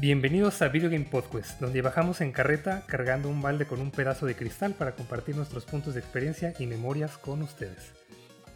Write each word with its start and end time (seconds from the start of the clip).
Bienvenidos 0.00 0.62
a 0.62 0.68
Video 0.68 0.90
Game 0.90 1.06
Podcast, 1.06 1.60
donde 1.60 1.82
bajamos 1.82 2.20
en 2.20 2.30
carreta 2.30 2.84
cargando 2.86 3.28
un 3.28 3.42
balde 3.42 3.66
con 3.66 3.80
un 3.80 3.90
pedazo 3.90 4.26
de 4.26 4.36
cristal 4.36 4.74
para 4.74 4.94
compartir 4.94 5.34
nuestros 5.34 5.64
puntos 5.64 5.94
de 5.94 5.98
experiencia 5.98 6.54
y 6.60 6.66
memorias 6.66 7.18
con 7.18 7.42
ustedes. 7.42 7.94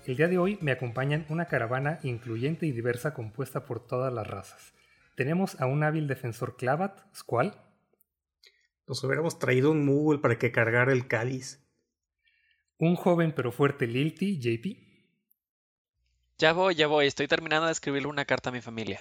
El 0.07 0.17
día 0.17 0.29
de 0.29 0.39
hoy 0.39 0.57
me 0.61 0.71
acompañan 0.71 1.27
una 1.29 1.47
caravana 1.47 1.99
incluyente 2.05 2.67
y 2.67 2.71
diversa 2.71 3.13
compuesta 3.13 3.65
por 3.65 3.85
todas 3.85 4.15
las 4.15 4.25
razas. 4.25 4.73
Tenemos 5.17 5.61
a 5.61 5.67
un 5.67 5.83
hábil 5.83 6.07
defensor 6.07 6.57
Clavat, 6.57 7.01
Squall. 7.13 7.57
Nos 8.87 9.03
hubiéramos 9.03 9.41
traído 9.41 9.73
un 9.73 9.85
Moogle 9.85 10.21
para 10.21 10.39
que 10.39 10.53
cargara 10.53 10.93
el 10.93 11.09
cáliz. 11.09 11.67
Un 12.79 12.95
joven 12.95 13.33
pero 13.35 13.51
fuerte 13.51 13.89
Lilty, 13.89 14.39
JP. 14.39 14.79
Ya 16.39 16.53
voy, 16.53 16.77
ya 16.77 16.87
voy, 16.87 17.09
estoy 17.09 17.27
terminando 17.27 17.67
de 17.67 17.73
escribirle 17.73 18.07
una 18.07 18.27
carta 18.27 18.51
a 18.51 18.53
mi 18.53 18.61
familia. 18.61 19.01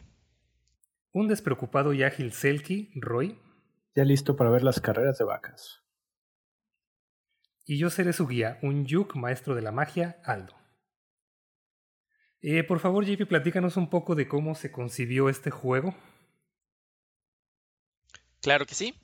Un 1.14 1.28
despreocupado 1.28 1.94
y 1.94 2.04
ágil 2.04 2.32
Selkie, 2.32 2.92
Roy. 2.96 3.38
Ya 3.96 4.06
listo 4.06 4.38
para 4.38 4.50
ver 4.50 4.64
las 4.64 4.80
carreras 4.80 5.18
de 5.18 5.26
vacas. 5.26 5.84
Y 7.66 7.78
yo 7.78 7.90
seré 7.90 8.14
su 8.14 8.28
guía, 8.28 8.60
un 8.62 8.86
Yuk 8.86 9.16
maestro 9.16 9.54
de 9.54 9.62
la 9.62 9.72
magia, 9.72 10.22
Aldo. 10.24 10.56
Eh, 12.42 12.64
por 12.64 12.80
favor, 12.80 13.06
JP, 13.06 13.28
platícanos 13.28 13.78
un 13.78 13.90
poco 13.90 14.16
de 14.16 14.28
cómo 14.28 14.56
se 14.56 14.72
concibió 14.72 15.30
este 15.30 15.52
juego. 15.52 15.96
Claro 18.42 18.66
que 18.66 18.74
sí. 18.74 18.96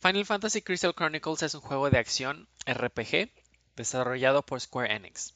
Final 0.00 0.26
Fantasy 0.26 0.60
Crystal 0.60 0.94
Chronicles 0.94 1.42
es 1.42 1.54
un 1.54 1.62
juego 1.62 1.88
de 1.88 1.98
acción 1.98 2.48
RPG 2.66 3.30
desarrollado 3.76 4.44
por 4.44 4.60
Square 4.60 4.94
Enix. 4.94 5.34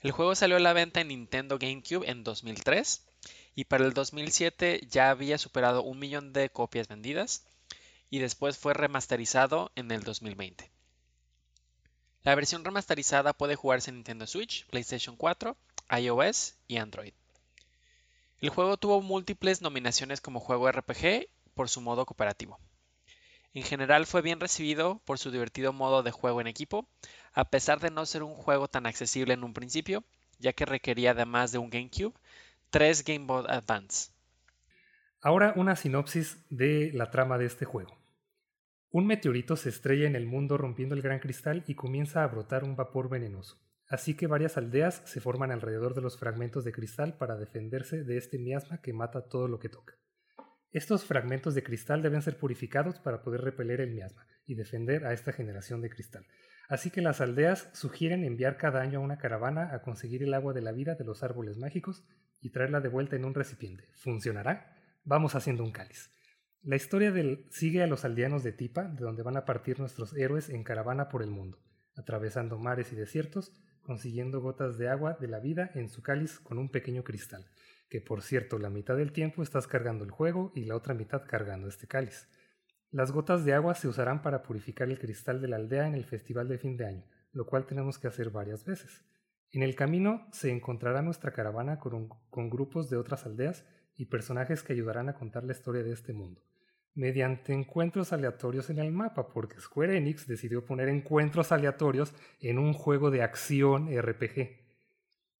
El 0.00 0.10
juego 0.10 0.34
salió 0.34 0.56
a 0.56 0.60
la 0.60 0.72
venta 0.72 1.00
en 1.00 1.08
Nintendo 1.08 1.58
GameCube 1.58 2.08
en 2.08 2.24
2003 2.24 3.06
y 3.60 3.66
para 3.66 3.84
el 3.84 3.92
2007 3.92 4.86
ya 4.88 5.10
había 5.10 5.36
superado 5.36 5.82
un 5.82 5.98
millón 5.98 6.32
de 6.32 6.48
copias 6.48 6.88
vendidas 6.88 7.44
y 8.08 8.18
después 8.18 8.56
fue 8.56 8.72
remasterizado 8.72 9.70
en 9.76 9.90
el 9.90 10.02
2020. 10.02 10.70
La 12.22 12.34
versión 12.34 12.64
remasterizada 12.64 13.34
puede 13.34 13.56
jugarse 13.56 13.90
en 13.90 13.96
Nintendo 13.96 14.26
Switch, 14.26 14.66
PlayStation 14.68 15.14
4, 15.14 15.58
iOS 15.98 16.54
y 16.68 16.78
Android. 16.78 17.12
El 18.40 18.48
juego 18.48 18.78
tuvo 18.78 19.02
múltiples 19.02 19.60
nominaciones 19.60 20.22
como 20.22 20.40
juego 20.40 20.72
RPG 20.72 21.26
por 21.52 21.68
su 21.68 21.82
modo 21.82 22.06
cooperativo. 22.06 22.58
En 23.52 23.62
general 23.62 24.06
fue 24.06 24.22
bien 24.22 24.40
recibido 24.40 25.02
por 25.04 25.18
su 25.18 25.30
divertido 25.30 25.74
modo 25.74 26.02
de 26.02 26.12
juego 26.12 26.40
en 26.40 26.46
equipo, 26.46 26.88
a 27.34 27.44
pesar 27.44 27.78
de 27.78 27.90
no 27.90 28.06
ser 28.06 28.22
un 28.22 28.36
juego 28.36 28.68
tan 28.68 28.86
accesible 28.86 29.34
en 29.34 29.44
un 29.44 29.52
principio, 29.52 30.02
ya 30.38 30.54
que 30.54 30.64
requería 30.64 31.10
además 31.10 31.52
de 31.52 31.58
un 31.58 31.68
GameCube 31.68 32.14
3 32.70 33.04
Game 33.04 33.26
Boy 33.26 33.46
Advance. 33.48 34.12
Ahora 35.20 35.54
una 35.56 35.74
sinopsis 35.74 36.46
de 36.50 36.92
la 36.94 37.10
trama 37.10 37.36
de 37.36 37.46
este 37.46 37.64
juego. 37.64 37.98
Un 38.92 39.08
meteorito 39.08 39.56
se 39.56 39.70
estrella 39.70 40.06
en 40.06 40.14
el 40.14 40.26
mundo 40.26 40.56
rompiendo 40.56 40.94
el 40.94 41.02
gran 41.02 41.18
cristal 41.18 41.64
y 41.66 41.74
comienza 41.74 42.22
a 42.22 42.28
brotar 42.28 42.62
un 42.62 42.76
vapor 42.76 43.08
venenoso. 43.08 43.60
Así 43.88 44.14
que 44.14 44.28
varias 44.28 44.56
aldeas 44.56 45.02
se 45.04 45.20
forman 45.20 45.50
alrededor 45.50 45.96
de 45.96 46.00
los 46.00 46.16
fragmentos 46.16 46.64
de 46.64 46.70
cristal 46.70 47.18
para 47.18 47.36
defenderse 47.36 48.04
de 48.04 48.16
este 48.16 48.38
miasma 48.38 48.80
que 48.80 48.92
mata 48.92 49.28
todo 49.28 49.48
lo 49.48 49.58
que 49.58 49.68
toca. 49.68 49.94
Estos 50.70 51.04
fragmentos 51.04 51.56
de 51.56 51.64
cristal 51.64 52.02
deben 52.02 52.22
ser 52.22 52.38
purificados 52.38 53.00
para 53.00 53.22
poder 53.22 53.40
repeler 53.40 53.80
el 53.80 53.90
miasma 53.90 54.28
y 54.46 54.54
defender 54.54 55.06
a 55.06 55.12
esta 55.12 55.32
generación 55.32 55.80
de 55.80 55.90
cristal. 55.90 56.24
Así 56.68 56.92
que 56.92 57.02
las 57.02 57.20
aldeas 57.20 57.68
sugieren 57.72 58.22
enviar 58.22 58.56
cada 58.58 58.80
año 58.80 59.00
a 59.00 59.02
una 59.02 59.18
caravana 59.18 59.74
a 59.74 59.82
conseguir 59.82 60.22
el 60.22 60.34
agua 60.34 60.52
de 60.52 60.60
la 60.60 60.70
vida 60.70 60.94
de 60.94 61.04
los 61.04 61.24
árboles 61.24 61.58
mágicos 61.58 62.04
y 62.40 62.50
traerla 62.50 62.80
de 62.80 62.88
vuelta 62.88 63.16
en 63.16 63.24
un 63.24 63.34
recipiente. 63.34 63.88
¿Funcionará? 63.94 64.76
Vamos 65.04 65.34
haciendo 65.34 65.64
un 65.64 65.72
cáliz. 65.72 66.10
La 66.62 66.76
historia 66.76 67.10
del 67.10 67.46
sigue 67.50 67.82
a 67.82 67.86
los 67.86 68.04
aldeanos 68.04 68.42
de 68.42 68.52
Tipa, 68.52 68.84
de 68.84 69.04
donde 69.04 69.22
van 69.22 69.36
a 69.36 69.46
partir 69.46 69.78
nuestros 69.80 70.14
héroes 70.14 70.50
en 70.50 70.62
caravana 70.62 71.08
por 71.08 71.22
el 71.22 71.30
mundo, 71.30 71.58
atravesando 71.96 72.58
mares 72.58 72.92
y 72.92 72.96
desiertos, 72.96 73.54
consiguiendo 73.80 74.40
gotas 74.40 74.76
de 74.76 74.88
agua 74.88 75.16
de 75.18 75.28
la 75.28 75.40
vida 75.40 75.70
en 75.74 75.88
su 75.88 76.02
cáliz 76.02 76.38
con 76.38 76.58
un 76.58 76.68
pequeño 76.68 77.02
cristal, 77.02 77.46
que 77.88 78.00
por 78.00 78.22
cierto 78.22 78.58
la 78.58 78.68
mitad 78.68 78.96
del 78.96 79.12
tiempo 79.12 79.42
estás 79.42 79.66
cargando 79.66 80.04
el 80.04 80.10
juego 80.10 80.52
y 80.54 80.64
la 80.64 80.76
otra 80.76 80.92
mitad 80.92 81.22
cargando 81.26 81.66
este 81.66 81.86
cáliz. 81.86 82.28
Las 82.90 83.10
gotas 83.10 83.44
de 83.44 83.54
agua 83.54 83.74
se 83.74 83.88
usarán 83.88 84.20
para 84.20 84.42
purificar 84.42 84.88
el 84.90 84.98
cristal 84.98 85.40
de 85.40 85.48
la 85.48 85.56
aldea 85.56 85.86
en 85.86 85.94
el 85.94 86.04
festival 86.04 86.48
de 86.48 86.58
fin 86.58 86.76
de 86.76 86.86
año, 86.86 87.04
lo 87.32 87.46
cual 87.46 87.66
tenemos 87.66 87.98
que 87.98 88.08
hacer 88.08 88.30
varias 88.30 88.64
veces. 88.64 89.02
En 89.52 89.64
el 89.64 89.74
camino 89.74 90.28
se 90.30 90.52
encontrará 90.52 91.02
nuestra 91.02 91.32
caravana 91.32 91.80
con, 91.80 92.08
grupos 92.50 92.88
de 92.88 92.96
otras 92.96 93.26
aldeas 93.26 93.64
y 93.96 94.04
personajes 94.06 94.62
que 94.62 94.72
ayudarán 94.72 95.08
a 95.08 95.14
contar 95.14 95.42
la 95.42 95.52
historia 95.52 95.82
de 95.82 95.92
este 95.92 96.12
mundo, 96.12 96.40
mediante 96.94 97.52
encuentros 97.52 98.12
aleatorios 98.12 98.70
en 98.70 98.78
el 98.78 98.92
mapa, 98.92 99.28
porque 99.28 99.60
Square 99.60 99.96
Enix 99.96 100.28
decidió 100.28 100.64
poner 100.64 100.88
encuentros 100.88 101.50
aleatorios 101.50 102.14
en 102.40 102.60
un 102.60 102.72
juego 102.72 103.10
de 103.10 103.22
acción 103.22 103.88
RPG. 103.92 104.60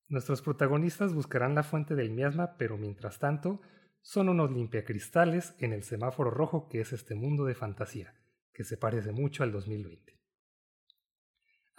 Nuestros 0.08 0.42
protagonistas 0.42 1.14
buscarán 1.14 1.54
la 1.54 1.62
fuente 1.62 1.94
del 1.94 2.10
miasma, 2.10 2.56
pero 2.58 2.76
mientras 2.76 3.20
tanto 3.20 3.60
son 4.02 4.28
unos 4.28 4.50
limpiacristales 4.50 5.54
en 5.60 5.72
el 5.72 5.84
semáforo 5.84 6.32
rojo 6.32 6.68
que 6.68 6.80
es 6.80 6.92
este 6.92 7.14
mundo 7.14 7.44
de 7.44 7.54
fantasía, 7.54 8.12
que 8.52 8.64
se 8.64 8.76
parece 8.76 9.12
mucho 9.12 9.44
al 9.44 9.52
2020. 9.52 10.19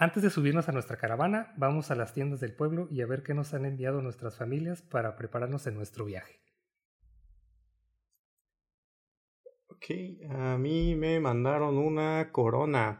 Antes 0.01 0.23
de 0.23 0.31
subirnos 0.31 0.67
a 0.67 0.71
nuestra 0.71 0.97
caravana, 0.97 1.53
vamos 1.57 1.91
a 1.91 1.95
las 1.95 2.11
tiendas 2.11 2.39
del 2.39 2.55
pueblo 2.55 2.87
y 2.89 3.01
a 3.01 3.05
ver 3.05 3.21
qué 3.21 3.35
nos 3.35 3.53
han 3.53 3.65
enviado 3.65 4.01
nuestras 4.01 4.35
familias 4.35 4.81
para 4.81 5.15
prepararnos 5.15 5.67
en 5.67 5.75
nuestro 5.75 6.05
viaje. 6.05 6.41
Ok, 9.67 9.85
a 10.31 10.57
mí 10.57 10.95
me 10.95 11.19
mandaron 11.19 11.77
una 11.77 12.31
corona. 12.31 12.99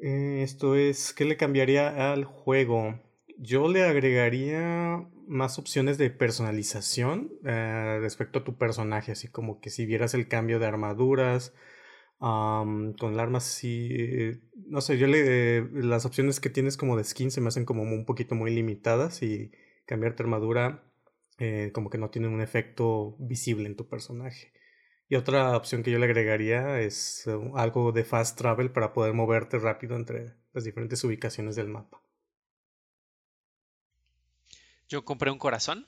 Eh, 0.00 0.40
esto 0.42 0.74
es, 0.74 1.12
¿qué 1.12 1.26
le 1.26 1.36
cambiaría 1.36 2.10
al 2.10 2.24
juego? 2.24 2.98
Yo 3.36 3.68
le 3.68 3.84
agregaría 3.84 5.06
más 5.26 5.58
opciones 5.58 5.98
de 5.98 6.08
personalización 6.08 7.30
eh, 7.44 7.98
respecto 8.00 8.38
a 8.38 8.44
tu 8.44 8.56
personaje, 8.56 9.12
así 9.12 9.28
como 9.28 9.60
que 9.60 9.68
si 9.68 9.84
vieras 9.84 10.14
el 10.14 10.28
cambio 10.28 10.60
de 10.60 10.66
armaduras, 10.66 11.52
con 12.18 13.12
el 13.12 13.20
arma 13.20 13.40
sí, 13.40 14.40
no 14.66 14.80
sé, 14.80 14.98
yo 14.98 15.06
le, 15.06 15.62
las 15.70 16.06
opciones 16.06 16.40
que 16.40 16.50
tienes 16.50 16.76
como 16.76 16.96
de 16.96 17.04
skin 17.04 17.30
se 17.30 17.40
me 17.40 17.48
hacen 17.48 17.64
como 17.64 17.82
un 17.82 18.04
poquito 18.04 18.34
muy 18.34 18.54
limitadas 18.54 19.22
y 19.22 19.52
cambiarte 19.86 20.22
armadura 20.22 20.82
eh, 21.38 21.70
como 21.74 21.90
que 21.90 21.98
no 21.98 22.08
tiene 22.08 22.28
un 22.28 22.40
efecto 22.40 23.14
visible 23.18 23.66
en 23.66 23.76
tu 23.76 23.88
personaje. 23.88 24.52
Y 25.08 25.16
otra 25.16 25.54
opción 25.56 25.82
que 25.82 25.90
yo 25.90 25.98
le 25.98 26.06
agregaría 26.06 26.80
es 26.80 27.26
eh, 27.26 27.38
algo 27.54 27.92
de 27.92 28.04
fast 28.04 28.38
travel 28.38 28.72
para 28.72 28.94
poder 28.94 29.12
moverte 29.12 29.58
rápido 29.58 29.96
entre 29.96 30.34
las 30.54 30.64
diferentes 30.64 31.04
ubicaciones 31.04 31.54
del 31.54 31.68
mapa. 31.68 32.00
Yo 34.88 35.04
compré 35.04 35.30
un 35.30 35.38
corazón 35.38 35.86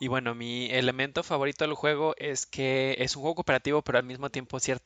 y 0.00 0.08
bueno, 0.08 0.34
mi 0.34 0.66
elemento 0.70 1.22
favorito 1.22 1.64
del 1.64 1.74
juego 1.74 2.14
es 2.18 2.46
que 2.46 2.96
es 2.98 3.14
un 3.14 3.22
juego 3.22 3.36
cooperativo, 3.36 3.82
pero 3.82 3.98
al 3.98 4.04
mismo 4.04 4.28
tiempo 4.30 4.58
cierto 4.58 4.84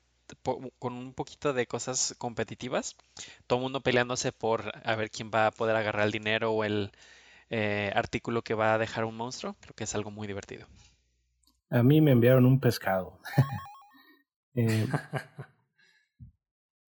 con 0.78 0.92
un 0.92 1.14
poquito 1.14 1.52
de 1.52 1.66
cosas 1.66 2.14
competitivas. 2.18 2.96
Todo 3.46 3.58
el 3.58 3.62
mundo 3.62 3.80
peleándose 3.80 4.32
por 4.32 4.72
a 4.84 4.96
ver 4.96 5.10
quién 5.10 5.30
va 5.34 5.46
a 5.46 5.50
poder 5.50 5.76
agarrar 5.76 6.06
el 6.06 6.12
dinero 6.12 6.52
o 6.52 6.64
el 6.64 6.90
eh, 7.50 7.90
artículo 7.94 8.42
que 8.42 8.54
va 8.54 8.74
a 8.74 8.78
dejar 8.78 9.04
un 9.04 9.16
monstruo. 9.16 9.56
Creo 9.60 9.74
que 9.74 9.84
es 9.84 9.94
algo 9.94 10.10
muy 10.10 10.26
divertido. 10.26 10.66
A 11.70 11.82
mí 11.82 12.00
me 12.00 12.12
enviaron 12.12 12.44
un 12.46 12.60
pescado. 12.60 13.18
Eh, 14.54 14.88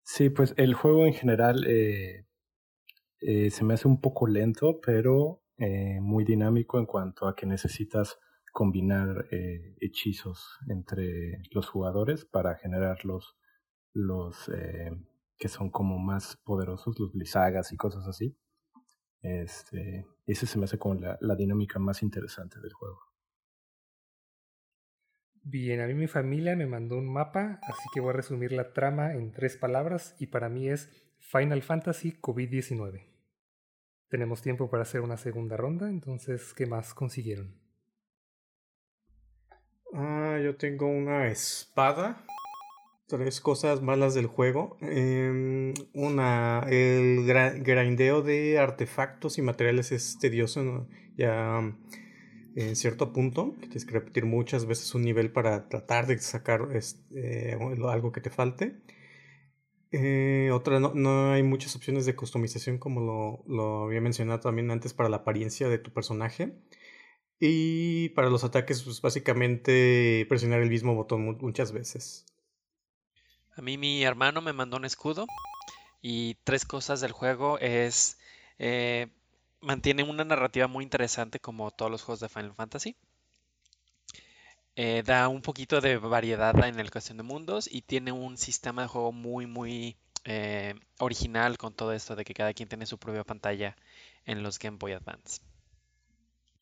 sí, 0.03 0.29
pues 0.29 0.53
el 0.57 0.75
juego 0.75 1.07
en 1.07 1.15
general 1.15 1.65
eh, 1.69 2.25
se 3.21 3.63
me 3.63 3.75
hace 3.75 3.87
un 3.87 4.01
poco 4.01 4.27
lento, 4.27 4.81
pero 4.85 5.45
muy 6.01 6.25
dinámico 6.25 6.81
en 6.81 6.87
cuanto 6.87 7.29
a 7.29 7.37
que 7.37 7.47
necesitas 7.47 8.19
combinar 8.53 9.27
eh, 9.31 9.75
hechizos 9.81 10.59
entre 10.69 11.43
los 11.51 11.69
jugadores 11.69 12.25
para 12.27 12.55
generar 12.57 13.05
los, 13.05 13.37
los 13.95 14.49
eh, 14.51 14.91
que 15.39 15.49
son 15.49 15.71
como 15.71 15.99
más 15.99 16.37
poderosos, 16.45 16.99
los 17.01 17.13
blizagas 17.13 17.73
y 17.73 17.77
cosas 17.77 18.07
así. 18.07 18.37
Este, 19.23 20.07
ese 20.27 20.47
se 20.47 20.59
me 20.59 20.65
hace 20.65 20.79
como 20.79 20.95
la, 20.95 21.17
la 21.21 21.35
dinámica 21.35 21.79
más 21.79 22.03
interesante 22.03 22.61
del 22.61 22.73
juego. 22.73 23.01
Bien, 25.45 25.81
a 25.81 25.87
mí 25.87 25.95
mi 25.95 26.07
familia 26.07 26.55
me 26.55 26.67
mandó 26.67 26.97
un 26.97 27.13
mapa, 27.13 27.59
así 27.63 27.83
que 27.93 28.01
voy 28.01 28.11
a 28.11 28.17
resumir 28.17 28.53
la 28.53 28.73
trama 28.73 29.15
en 29.15 29.33
tres 29.33 29.57
palabras 29.57 30.15
y 30.21 30.29
para 30.29 30.49
mí 30.49 30.69
es 30.69 30.89
Final 31.19 31.63
Fantasy 31.63 32.13
COVID-19. 32.13 33.09
Tenemos 34.09 34.43
tiempo 34.43 34.71
para 34.71 34.83
hacer 34.83 35.01
una 35.01 35.17
segunda 35.17 35.57
ronda, 35.57 35.89
entonces, 35.89 36.53
¿qué 36.55 36.67
más 36.67 36.95
consiguieron? 36.95 37.62
Ah, 39.93 40.39
yo 40.43 40.57
tengo 40.57 40.87
una 40.87 41.29
espada. 41.29 42.25
Tres 43.07 43.41
cosas 43.41 43.83
malas 43.83 44.15
del 44.15 44.27
juego. 44.27 44.79
Em, 44.81 45.75
una, 45.93 46.67
el 46.71 47.25
grindeo 47.63 48.23
de 48.23 48.59
artefactos 48.59 49.39
y 49.39 49.43
materiales 49.43 49.93
es 49.93 50.19
tedioso. 50.19 50.89
Ya 51.17 51.61
en 52.55 52.77
cierto 52.77 53.13
punto, 53.13 53.55
tienes 53.61 53.85
que 53.85 53.93
repetir 53.93 54.27
muchas 54.27 54.67
veces 54.67 54.95
un 54.95 55.03
nivel 55.03 55.33
para 55.33 55.69
tratar 55.69 56.07
de 56.07 56.19
sacar 56.19 56.69
este, 56.75 57.57
algo 57.89 58.13
que 58.13 58.21
te 58.21 58.31
falte. 58.31 58.77
Eh, 59.91 60.51
otra, 60.53 60.81
no, 60.81 61.33
hay 61.33 61.43
muchas 61.43 61.77
opciones 61.77 62.07
de 62.07 62.17
customización 62.17 62.79
como 62.79 63.45
lo, 63.47 63.85
había 63.85 64.01
mencionado 64.01 64.41
también 64.41 64.71
antes 64.71 64.95
para 64.95 65.11
la 65.11 65.19
apariencia 65.19 65.69
de 65.69 65.79
tu 65.79 65.93
personaje. 65.93 66.55
Y 67.45 68.11
para 68.11 68.31
los 68.31 68.45
ataques, 68.45 68.85
pues 68.85 69.01
básicamente 69.01 70.25
presionar 70.29 70.61
el 70.61 70.71
mismo 70.71 70.95
botón 70.95 71.37
muchas 71.41 71.73
veces. 71.73 72.25
A 73.57 73.63
mí 73.63 73.77
mi 73.77 74.05
hermano 74.05 74.41
me 74.41 74.53
mandó 74.53 74.77
un 74.77 74.85
escudo 74.85 75.27
y 76.01 76.37
tres 76.45 76.65
cosas 76.65 77.01
del 77.01 77.11
juego 77.11 77.59
es... 77.59 78.17
Eh, 78.61 79.09
mantiene 79.61 80.05
una 80.05 80.25
narrativa 80.25 80.69
muy 80.69 80.85
interesante 80.85 81.41
como 81.41 81.73
todos 81.73 81.91
los 81.91 82.03
juegos 82.03 82.21
de 82.21 82.29
Final 82.29 82.55
Fantasy. 82.55 82.95
Eh, 84.77 85.03
da 85.05 85.27
un 85.27 85.43
poquito 85.43 85.81
de 85.81 85.97
variedad 85.97 86.57
en 86.65 86.79
el 86.79 86.93
cuestión 86.93 87.17
de 87.17 87.25
mundos 87.25 87.69
y 87.69 87.83
tiene 87.83 88.13
un 88.13 88.39
sistema 88.39 88.83
de 88.83 88.89
juego 88.89 89.11
muy, 89.11 89.47
muy 89.47 89.97
eh, 90.27 90.77
original 91.01 91.59
con 91.59 91.75
todo 91.75 91.93
esto 91.93 92.15
de 92.15 92.25
que 92.25 92.35
cada 92.35 92.55
quien 92.55 92.69
tiene 92.69 92.87
su 92.87 92.99
propia 92.99 93.25
pantalla 93.25 93.75
en 94.27 94.45
los 94.45 94.61
Game 94.61 94.77
Boy 94.79 94.93
Advance. 94.93 95.41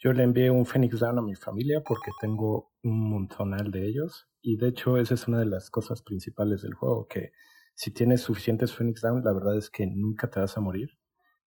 Yo 0.00 0.12
le 0.12 0.23
envié 0.23 0.50
un 0.50 0.67
Phoenix 0.67 0.99
Down 0.99 1.19
a 1.19 1.23
mi 1.23 1.35
familia 1.35 1.82
porque 1.82 2.11
tengo 2.20 2.73
un 2.82 3.11
montonal 3.11 3.70
de 3.70 3.87
ellos 3.87 4.29
y 4.41 4.56
de 4.56 4.69
hecho 4.69 4.97
esa 4.97 5.14
es 5.14 5.29
una 5.29 5.38
de 5.38 5.47
las 5.47 5.70
cosas 5.70 6.02
principales 6.02 6.62
del 6.62 6.75
juego, 6.75 7.06
que 7.06 7.32
si 7.75 7.93
tienes 7.93 8.23
suficientes 8.23 8.75
Phoenix 8.75 9.02
Down, 9.02 9.23
la 9.23 9.32
verdad 9.32 9.56
es 9.56 9.70
que 9.70 9.87
nunca 9.87 10.29
te 10.31 10.41
vas 10.41 10.56
a 10.56 10.61
morir 10.61 10.91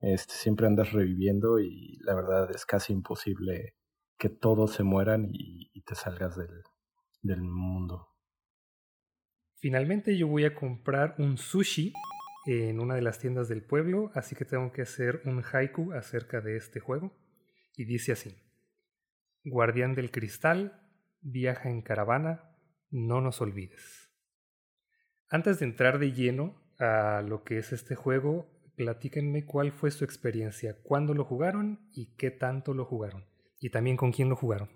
este, 0.01 0.34
siempre 0.34 0.66
andas 0.66 0.94
reviviendo 0.94 1.60
y 1.60 1.98
la 2.01 2.16
verdad 2.16 2.50
es 2.51 2.66
casi 2.66 2.94
imposible 2.94 3.75
que 4.18 4.30
todos 4.30 4.74
se 4.74 4.84
mueran 4.84 5.28
y, 5.31 5.69
te 5.84 5.96
salgas 5.96 6.38
del, 6.38 6.62
del 7.22 7.42
mundo. 7.42 8.10
Finalmente 9.56 10.18
yo 10.18 10.28
voy 10.28 10.46
a 10.46 10.54
comprar 10.54 11.16
un 11.18 11.38
sushi 11.38 11.94
en 12.46 12.80
una 12.80 12.96
de 12.96 13.01
las 13.01 13.18
tiendas 13.18 13.50
del 13.50 13.63
pueblo, 13.63 14.12
así 14.13 14.36
que 14.36 14.46
tengo 14.46 14.72
que 14.72 14.84
hacer 14.84 15.22
un 15.25 15.44
haiku 15.44 15.94
acerca 15.94 16.42
de 16.42 16.57
este 16.57 16.80
juego. 16.80 17.12
Y 17.79 17.85
dice 17.85 18.11
así, 18.11 18.35
Guardián 19.45 19.95
del 19.95 20.11
Cristal, 20.11 20.85
viaja 21.21 21.69
en 21.69 21.81
caravana, 21.81 22.57
no 22.89 23.21
nos 23.21 23.39
olvides. 23.39 24.11
Antes 25.29 25.59
de 25.59 25.67
entrar 25.67 25.97
de 25.97 26.11
lleno 26.11 26.61
a 26.77 27.21
lo 27.25 27.45
que 27.45 27.57
es 27.57 27.71
este 27.71 27.95
juego, 27.95 28.51
platíquenme 28.75 29.45
cuál 29.45 29.71
fue 29.71 29.91
su 29.91 30.03
experiencia, 30.03 30.75
cuándo 30.83 31.13
lo 31.13 31.23
jugaron 31.23 31.89
y 31.93 32.17
qué 32.17 32.31
tanto 32.31 32.73
lo 32.73 32.83
jugaron. 32.83 33.23
Y 33.61 33.69
también 33.69 33.95
con 33.95 34.11
quién 34.11 34.27
lo 34.27 34.35
jugaron. 34.35 34.67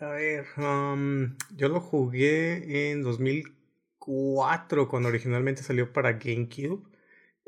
A 0.00 0.08
ver, 0.08 0.46
um, 0.56 1.36
yo 1.54 1.68
lo 1.68 1.78
jugué 1.78 2.90
en 2.90 3.04
2004 3.04 4.88
cuando 4.88 5.08
originalmente 5.08 5.62
salió 5.62 5.92
para 5.92 6.14
GameCube. 6.14 6.82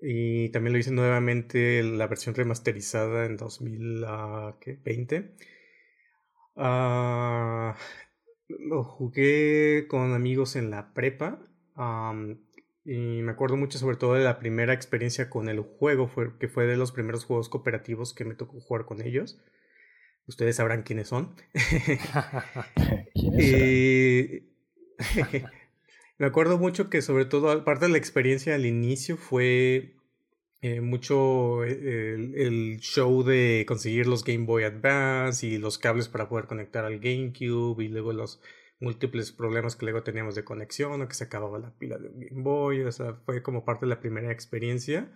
Y 0.05 0.49
también 0.49 0.73
lo 0.73 0.81
hice 0.81 0.91
nuevamente 0.91 1.81
la 1.85 2.09
versión 2.09 2.35
remasterizada 2.35 3.25
en 3.25 3.37
2020. 3.37 5.31
Ah, 6.57 7.77
lo 8.49 8.83
jugué 8.83 9.87
con 9.89 10.13
amigos 10.13 10.57
en 10.57 10.71
la 10.71 10.93
prepa. 10.93 11.39
Um, 11.77 12.39
y 12.85 13.23
me 13.23 13.31
acuerdo 13.31 13.57
mucho 13.57 13.79
sobre 13.79 13.97
todo 13.97 14.15
de 14.15 14.25
la 14.25 14.41
primera 14.41 14.73
experiencia 14.73 15.31
con 15.31 15.49
el 15.49 15.61
juego, 15.61 16.09
fue, 16.09 16.37
que 16.37 16.49
fue 16.49 16.67
de 16.67 16.77
los 16.77 16.91
primeros 16.91 17.25
juegos 17.25 17.49
cooperativos 17.49 18.13
que 18.13 18.25
me 18.25 18.35
tocó 18.35 18.61
jugar 18.61 18.87
con 18.87 19.03
ellos. 19.03 19.41
Ustedes 20.27 20.57
sabrán 20.57 20.83
quiénes 20.83 21.09
son. 21.09 21.37
y... 23.15 24.51
me 26.23 26.29
acuerdo 26.29 26.57
mucho 26.57 26.89
que 26.89 27.03
sobre 27.03 27.25
todo 27.25 27.65
parte 27.65 27.87
de 27.87 27.91
la 27.91 27.99
experiencia 27.99 28.55
al 28.55 28.65
inicio 28.65 29.17
fue 29.17 29.97
eh, 30.61 30.81
mucho 30.81 31.65
eh, 31.65 32.15
el, 32.15 32.79
show 32.79 33.25
de 33.25 33.65
conseguir 33.67 34.07
los 34.07 34.23
Game 34.23 34.47
Boy 34.47 34.63
Advance 34.63 35.45
y 35.45 35.59
los 35.59 35.79
cables 35.79 36.09
para 36.09 36.29
poder 36.29 36.47
conectar 36.47 36.85
al 36.85 37.01
GameCube 37.01 37.83
y 37.83 37.89
luego 37.89 38.13
los 38.13 38.41
múltiples 38.79 39.33
problemas 39.33 39.75
que 39.75 39.85
luego 39.85 40.05
teníamos 40.05 40.37
de 40.37 40.45
conexión 40.45 41.03
o 41.03 41.09
que 41.09 41.15
se 41.15 41.25
acababa 41.25 41.59
la 41.59 41.77
pila 41.77 41.99
de 41.99 42.11
Game 42.11 42.45
Boy, 42.45 42.83
o 42.83 42.93
sea, 42.93 43.15
fue 43.27 43.43
como 43.43 43.65
parte 43.65 43.87
de 43.87 43.91
la 43.91 43.99
primera 43.99 44.31
experiencia 44.31 45.11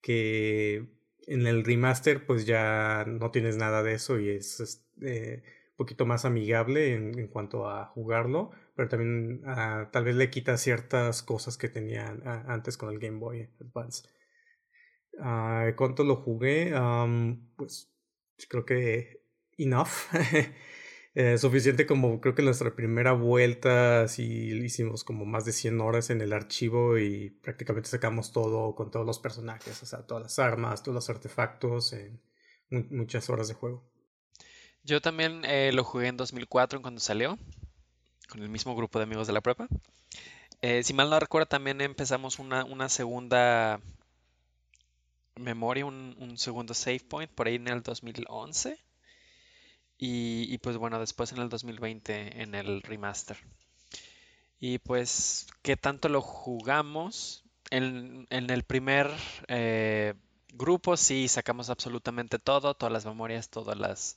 que 0.00 0.88
en 1.28 1.46
el 1.46 1.62
remaster 1.62 2.26
pues 2.26 2.46
ya 2.46 3.04
no 3.06 3.30
tienes 3.30 3.58
nada 3.58 3.84
de 3.84 3.94
eso 3.94 4.18
y 4.18 4.30
es 4.30 4.58
este, 4.58 5.44
un 5.70 5.76
poquito 5.76 6.04
más 6.04 6.24
amigable 6.24 6.94
en, 6.94 7.28
cuanto 7.28 7.70
a 7.70 7.86
jugarlo, 7.86 8.50
pero 8.74 8.88
también 8.88 9.42
ah, 9.46 9.88
tal 9.92 10.04
vez 10.04 10.16
le 10.16 10.30
quita 10.30 10.56
ciertas 10.56 11.22
cosas 11.22 11.56
que 11.56 11.68
tenía 11.68 12.16
ah, 12.24 12.44
antes 12.48 12.76
con 12.76 12.90
el 12.90 12.98
Game 12.98 13.18
Boy 13.18 13.48
Advance. 13.60 14.08
Uh, 15.14 15.74
¿Cuánto 15.76 16.04
lo 16.04 16.16
jugué? 16.16 16.72
pues 17.56 17.92
creo 18.48 18.64
que 18.64 19.22
enough. 19.58 19.88
Eh, 21.14 21.36
suficiente 21.36 21.84
como 21.84 22.22
creo 22.22 22.34
que 22.34 22.40
nuestra 22.40 22.74
primera 22.74 23.12
vuelta 23.12 24.08
sí 24.08 24.24
hicimos 24.64 25.04
como 25.04 25.26
más 25.26 25.44
de 25.44 25.52
100 25.52 25.78
horas 25.82 26.08
en 26.08 26.22
el 26.22 26.32
archivo 26.32 26.96
y 26.96 27.28
prácticamente 27.28 27.90
sacamos 27.90 28.32
todo 28.32 28.74
con 28.74 28.90
todos 28.90 29.04
los 29.04 29.18
personajes, 29.18 29.82
o 29.82 29.84
sea, 29.84 30.06
todas 30.06 30.22
las 30.22 30.38
armas, 30.38 30.82
todos 30.82 30.94
los 30.94 31.10
artefactos 31.10 31.92
en 31.92 32.22
muchas 32.70 33.28
horas 33.28 33.48
de 33.48 33.54
juego. 33.54 33.92
Yo 34.84 35.00
también 35.00 35.44
eh, 35.44 35.70
lo 35.72 35.84
jugué 35.84 36.08
en 36.08 36.16
2004 36.16 36.80
cuando 36.80 37.00
salió, 37.00 37.38
con 38.28 38.42
el 38.42 38.48
mismo 38.48 38.74
grupo 38.74 38.98
de 38.98 39.04
amigos 39.04 39.26
de 39.26 39.32
la 39.32 39.40
prepa. 39.40 39.68
Eh, 40.60 40.82
si 40.84 40.94
mal 40.94 41.10
no 41.10 41.18
recuerdo, 41.18 41.46
también 41.46 41.80
empezamos 41.80 42.38
una, 42.38 42.64
una 42.64 42.88
segunda 42.88 43.80
memoria, 45.36 45.86
un, 45.86 46.14
un 46.18 46.38
segundo 46.38 46.74
save 46.74 47.00
point 47.00 47.30
por 47.30 47.46
ahí 47.46 47.56
en 47.56 47.68
el 47.68 47.82
2011 47.82 48.78
y, 50.04 50.58
pues 50.58 50.78
bueno, 50.78 50.98
después 50.98 51.30
en 51.30 51.38
el 51.38 51.48
2020 51.48 52.42
en 52.42 52.56
el 52.56 52.82
remaster. 52.82 53.36
Y 54.58 54.78
pues, 54.78 55.46
¿qué 55.62 55.76
tanto 55.76 56.08
lo 56.08 56.20
jugamos? 56.20 57.44
En, 57.70 58.26
el 58.30 58.64
primer 58.64 59.08
eh, 59.46 60.14
grupo 60.54 60.96
sí 60.96 61.28
sacamos 61.28 61.70
absolutamente 61.70 62.40
todo, 62.40 62.74
todas 62.74 62.92
las 62.92 63.06
memorias, 63.06 63.48
todas 63.48 63.78
las 63.78 64.16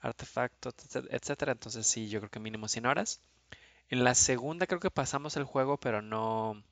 artefactos, 0.00 0.72
etcétera. 1.10 1.52
Entonces 1.52 1.86
sí, 1.86 2.08
yo 2.08 2.20
creo 2.20 2.30
que 2.30 2.40
mínimo 2.40 2.66
100 2.66 2.86
horas. 2.86 3.20
En 3.88 4.04
la 4.04 4.14
segunda 4.14 4.66
creo 4.66 4.80
que 4.80 4.90
pasamos 4.90 5.36
el 5.36 5.44
juego, 5.44 5.78
pero 5.78 6.02
no, 6.02 6.62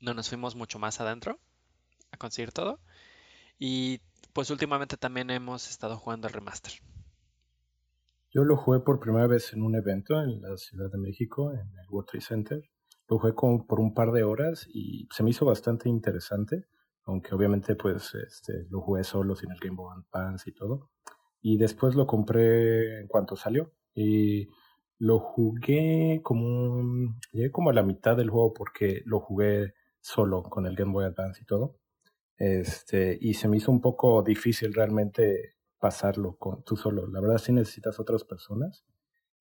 no 0.00 0.14
nos 0.14 0.28
fuimos 0.28 0.56
mucho 0.56 0.78
más 0.78 1.00
adentro 1.00 1.38
a 2.10 2.16
conseguir 2.16 2.52
todo. 2.52 2.80
Y 3.58 4.00
pues 4.32 4.50
últimamente 4.50 4.96
también 4.96 5.30
hemos 5.30 5.70
estado 5.70 5.96
jugando 5.96 6.26
el 6.26 6.34
remaster. 6.34 6.72
Yo 8.34 8.44
lo 8.44 8.56
jugué 8.56 8.80
por 8.80 8.98
primera 8.98 9.26
vez 9.26 9.52
en 9.52 9.62
un 9.62 9.74
evento 9.74 10.20
en 10.22 10.40
la 10.40 10.56
Ciudad 10.56 10.90
de 10.90 10.98
México, 10.98 11.52
en 11.52 11.78
el 11.78 11.88
World 11.90 12.08
Trade 12.08 12.24
Center. 12.24 12.62
Lo 13.08 13.18
jugué 13.18 13.34
por 13.34 13.78
un 13.78 13.94
par 13.94 14.10
de 14.10 14.24
horas 14.24 14.66
y 14.72 15.06
se 15.10 15.22
me 15.22 15.30
hizo 15.30 15.44
bastante 15.44 15.88
interesante, 15.88 16.66
aunque 17.04 17.34
obviamente 17.34 17.76
pues 17.76 18.14
este, 18.14 18.66
lo 18.70 18.80
jugué 18.80 19.04
solo 19.04 19.36
sin 19.36 19.50
el 19.52 19.58
Game 19.58 19.76
Boy 19.76 19.94
Advance 19.94 20.48
y 20.48 20.54
todo. 20.54 20.90
Y 21.42 21.58
después 21.58 21.94
lo 21.94 22.06
compré 22.06 23.00
en 23.00 23.06
cuanto 23.06 23.36
salió. 23.36 23.70
Y 23.94 24.48
lo 24.98 25.18
jugué 25.18 26.20
como... 26.22 27.14
Llegué 27.32 27.50
como 27.50 27.70
a 27.70 27.74
la 27.74 27.82
mitad 27.82 28.16
del 28.16 28.30
juego 28.30 28.52
porque 28.54 29.02
lo 29.04 29.20
jugué 29.20 29.74
solo 30.00 30.42
con 30.42 30.66
el 30.66 30.76
Game 30.76 30.92
Boy 30.92 31.04
Advance 31.04 31.42
y 31.42 31.46
todo. 31.46 31.78
Este, 32.36 33.18
y 33.20 33.34
se 33.34 33.48
me 33.48 33.56
hizo 33.56 33.70
un 33.70 33.80
poco 33.80 34.22
difícil 34.22 34.74
realmente 34.74 35.56
pasarlo 35.78 36.36
con, 36.36 36.62
tú 36.64 36.76
solo. 36.76 37.06
La 37.06 37.20
verdad 37.20 37.38
sí 37.38 37.52
necesitas 37.52 38.00
otras 38.00 38.24
personas. 38.24 38.84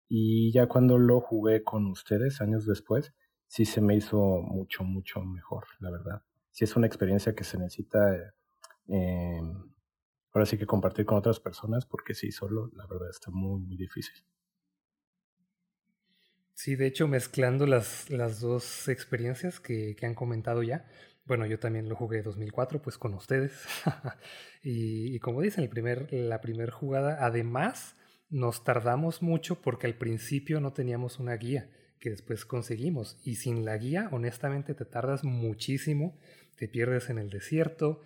Y 0.07 0.51
ya 0.51 0.67
cuando 0.67 0.97
lo 0.97 1.21
jugué 1.21 1.63
con 1.63 1.87
ustedes 1.87 2.41
años 2.41 2.65
después, 2.65 3.13
sí 3.47 3.65
se 3.65 3.81
me 3.81 3.95
hizo 3.95 4.17
mucho, 4.17 4.83
mucho 4.83 5.21
mejor, 5.21 5.65
la 5.79 5.91
verdad. 5.91 6.23
Sí 6.51 6.63
es 6.65 6.75
una 6.75 6.87
experiencia 6.87 7.33
que 7.33 7.43
se 7.43 7.57
necesita, 7.57 8.33
eh, 8.87 9.41
ahora 10.33 10.45
sí 10.45 10.57
que 10.57 10.65
compartir 10.65 11.05
con 11.05 11.17
otras 11.17 11.39
personas, 11.39 11.85
porque 11.85 12.13
sí, 12.13 12.31
solo, 12.31 12.69
la 12.73 12.85
verdad 12.87 13.09
está 13.09 13.31
muy, 13.31 13.61
muy 13.61 13.77
difícil. 13.77 14.15
Sí, 16.63 16.75
de 16.75 16.85
hecho, 16.85 17.07
mezclando 17.07 17.65
las, 17.65 18.07
las 18.11 18.39
dos 18.39 18.87
experiencias 18.87 19.59
que, 19.59 19.95
que 19.95 20.05
han 20.05 20.13
comentado 20.13 20.61
ya, 20.61 20.85
bueno, 21.25 21.47
yo 21.47 21.57
también 21.57 21.89
lo 21.89 21.95
jugué 21.95 22.21
2004, 22.21 22.83
pues 22.83 22.99
con 22.99 23.15
ustedes. 23.15 23.53
y, 24.61 25.17
como 25.21 25.41
dicen, 25.41 25.63
el 25.63 25.71
primer, 25.71 26.13
la 26.13 26.39
primera 26.39 26.71
jugada, 26.71 27.25
además, 27.25 27.95
nos 28.29 28.63
tardamos 28.63 29.23
mucho 29.23 29.59
porque 29.59 29.87
al 29.87 29.95
principio 29.95 30.61
no 30.61 30.71
teníamos 30.71 31.17
una 31.17 31.35
guía 31.35 31.71
que 31.99 32.11
después 32.11 32.45
conseguimos. 32.45 33.19
Y 33.23 33.37
sin 33.37 33.65
la 33.65 33.75
guía, 33.77 34.09
honestamente, 34.11 34.75
te 34.75 34.85
tardas 34.85 35.23
muchísimo, 35.23 36.19
te 36.57 36.67
pierdes 36.67 37.09
en 37.09 37.17
el 37.17 37.31
desierto. 37.31 38.03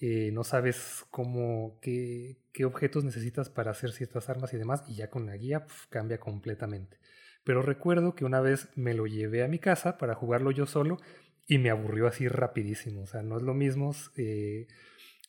eh, 0.00 0.32
no 0.32 0.42
sabes 0.42 1.04
cómo, 1.12 1.78
qué, 1.80 2.38
qué, 2.52 2.64
objetos 2.64 3.04
necesitas 3.04 3.48
para 3.48 3.70
hacer 3.70 3.92
ciertas 3.92 4.28
armas 4.28 4.52
y 4.54 4.56
demás, 4.56 4.82
y 4.88 4.96
ya 4.96 5.08
con 5.08 5.26
la 5.26 5.36
guía 5.36 5.66
cambia 5.88 6.18
completamente. 6.18 6.98
Pero 7.44 7.62
recuerdo 7.62 8.14
que 8.14 8.24
una 8.24 8.40
vez 8.40 8.68
me 8.76 8.94
lo 8.94 9.06
llevé 9.06 9.42
a 9.42 9.48
mi 9.48 9.58
casa 9.58 9.98
para 9.98 10.14
jugarlo 10.14 10.50
yo 10.50 10.66
solo 10.66 10.98
y 11.46 11.58
me 11.58 11.70
aburrió 11.70 12.06
así 12.06 12.28
rapidísimo. 12.28 13.02
O 13.02 13.06
sea, 13.06 13.22
no 13.22 13.36
es 13.36 13.42
lo 13.42 13.54
mismo 13.54 13.94
eh, 14.16 14.68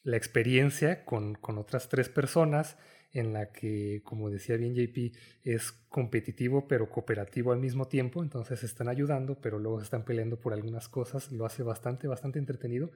la 0.04 0.18
experiencia 0.18 1.06
con, 1.06 1.36
con 1.36 1.58
otras 1.58 1.90
tres 1.90 2.10
personas 2.10 2.78
en 3.14 3.32
la 3.32 3.52
que, 3.52 4.02
como 4.04 4.30
decía 4.30 4.58
bien 4.58 4.74
JP, 4.76 5.16
es 5.44 5.72
competitivo 5.88 6.68
pero 6.68 6.90
cooperativo 6.90 7.52
al 7.52 7.60
mismo 7.60 7.88
tiempo, 7.88 8.24
entonces 8.24 8.60
se 8.60 8.66
están 8.66 8.90
ayudando, 8.90 9.40
pero 9.40 9.60
luego 9.60 9.80
se 9.80 9.86
están 9.86 10.04
peleando 10.04 10.40
por 10.40 10.54
algunas 10.54 10.90
cosas, 10.90 11.32
lo 11.32 11.46
hace 11.46 11.62
bastante, 11.62 12.08
bastante 12.08 12.40
entretenido, 12.40 12.92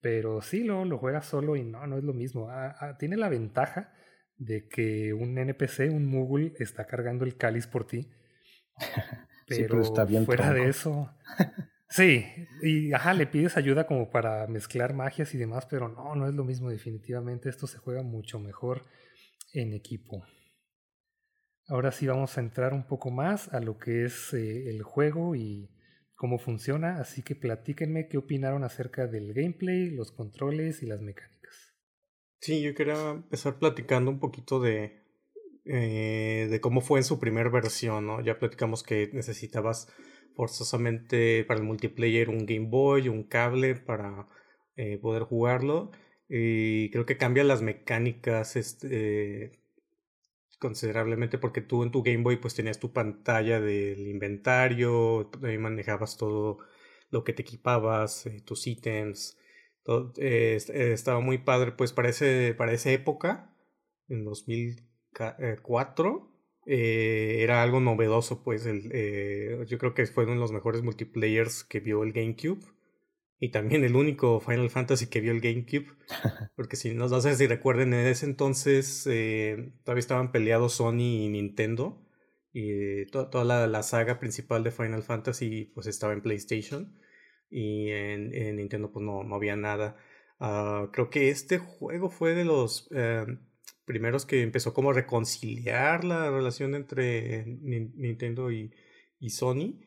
pero 0.00 0.42
sí, 0.42 0.64
lo, 0.64 0.84
lo 0.84 0.98
juegas 0.98 1.26
solo 1.26 1.56
y 1.56 1.62
no, 1.62 1.86
no 1.86 1.96
es 1.96 2.04
lo 2.04 2.12
mismo. 2.12 2.50
Ah, 2.50 2.74
ah, 2.78 2.98
tiene 2.98 3.16
la 3.16 3.28
ventaja 3.28 3.94
de 4.36 4.68
que 4.68 5.14
un 5.14 5.38
NPC, 5.38 5.90
un 5.92 6.06
Moogle, 6.06 6.52
está 6.58 6.86
cargando 6.86 7.24
el 7.24 7.36
cáliz 7.36 7.66
por 7.66 7.86
ti. 7.86 8.10
Pero, 9.46 9.82
está 9.82 10.04
bien 10.04 10.24
fuera 10.24 10.52
de 10.52 10.68
eso. 10.68 11.10
Sí, 11.88 12.24
y 12.62 12.92
ajá, 12.92 13.12
le 13.14 13.26
pides 13.26 13.56
ayuda 13.56 13.86
como 13.86 14.10
para 14.10 14.46
mezclar 14.46 14.94
magias 14.94 15.34
y 15.34 15.38
demás, 15.38 15.66
pero 15.66 15.88
no, 15.88 16.16
no 16.16 16.26
es 16.26 16.34
lo 16.34 16.42
mismo 16.42 16.70
definitivamente. 16.70 17.48
Esto 17.50 17.66
se 17.66 17.78
juega 17.78 18.02
mucho 18.02 18.40
mejor 18.40 18.82
en 19.52 19.74
equipo. 19.74 20.24
Ahora 21.68 21.92
sí 21.92 22.06
vamos 22.06 22.36
a 22.36 22.40
entrar 22.40 22.74
un 22.74 22.86
poco 22.86 23.10
más 23.10 23.52
a 23.54 23.60
lo 23.60 23.78
que 23.78 24.04
es 24.04 24.34
eh, 24.34 24.70
el 24.70 24.82
juego 24.82 25.36
y 25.36 25.70
cómo 26.14 26.38
funciona, 26.38 27.00
así 27.00 27.22
que 27.22 27.34
platíquenme 27.36 28.08
qué 28.08 28.18
opinaron 28.18 28.64
acerca 28.64 29.06
del 29.06 29.32
gameplay, 29.32 29.90
los 29.90 30.10
controles 30.10 30.82
y 30.82 30.86
las 30.86 31.00
mecánicas. 31.00 31.74
Sí, 32.40 32.60
yo 32.60 32.74
quería 32.74 33.10
empezar 33.10 33.58
platicando 33.58 34.10
un 34.10 34.20
poquito 34.20 34.60
de, 34.60 35.03
eh, 35.66 36.46
de 36.50 36.60
cómo 36.60 36.82
fue 36.82 36.98
en 37.00 37.04
su 37.04 37.18
primera 37.18 37.48
versión, 37.48 38.06
¿no? 38.06 38.20
Ya 38.22 38.38
platicamos 38.38 38.82
que 38.82 39.10
necesitabas 39.12 39.88
forzosamente 40.34 41.44
para 41.44 41.60
el 41.60 41.66
multiplayer 41.66 42.28
un 42.28 42.44
Game 42.44 42.68
Boy, 42.68 43.08
un 43.08 43.24
cable 43.24 43.74
para 43.76 44.28
eh, 44.76 44.98
poder 44.98 45.22
jugarlo. 45.22 45.90
Y 46.28 46.90
creo 46.90 47.06
que 47.06 47.16
cambia 47.16 47.44
las 47.44 47.62
mecánicas 47.62 48.56
este, 48.56 49.58
considerablemente 50.58 51.38
porque 51.38 51.60
tú 51.62 51.82
en 51.82 51.90
tu 51.90 52.02
Game 52.02 52.22
Boy 52.22 52.36
pues 52.36 52.54
tenías 52.54 52.78
tu 52.78 52.92
pantalla 52.92 53.60
del 53.60 54.06
inventario, 54.08 55.30
manejabas 55.58 56.16
todo 56.18 56.58
lo 57.10 57.24
que 57.24 57.32
te 57.32 57.42
equipabas, 57.42 58.26
eh, 58.26 58.42
tus 58.44 58.66
ítems, 58.66 59.38
estaba 60.16 61.20
muy 61.20 61.38
padre 61.38 61.72
pues 61.72 61.92
para, 61.92 62.10
para 62.56 62.72
esa 62.72 62.90
época, 62.90 63.54
en 64.08 64.24
2004, 65.14 66.30
era 66.66 67.62
algo 67.62 67.80
novedoso 67.80 68.42
pues 68.42 68.66
el, 68.66 68.90
yo 69.66 69.78
creo 69.78 69.94
que 69.94 70.06
fue 70.06 70.24
uno 70.24 70.34
de 70.34 70.40
los 70.40 70.52
mejores 70.52 70.82
multiplayers 70.82 71.64
que 71.64 71.80
vio 71.80 72.02
el 72.02 72.12
GameCube 72.12 72.60
y 73.44 73.50
también 73.50 73.84
el 73.84 73.94
único 73.94 74.40
Final 74.40 74.70
Fantasy 74.70 75.08
que 75.08 75.20
vio 75.20 75.30
el 75.32 75.42
GameCube. 75.42 75.86
Porque 76.56 76.76
si 76.76 76.94
no, 76.94 77.08
sé 77.20 77.36
si 77.36 77.46
recuerden, 77.46 77.92
en 77.92 78.06
ese 78.06 78.24
entonces 78.24 79.06
eh, 79.06 79.74
todavía 79.84 80.00
estaban 80.00 80.32
peleados 80.32 80.74
Sony 80.74 81.24
y 81.24 81.28
Nintendo. 81.28 82.00
Y 82.54 83.04
toda 83.06 83.44
la, 83.44 83.66
la, 83.66 83.82
saga 83.82 84.18
principal 84.18 84.64
de 84.64 84.70
Final 84.70 85.02
Fantasy 85.02 85.72
pues 85.74 85.86
estaba 85.86 86.14
en 86.14 86.22
PlayStation. 86.22 86.98
Y 87.50 87.90
en, 87.90 88.56
Nintendo 88.56 88.90
pues 88.90 89.04
no, 89.04 89.24
no 89.24 89.34
había 89.34 89.56
nada. 89.56 89.96
Uh, 90.40 90.90
creo 90.90 91.10
que 91.10 91.28
este 91.28 91.58
juego 91.58 92.08
fue 92.08 92.34
de 92.34 92.46
los 92.46 92.88
eh, 92.94 93.26
primeros 93.84 94.26
que 94.26 94.42
empezó 94.42 94.72
como 94.74 94.90
a 94.90 94.94
reconciliar 94.94 96.04
la 96.04 96.30
relación 96.30 96.74
entre 96.74 97.44
Nintendo 97.46 98.50
y, 98.50 98.72
y 99.18 99.30
Sony 99.30 99.80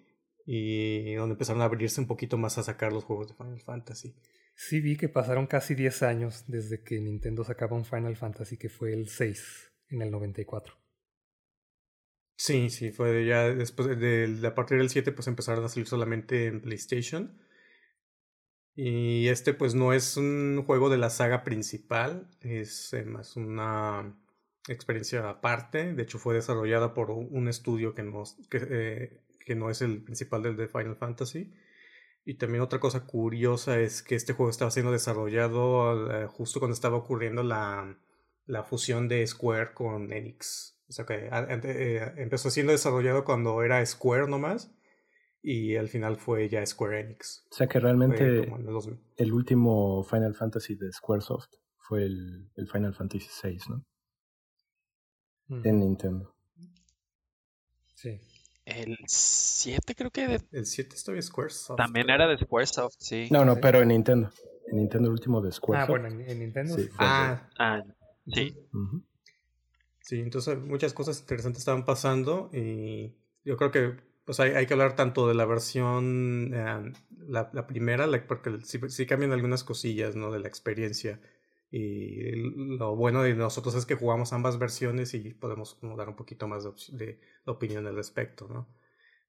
y 0.46 1.14
donde 1.16 1.34
empezaron 1.34 1.62
a 1.62 1.66
abrirse 1.66 2.00
un 2.00 2.08
poquito 2.08 2.38
más 2.38 2.58
a 2.58 2.64
sacar 2.64 2.94
los 2.94 3.04
juegos 3.04 3.28
de 3.28 3.36
Final 3.36 3.62
Fantasy. 3.62 4.16
Sí, 4.56 4.80
vi 4.80 4.98
que 4.98 5.10
pasaron 5.10 5.46
casi 5.46 5.76
10 5.76 6.04
años 6.04 6.46
desde 6.48 6.82
que 6.82 7.00
Nintendo 7.00 7.44
sacaba 7.44 7.76
un 7.76 7.86
Final 7.86 8.16
Fantasy 8.16 8.58
que 8.58 8.70
fue 8.70 8.94
el 8.94 9.08
6 9.08 9.74
en 9.90 10.02
el 10.02 10.10
94. 10.10 10.74
Sí, 12.38 12.70
sí, 12.70 12.92
fue 12.92 13.26
ya 13.26 13.54
después 13.54 14.00
de, 14.00 14.40
a 14.46 14.56
partir 14.56 14.78
del 14.78 14.90
7 14.90 15.12
pues 15.12 15.28
empezaron 15.28 15.66
a 15.66 15.70
salir 15.70 15.88
solamente 15.88 16.46
en 16.46 16.62
PlayStation. 16.62 17.38
Y 18.78 19.28
este 19.30 19.56
pues 19.56 19.74
no 19.74 19.92
es 19.92 20.18
un 20.18 20.64
juego 20.66 20.90
de 20.90 20.98
la 20.98 21.10
saga 21.10 21.44
principal, 21.44 22.30
es 22.42 22.96
más 23.08 23.36
una 23.36 24.16
experiencia 24.68 25.28
aparte. 25.28 25.94
De 25.96 26.04
hecho 26.04 26.20
fue 26.20 26.36
desarrollada 26.36 26.94
por 26.94 27.10
un 27.10 27.48
estudio 27.48 27.96
que, 27.96 28.04
nos, 28.04 28.38
que 28.52 28.60
eh, 28.70 29.22
que 29.48 29.56
no 29.56 29.72
es 29.72 29.82
el 29.82 30.04
principal 30.04 30.44
del 30.44 30.58
de 30.58 30.68
Final 30.68 30.96
Fantasy. 30.96 31.54
Y 32.24 32.36
también 32.36 32.62
otra 32.62 32.80
cosa 32.80 33.06
curiosa 33.06 33.80
es 33.80 34.04
que 34.04 34.14
este 34.14 34.34
juego 34.34 34.52
estaba 34.52 34.70
siendo 34.70 34.92
desarrollado 34.92 36.12
eh, 36.12 36.28
justo 36.28 36.60
cuando 36.60 36.76
estaba 36.76 36.98
ocurriendo 36.98 37.42
la, 37.42 37.98
la, 38.46 38.64
fusión 38.64 39.08
de 39.08 39.26
Square 39.26 39.74
con 39.74 40.12
Enix. 40.14 40.78
O 40.88 40.92
sea 40.92 41.06
que 41.06 41.30
eh, 41.32 42.14
empezó 42.18 42.52
siendo 42.52 42.74
desarrollado 42.74 43.24
cuando 43.24 43.64
era 43.64 43.84
Square 43.84 44.28
nomás 44.28 44.77
y 45.50 45.78
al 45.78 45.88
final 45.88 46.18
fue 46.18 46.50
ya 46.50 46.66
Square 46.66 47.00
Enix. 47.00 47.46
O 47.50 47.56
sea 47.56 47.68
que 47.68 47.80
realmente 47.80 48.52
el 49.16 49.32
último 49.32 50.04
Final 50.04 50.36
Fantasy 50.36 50.76
de 50.76 50.92
Squaresoft 50.92 51.54
fue 51.78 52.04
el, 52.04 52.52
el 52.58 52.68
Final 52.68 52.94
Fantasy 52.94 53.30
VI, 53.42 53.58
¿no? 53.70 53.86
En 55.64 55.80
Nintendo. 55.80 56.36
Sí. 57.96 58.20
El 58.66 58.98
7 59.06 59.96
creo 59.96 60.12
que... 60.12 60.42
El 60.52 60.66
7 60.66 60.94
es 60.94 61.04
todavía 61.06 61.22
Squaresoft. 61.22 61.78
También 61.78 62.10
era 62.10 62.28
de 62.28 62.38
Squaresoft, 62.38 62.96
sí. 63.00 63.30
No, 63.32 63.46
no, 63.46 63.56
pero 63.56 63.82
en 63.82 63.88
Nintendo. 63.88 64.30
En 64.70 64.76
Nintendo 64.80 65.08
el 65.08 65.14
último 65.14 65.40
de 65.40 65.54
Squaresoft. 65.54 65.90
Ah, 65.90 65.92
bueno, 65.92 66.08
en, 66.10 66.40
Nintendo 66.40 66.76
sí. 66.76 66.90
Ah. 66.98 67.50
ah, 67.58 67.82
sí. 68.28 68.54
Sí, 70.02 70.20
entonces 70.20 70.60
muchas 70.60 70.92
cosas 70.92 71.22
interesantes 71.22 71.60
estaban 71.60 71.86
pasando 71.86 72.50
y 72.52 73.16
yo 73.46 73.56
creo 73.56 73.72
que 73.72 74.07
pues 74.28 74.42
hay, 74.42 74.52
hay 74.52 74.66
que 74.66 74.74
hablar 74.74 74.98
tanto 74.98 75.26
de 75.30 75.34
la 75.36 75.46
versión, 75.46 76.52
eh, 76.54 76.92
la, 77.30 77.66
primera, 77.66 78.06
porque 78.28 78.60
sí, 78.62 79.06
cambian 79.06 79.32
algunas 79.32 79.64
cosillas, 79.64 80.18
¿no? 80.18 80.32
De 80.32 80.40
la 80.40 80.50
experiencia. 80.50 81.22
Y 81.72 82.32
lo 82.78 82.94
bueno 82.98 83.24
de 83.24 83.36
nosotros 83.36 83.74
es 83.76 83.86
que 83.86 83.96
jugamos 83.96 84.34
ambas 84.34 84.60
versiones 84.60 85.14
y 85.14 85.34
podemos 85.34 85.80
dar 85.96 86.10
un 86.10 86.18
poquito 86.18 86.46
más 86.46 86.66
de, 86.90 87.22
opinión 87.46 87.88
al 87.88 87.96
respecto, 87.96 88.50
¿no? 88.50 88.68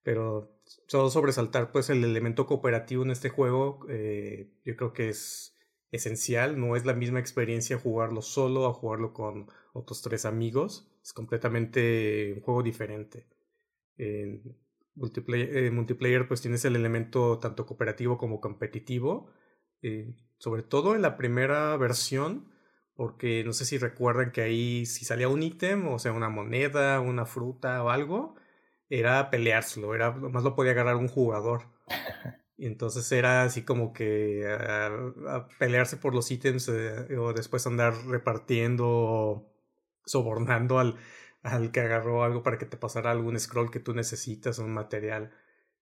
Pero 0.02 0.58
solo 0.88 1.10
sobresaltar 1.10 1.70
pues 1.70 1.90
el 1.90 2.02
elemento 2.02 2.46
cooperativo 2.46 3.04
en 3.04 3.12
este 3.12 3.28
juego, 3.28 3.86
eh, 3.88 4.50
yo 4.64 4.74
creo 4.74 4.92
que 4.92 5.10
es 5.10 5.54
esencial, 5.92 6.58
no 6.58 6.74
es 6.74 6.84
la 6.84 6.94
misma 6.94 7.20
experiencia 7.20 7.78
jugarlo 7.78 8.20
solo 8.20 8.66
a 8.66 8.74
jugarlo 8.74 9.12
con 9.12 9.46
otros 9.74 10.02
tres 10.02 10.24
amigos, 10.24 10.90
es 11.04 11.12
completamente 11.12 12.32
un 12.34 12.40
juego 12.42 12.64
diferente. 12.64 13.28
En 13.96 14.56
multiplayer, 14.98 15.72
multiplayer 15.72 16.28
pues 16.28 16.42
tienes 16.42 16.64
el 16.64 16.76
elemento 16.76 17.38
tanto 17.38 17.66
cooperativo 17.66 18.18
como 18.18 18.40
competitivo, 18.40 19.30
eh, 19.82 20.14
sobre 20.38 20.62
todo 20.62 20.94
en 20.94 21.02
la 21.02 21.16
primera 21.16 21.76
versión, 21.76 22.52
porque 22.94 23.44
no 23.44 23.52
sé 23.52 23.64
si 23.64 23.78
recuerdan 23.78 24.32
que 24.32 24.42
ahí 24.42 24.86
si 24.86 25.04
salía 25.04 25.28
un 25.28 25.42
ítem, 25.42 25.86
o 25.88 25.98
sea, 25.98 26.12
una 26.12 26.28
moneda, 26.28 27.00
una 27.00 27.26
fruta 27.26 27.82
o 27.82 27.90
algo, 27.90 28.34
era 28.90 29.30
peleárselo, 29.30 29.94
era, 29.94 30.12
más 30.12 30.42
lo 30.42 30.54
podía 30.54 30.72
agarrar 30.72 30.96
un 30.96 31.08
jugador. 31.08 31.62
Y 32.56 32.66
entonces 32.66 33.10
era 33.12 33.44
así 33.44 33.62
como 33.62 33.92
que 33.92 34.44
a, 34.46 35.48
pelearse 35.58 35.96
por 35.96 36.14
los 36.14 36.30
ítems 36.30 36.68
eh, 36.68 37.16
o 37.16 37.32
después 37.32 37.66
andar 37.66 37.94
repartiendo, 38.06 39.52
sobornando 40.04 40.78
al, 40.78 40.96
al 41.52 41.72
que 41.72 41.80
agarró 41.80 42.24
algo 42.24 42.42
para 42.42 42.58
que 42.58 42.66
te 42.66 42.76
pasara 42.76 43.10
algún 43.10 43.38
scroll 43.38 43.70
que 43.70 43.80
tú 43.80 43.94
necesitas, 43.94 44.58
un 44.58 44.72
material. 44.72 45.32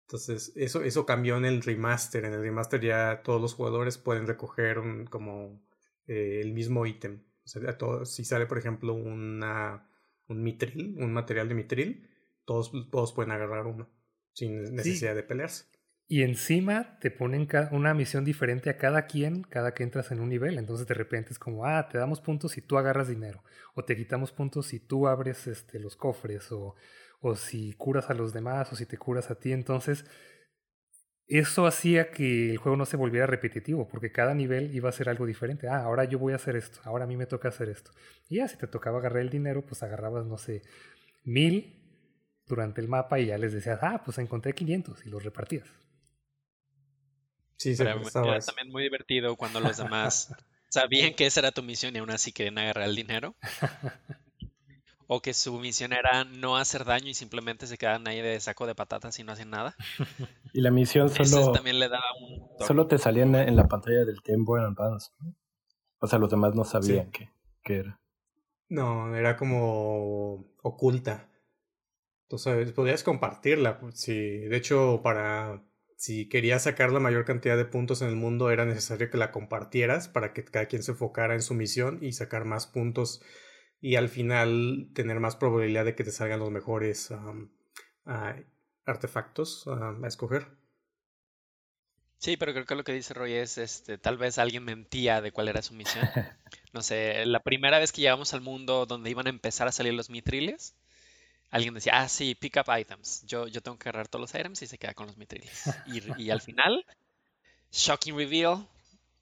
Entonces, 0.02 0.54
eso, 0.56 0.84
eso 0.84 1.06
cambió 1.06 1.38
en 1.38 1.46
el 1.46 1.62
remaster. 1.62 2.26
En 2.26 2.34
el 2.34 2.42
remaster 2.42 2.82
ya 2.82 3.22
todos 3.24 3.42
los 3.42 3.54
jugadores 3.54 3.98
pueden 3.98 4.28
recoger 4.28 4.80
un, 4.80 5.06
como 5.06 5.62
eh, 6.08 6.40
el 6.42 6.54
mismo 6.54 6.86
ítem. 6.86 7.24
O 7.46 7.48
sea, 7.48 7.78
si 8.06 8.26
sale, 8.26 8.46
por 8.46 8.58
ejemplo, 8.58 8.94
una, 8.94 9.90
un 10.28 10.44
mitril, 10.44 10.96
un 11.00 11.14
material 11.14 11.50
de 11.50 11.56
mitril, 11.56 12.10
todos, 12.46 12.72
todos 12.90 13.14
pueden 13.14 13.32
agarrar 13.32 13.68
uno 13.68 13.90
sin 14.34 14.76
necesidad 14.76 15.16
de 15.16 15.24
pelearse. 15.24 15.66
Y 16.08 16.22
encima 16.22 17.00
te 17.00 17.10
ponen 17.12 17.48
una 17.72 17.94
misión 17.94 18.24
diferente 18.24 18.70
a 18.70 18.78
cada 18.78 19.08
quien, 19.08 19.44
cada 19.44 19.74
que 19.74 19.84
entras 19.84 20.12
en 20.12 20.20
un 20.20 20.30
nivel. 20.30 20.58
Entonces 20.60 20.86
de 20.86 20.94
repente 20.94 21.32
es 21.32 21.40
como, 21.40 21.66
ah, 21.66 21.88
te 21.90 21.98
damos 21.98 22.22
puntos 22.22 22.52
si 22.52 22.62
tú 22.62 22.78
agarras 22.78 23.08
dinero. 23.08 23.44
O 23.74 23.84
te 23.84 23.96
quitamos 23.96 24.32
puntos 24.32 24.68
si 24.68 24.80
tú 24.80 25.08
abres 25.08 25.48
este, 25.48 25.80
los 25.80 25.96
cofres. 25.96 26.52
O 26.52 26.76
o 27.24 27.36
si 27.36 27.74
curas 27.74 28.10
a 28.10 28.14
los 28.14 28.34
demás 28.34 28.72
o 28.72 28.76
si 28.76 28.86
te 28.86 28.98
curas 28.98 29.32
a 29.32 29.36
ti. 29.36 29.54
Entonces, 29.54 30.06
eso 31.28 31.66
hacía 31.66 32.12
que 32.12 32.52
el 32.52 32.58
juego 32.58 32.76
no 32.76 32.86
se 32.86 32.98
volviera 32.98 33.26
repetitivo, 33.26 33.88
porque 33.88 34.12
cada 34.12 34.34
nivel 34.36 34.76
iba 34.76 34.90
a 34.90 34.92
ser 34.92 35.10
algo 35.10 35.26
diferente. 35.26 35.68
Ah, 35.68 35.84
ahora 35.84 36.04
yo 36.04 36.20
voy 36.20 36.34
a 36.34 36.36
hacer 36.36 36.56
esto, 36.58 36.80
ahora 36.84 37.06
a 37.06 37.08
mí 37.08 37.16
me 37.16 37.26
toca 37.26 37.48
hacer 37.48 37.70
esto. 37.70 37.92
Y 38.30 38.38
ya, 38.38 38.48
si 38.48 38.58
te 38.58 38.68
tocaba 38.68 39.00
agarrar 39.00 39.22
el 39.22 39.30
dinero, 39.30 39.66
pues 39.66 39.82
agarrabas, 39.84 40.26
no 40.26 40.38
sé, 40.38 40.62
mil 41.24 41.80
durante 42.46 42.82
el 42.82 42.90
mapa 42.90 43.20
y 43.20 43.28
ya 43.28 43.38
les 43.38 43.54
decías, 43.54 43.80
ah, 43.82 44.02
pues 44.04 44.18
encontré 44.18 44.54
500 44.54 45.06
y 45.06 45.10
los 45.10 45.24
repartías. 45.24 45.83
Sí, 47.64 47.78
se 47.78 47.84
era 47.84 47.94
también 48.42 48.70
muy 48.74 48.84
divertido 48.84 49.38
cuando 49.38 49.62
los 49.62 49.78
demás 49.78 50.36
sabían 50.70 51.14
que 51.14 51.26
esa 51.26 51.40
era 51.40 51.54
tu 51.54 51.64
misión 51.64 51.96
y 51.96 52.00
aún 52.00 52.12
así 52.12 52.34
querían 52.34 52.58
agarrar 52.58 52.90
el 52.90 52.96
dinero. 52.96 53.36
O 55.08 55.22
que 55.22 55.34
su 55.34 55.60
misión 55.60 55.92
era 55.92 56.24
no 56.24 56.56
hacer 56.56 56.86
daño 56.86 57.10
y 57.10 57.14
simplemente 57.14 57.68
se 57.68 57.78
quedaban 57.78 58.08
ahí 58.08 58.22
de 58.22 58.40
saco 58.40 58.66
de 58.66 58.74
patatas 58.74 59.20
y 59.20 59.24
no 59.24 59.34
hacían 59.34 59.50
nada. 59.50 59.76
Y 60.54 60.62
la 60.62 60.72
misión 60.72 61.10
solo, 61.10 61.52
también 61.52 61.78
le 61.78 61.90
daba 61.90 62.06
un 62.22 62.66
solo 62.66 62.88
te 62.88 62.98
salía 62.98 63.24
en, 63.24 63.56
la 63.56 63.68
pantalla 63.68 64.06
del 64.06 64.22
Game 64.24 64.44
Boy 64.46 64.62
Advance. 64.62 65.12
O 66.00 66.08
sea, 66.08 66.20
los 66.20 66.30
demás 66.30 66.56
no 66.56 66.64
sabían 66.64 67.12
qué, 67.12 67.30
era. 67.66 68.00
No, 68.70 69.16
era 69.16 69.36
como 69.36 70.46
oculta. 70.64 71.30
Entonces, 72.24 72.72
podías 72.72 73.04
compartirla. 73.04 73.80
Sí, 73.94 74.14
de 74.14 74.56
hecho, 74.56 75.02
para 75.04 75.62
si 76.04 76.28
querías 76.28 76.64
sacar 76.64 76.92
la 76.92 77.00
mayor 77.00 77.24
cantidad 77.24 77.56
de 77.56 77.64
puntos 77.64 78.02
en 78.02 78.10
el 78.10 78.18
mundo, 78.18 78.52
era 78.52 78.66
necesario 78.66 79.10
que 79.10 79.18
la 79.18 79.32
compartieras 79.32 80.10
para 80.10 80.34
que 80.34 80.44
cada 80.44 80.66
quien 80.66 80.84
se 80.84 80.92
enfocara 80.92 81.34
en 81.34 81.42
su 81.42 81.54
misión 81.54 82.00
y 82.02 82.12
sacar 82.12 82.44
más 82.44 82.68
puntos 82.68 83.22
y 83.80 83.96
al 83.96 84.10
final 84.10 84.90
tener 84.94 85.22
más 85.22 85.38
probabilidad 85.38 85.86
de 85.86 85.96
que 85.96 86.04
te 86.04 86.12
salgan 86.12 86.42
los 86.42 86.52
mejores 86.52 87.14
artefactos 88.86 89.66
a 89.66 89.96
escoger. 90.06 90.50
Sí, 92.18 92.36
pero 92.36 92.52
creo 92.52 92.66
que 92.66 92.76
lo 92.76 92.84
que 92.84 92.92
dice 92.92 93.14
Roy 93.14 93.36
es, 93.36 93.58
este, 93.58 93.98
tal 93.98 94.18
vez 94.18 94.38
alguien 94.40 94.66
mentía 94.66 95.22
de 95.22 95.32
cuál 95.32 95.48
era 95.48 95.62
su 95.62 95.74
misión. 95.74 96.06
No 96.74 96.82
sé, 96.82 97.24
la 97.28 97.40
primera 97.44 97.78
vez 97.78 97.92
que 97.92 98.02
llegamos 98.02 98.34
al 98.34 98.42
mundo 98.42 98.88
donde 98.88 99.12
iban 99.12 99.28
a 99.28 99.30
empezar 99.30 99.68
a 99.68 99.72
salir 99.72 99.94
los 99.94 100.10
mitriles, 100.10 100.76
alguien 101.54 101.76
decía, 101.76 101.94
ah, 102.02 102.10
sí, 102.10 102.34
pick 102.34 102.58
up 102.58 102.74
items. 102.76 103.24
Yo, 103.28 103.48
yo 103.48 103.62
tengo 103.62 103.78
que 103.78 103.88
agarrar 103.88 104.08
todos 104.08 104.22
los 104.22 104.34
items 104.34 104.64
y 104.64 104.68
se 104.68 104.80
queda 104.80 104.96
con 104.96 105.06
los 105.06 105.18
mitriles. 105.18 105.70
Y, 105.86 106.24
y 106.24 106.32
al 106.32 106.42
final, 106.42 106.84
shocking 107.72 108.18
reveal, 108.18 108.68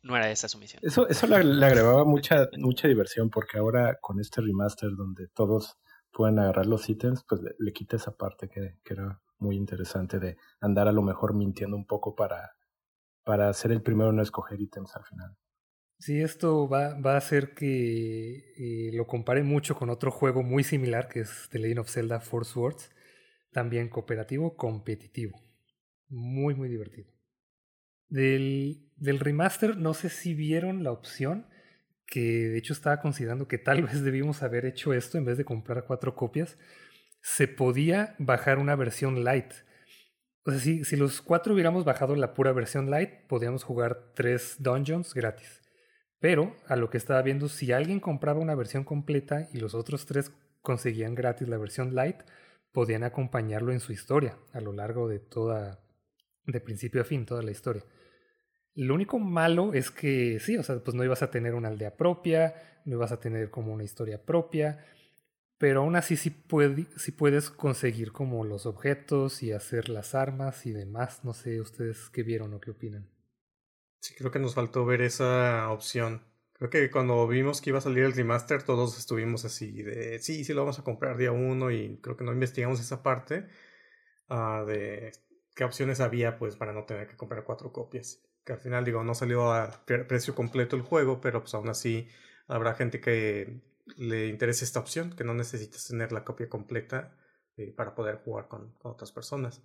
no 0.02 0.16
era 0.16 0.32
esa 0.32 0.48
su 0.48 0.58
misión. 0.58 0.82
Eso, 0.82 1.08
eso 1.10 1.28
le, 1.28 1.36
agregaba 1.36 2.06
mucha, 2.06 2.48
mucha 2.58 2.88
diversión 2.88 3.30
porque 3.30 3.58
ahora 3.58 3.98
con 4.00 4.22
este 4.22 4.40
remaster 4.40 4.92
donde 4.96 5.28
todos 5.28 5.78
pueden 6.14 6.40
agarrar 6.40 6.68
los 6.68 6.90
ítems, 6.90 7.26
pues 7.28 7.42
le, 7.60 7.74
quita 7.74 7.98
esa 7.98 8.16
parte 8.16 8.48
que, 8.48 8.78
que, 8.84 8.94
era 8.94 9.22
muy 9.40 9.58
interesante 9.58 10.18
de 10.20 10.38
andar 10.62 10.88
a 10.88 10.94
lo 10.94 11.02
mejor 11.02 11.36
mintiendo 11.36 11.76
un 11.76 11.86
poco 11.86 12.16
para, 12.16 12.52
para 13.26 13.54
ser 13.54 13.74
el 13.74 13.82
primero 13.82 14.10
en 14.10 14.22
escoger 14.22 14.60
ítems 14.62 14.96
al 14.96 15.04
final. 15.04 15.36
Sí, 16.01 16.20
esto 16.20 16.67
va, 16.67 16.96
va 17.00 17.13
a 17.13 17.17
hacer 17.17 17.53
que 17.53 18.53
eh, 18.58 18.89
lo 18.91 19.05
compare 19.05 19.43
mucho 19.43 19.75
con 19.75 19.91
otro 19.91 20.10
juego 20.10 20.41
muy 20.41 20.63
similar 20.63 21.08
que 21.08 21.20
es 21.20 21.48
The 21.51 21.60
Legend 21.60 21.81
of 21.81 21.91
Zelda 21.91 22.20
Force 22.20 22.53
Swords, 22.53 22.89
también 23.51 23.88
cooperativo, 23.88 24.58
competitivo. 24.58 25.39
Muy, 26.10 26.55
muy 26.55 26.70
divertido. 26.70 27.12
Del, 28.10 28.89
del 28.98 29.20
remaster, 29.20 29.77
no 29.77 29.93
sé 29.93 30.10
si 30.10 30.34
vieron 30.34 30.84
la 30.84 30.91
opción, 30.91 31.46
que 32.08 32.50
de 32.50 32.58
hecho 32.58 32.74
estaba 32.74 33.00
considerando 33.00 33.48
que 33.48 33.60
tal 33.60 33.84
vez 33.84 34.03
debimos 34.03 34.41
haber 34.41 34.65
hecho 34.65 34.93
esto 34.93 35.20
en 35.20 35.25
vez 35.25 35.38
de 35.38 35.46
comprar 35.46 35.86
cuatro 35.86 36.15
copias. 36.15 36.58
Se 37.22 37.48
podía 37.48 38.15
bajar 38.17 38.58
una 38.58 38.75
versión 38.75 39.24
light. 39.24 39.53
O 40.46 40.51
sea, 40.51 40.60
si, 40.60 40.84
si 40.84 40.96
los 40.96 41.22
cuatro 41.22 41.53
hubiéramos 41.53 41.86
bajado 41.86 42.15
la 42.15 42.34
pura 42.34 42.53
versión 42.53 42.89
light, 42.89 43.27
podíamos 43.27 43.63
jugar 43.63 44.13
tres 44.15 44.55
dungeons 44.58 45.13
gratis. 45.13 45.61
Pero 46.22 46.56
a 46.68 46.75
lo 46.78 46.90
que 46.90 46.98
estaba 46.98 47.22
viendo, 47.24 47.50
si 47.50 47.74
alguien 47.74 48.00
compraba 48.00 48.40
una 48.40 48.56
versión 48.56 48.84
completa 48.86 49.50
y 49.51 49.58
los 49.58 49.74
otros 49.74 50.06
tres 50.06 50.32
conseguían 50.62 51.16
gratis 51.16 51.50
la 51.50 51.58
versión 51.58 51.96
light, 51.96 52.18
podían 52.72 53.04
acompañarlo 53.04 53.74
en 53.74 53.80
su 53.80 53.92
historia 53.92 54.38
a 54.53 54.62
lo 54.62 54.72
largo 54.72 55.10
de 55.10 55.20
toda, 55.20 55.84
de 56.46 56.62
principio 56.62 57.01
a 57.01 57.05
fin, 57.05 57.25
toda 57.25 57.42
la 57.42 57.50
historia. 57.51 57.84
Lo 58.75 58.94
único 58.94 59.18
malo 59.18 59.74
es 59.74 59.90
que 59.90 60.40
sí, 60.40 60.57
o 60.57 60.64
sea, 60.64 60.79
pues 60.79 60.96
no 60.96 61.03
ibas 61.03 61.24
a 61.24 61.31
tener 61.31 61.55
una 61.55 61.70
aldea 61.70 61.98
propia, 61.98 62.53
no 62.86 62.98
ibas 62.98 63.12
a 63.12 63.20
tener 63.20 63.50
como 63.50 63.74
una 63.74 63.84
historia 63.84 64.24
propia, 64.24 64.86
pero 65.57 65.81
aún 65.81 65.96
así 65.96 66.18
sí, 66.18 66.29
puedes 66.29 67.50
conseguir 67.50 68.12
como 68.12 68.46
los 68.46 68.68
objetos 68.68 69.44
y 69.44 69.53
hacer 69.53 69.90
las 69.90 70.16
armas 70.16 70.66
y 70.68 70.72
demás. 70.72 71.25
No 71.25 71.34
sé 71.34 71.62
ustedes 71.62 72.10
qué 72.12 72.24
vieron 72.24 72.53
o 72.53 72.62
qué 72.62 72.72
opinan. 72.72 73.11
Sí, 74.01 74.14
creo 74.16 74.31
que 74.31 74.40
nos 74.40 74.55
faltó 74.55 74.85
ver 74.85 75.01
esa 75.01 75.70
opción. 75.72 76.25
Creo 76.53 76.70
que 76.70 76.92
cuando 76.92 77.27
vimos 77.27 77.61
que 77.61 77.70
iba 77.70 77.79
a 77.79 77.81
salir 77.81 78.03
el 78.03 78.14
remaster, 78.14 78.64
todos 78.64 78.98
estuvimos 78.98 79.46
así 79.46 79.81
de 79.83 80.20
sí, 80.20 80.44
sí 80.44 80.53
lo 80.53 80.61
vamos 80.61 80.79
a 80.79 80.83
comprar 80.83 81.18
día 81.18 81.31
uno 81.31 81.72
y 81.72 82.00
creo 82.01 82.18
que 82.18 82.24
no 82.24 82.33
investigamos 82.33 82.79
esa 82.79 83.01
parte 83.03 83.48
uh, 84.29 84.66
de 84.66 85.14
qué 85.55 85.64
opciones 85.64 86.00
había 86.01 86.37
pues 86.37 86.55
para 86.55 86.74
no 86.74 86.85
tener 86.85 87.07
que 87.07 87.18
comprar 87.18 87.44
cuatro 87.46 87.72
copias 87.72 88.22
que 88.46 88.53
al 88.53 88.59
final 88.59 88.85
digo, 88.85 89.03
no 89.03 89.14
salió 89.14 89.53
a 89.53 89.83
precio 89.85 90.35
completo 90.35 90.75
el 90.75 90.81
juego, 90.81 91.22
pero 91.22 91.42
pues 91.42 91.53
aún 91.53 91.70
así 91.70 92.07
habrá 92.48 92.74
gente 92.74 93.00
que 93.00 93.61
le 93.98 94.27
interese 94.27 94.66
esta 94.66 94.79
opción, 94.79 95.16
que 95.16 95.24
no 95.24 95.33
necesitas 95.33 95.87
tener 95.87 96.11
la 96.11 96.24
copia 96.24 96.50
completa 96.50 97.16
eh, 97.57 97.72
para 97.75 97.94
poder 97.96 98.18
jugar 98.24 98.48
con, 98.48 98.75
otras 98.83 99.11
personas. 99.11 99.64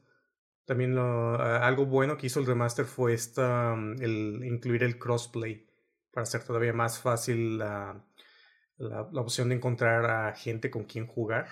También 0.66 0.96
lo, 0.96 1.40
algo 1.40 1.86
bueno 1.86 2.16
que 2.18 2.26
hizo 2.26 2.40
el 2.40 2.46
remaster 2.46 2.84
fue 2.86 3.14
esta, 3.14 3.74
mm, 3.76 4.02
el 4.02 4.44
incluir 4.44 4.82
el 4.82 4.98
crossplay 4.98 5.64
para 6.10 6.24
hacer 6.24 6.42
todavía 6.44 6.72
más 6.72 7.00
fácil 7.00 7.58
la, 7.58 8.04
la, 8.78 9.02
opción 9.20 9.48
de 9.48 9.54
encontrar 9.56 10.06
a 10.06 10.34
gente 10.34 10.70
con 10.70 10.84
quien 10.84 11.06
jugar. 11.06 11.48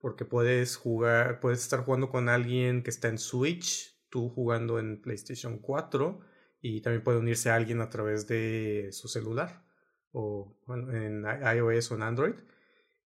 Porque 0.00 0.24
puedes 0.24 0.76
jugar, 0.76 1.40
puedes 1.40 1.60
estar 1.60 1.80
jugando 1.84 2.10
con 2.10 2.28
alguien 2.28 2.82
que 2.82 2.90
está 2.90 3.08
en 3.08 3.18
Switch, 3.18 3.98
tú 4.10 4.28
jugando 4.28 4.78
en 4.78 5.00
PlayStation 5.00 5.58
4 5.58 6.20
y 6.60 6.80
también 6.82 7.02
puede 7.02 7.18
unirse 7.18 7.50
a 7.50 7.56
alguien 7.56 7.80
a 7.80 7.88
través 7.88 8.28
de 8.28 8.90
su 8.92 9.08
celular 9.08 9.64
o 10.12 10.56
en 10.68 11.24
iOS 11.24 11.92
o 11.92 11.94
en 11.96 12.02
Android. 12.02 12.34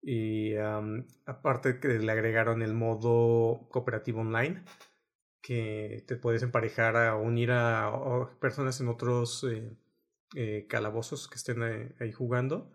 Y 0.02 0.56
aparte 1.26 1.80
que 1.80 2.00
le 2.00 2.12
agregaron 2.12 2.62
el 2.64 2.74
modo 2.74 3.68
cooperativo 3.70 4.22
online, 4.22 4.64
que 5.42 6.04
te 6.08 6.16
puedes 6.16 6.44
emparejar 6.44 6.96
a 6.98 7.16
unir 7.16 7.52
a, 7.52 7.92
personas 8.40 8.80
en 8.82 8.88
otros 8.88 9.44
eh, 9.50 9.76
eh, 10.36 10.66
calabozos 10.70 11.28
que 11.28 11.36
estén 11.36 11.62
ahí, 12.00 12.12
jugando. 12.12 12.72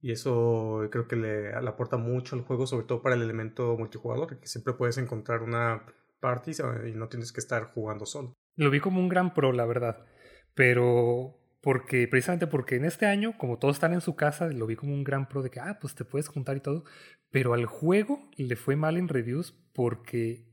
Y 0.00 0.12
eso 0.12 0.88
creo 0.90 1.08
que 1.08 1.16
le, 1.16 1.60
le, 1.60 1.68
aporta 1.68 1.96
mucho 1.96 2.36
al 2.36 2.42
juego, 2.42 2.66
sobre 2.66 2.86
todo 2.86 3.02
para 3.02 3.16
el 3.16 3.22
elemento 3.22 3.76
multijugador, 3.76 4.38
que 4.38 4.46
siempre 4.46 4.74
puedes 4.74 4.98
encontrar 4.98 5.42
una 5.42 5.84
party 6.20 6.52
y 6.86 6.92
no 6.92 7.08
tienes 7.08 7.32
que 7.32 7.40
estar 7.40 7.64
jugando 7.72 8.06
solo. 8.06 8.34
Lo 8.56 8.70
vi 8.70 8.80
como 8.80 9.00
un 9.00 9.08
gran 9.08 9.34
pro, 9.34 9.52
la 9.52 9.66
verdad 9.66 10.06
pero 10.56 11.38
porque 11.60 12.08
precisamente 12.08 12.46
porque 12.46 12.76
en 12.76 12.86
este 12.86 13.06
año, 13.06 13.36
como 13.38 13.58
todos 13.58 13.76
están 13.76 13.92
en 13.92 14.00
su 14.00 14.16
casa, 14.16 14.48
lo 14.48 14.66
vi 14.66 14.74
como 14.74 14.94
un 14.94 15.04
gran 15.04 15.28
pro 15.28 15.42
de 15.42 15.50
que, 15.50 15.60
ah, 15.60 15.78
pues 15.80 15.94
te 15.94 16.04
puedes 16.04 16.28
juntar 16.28 16.56
y 16.56 16.60
todo, 16.60 16.84
pero 17.30 17.54
al 17.54 17.66
juego 17.66 18.28
le 18.36 18.56
fue 18.56 18.74
mal 18.74 18.96
en 18.96 19.08
reviews 19.08 19.52
porque 19.74 20.48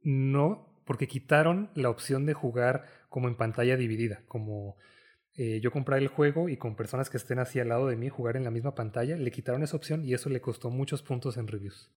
no, 0.00 0.77
porque 0.88 1.06
quitaron 1.06 1.68
la 1.74 1.90
opción 1.90 2.24
de 2.24 2.32
jugar 2.32 2.86
como 3.10 3.28
en 3.28 3.36
pantalla 3.36 3.76
dividida, 3.76 4.22
como 4.26 4.78
eh, 5.34 5.60
yo 5.60 5.70
comprar 5.70 5.98
el 5.98 6.08
juego 6.08 6.48
y 6.48 6.56
con 6.56 6.76
personas 6.76 7.10
que 7.10 7.18
estén 7.18 7.38
así 7.38 7.60
al 7.60 7.68
lado 7.68 7.88
de 7.88 7.96
mí 7.96 8.08
jugar 8.08 8.38
en 8.38 8.44
la 8.44 8.50
misma 8.50 8.74
pantalla, 8.74 9.14
le 9.14 9.30
quitaron 9.30 9.62
esa 9.62 9.76
opción 9.76 10.02
y 10.02 10.14
eso 10.14 10.30
le 10.30 10.40
costó 10.40 10.70
muchos 10.70 11.02
puntos 11.02 11.36
en 11.36 11.46
reviews. 11.46 11.92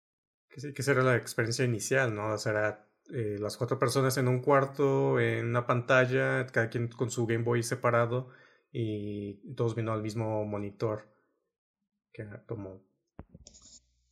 Que 0.49 0.83
será 0.83 1.03
la 1.03 1.15
experiencia 1.15 1.63
inicial, 1.63 2.13
¿no? 2.13 2.37
Sea, 2.37 2.85
eh, 3.13 3.37
las 3.39 3.55
cuatro 3.55 3.79
personas 3.79 4.17
en 4.17 4.27
un 4.27 4.41
cuarto, 4.41 5.21
en 5.21 5.45
una 5.45 5.65
pantalla, 5.65 6.45
cada 6.47 6.69
quien 6.69 6.89
con 6.89 7.09
su 7.09 7.25
Game 7.25 7.45
Boy 7.45 7.63
separado 7.63 8.27
y 8.73 9.53
todos 9.55 9.73
viendo 9.73 9.93
al 9.93 10.01
mismo 10.01 10.43
monitor. 10.43 11.07
Que 12.11 12.27
como 12.45 12.83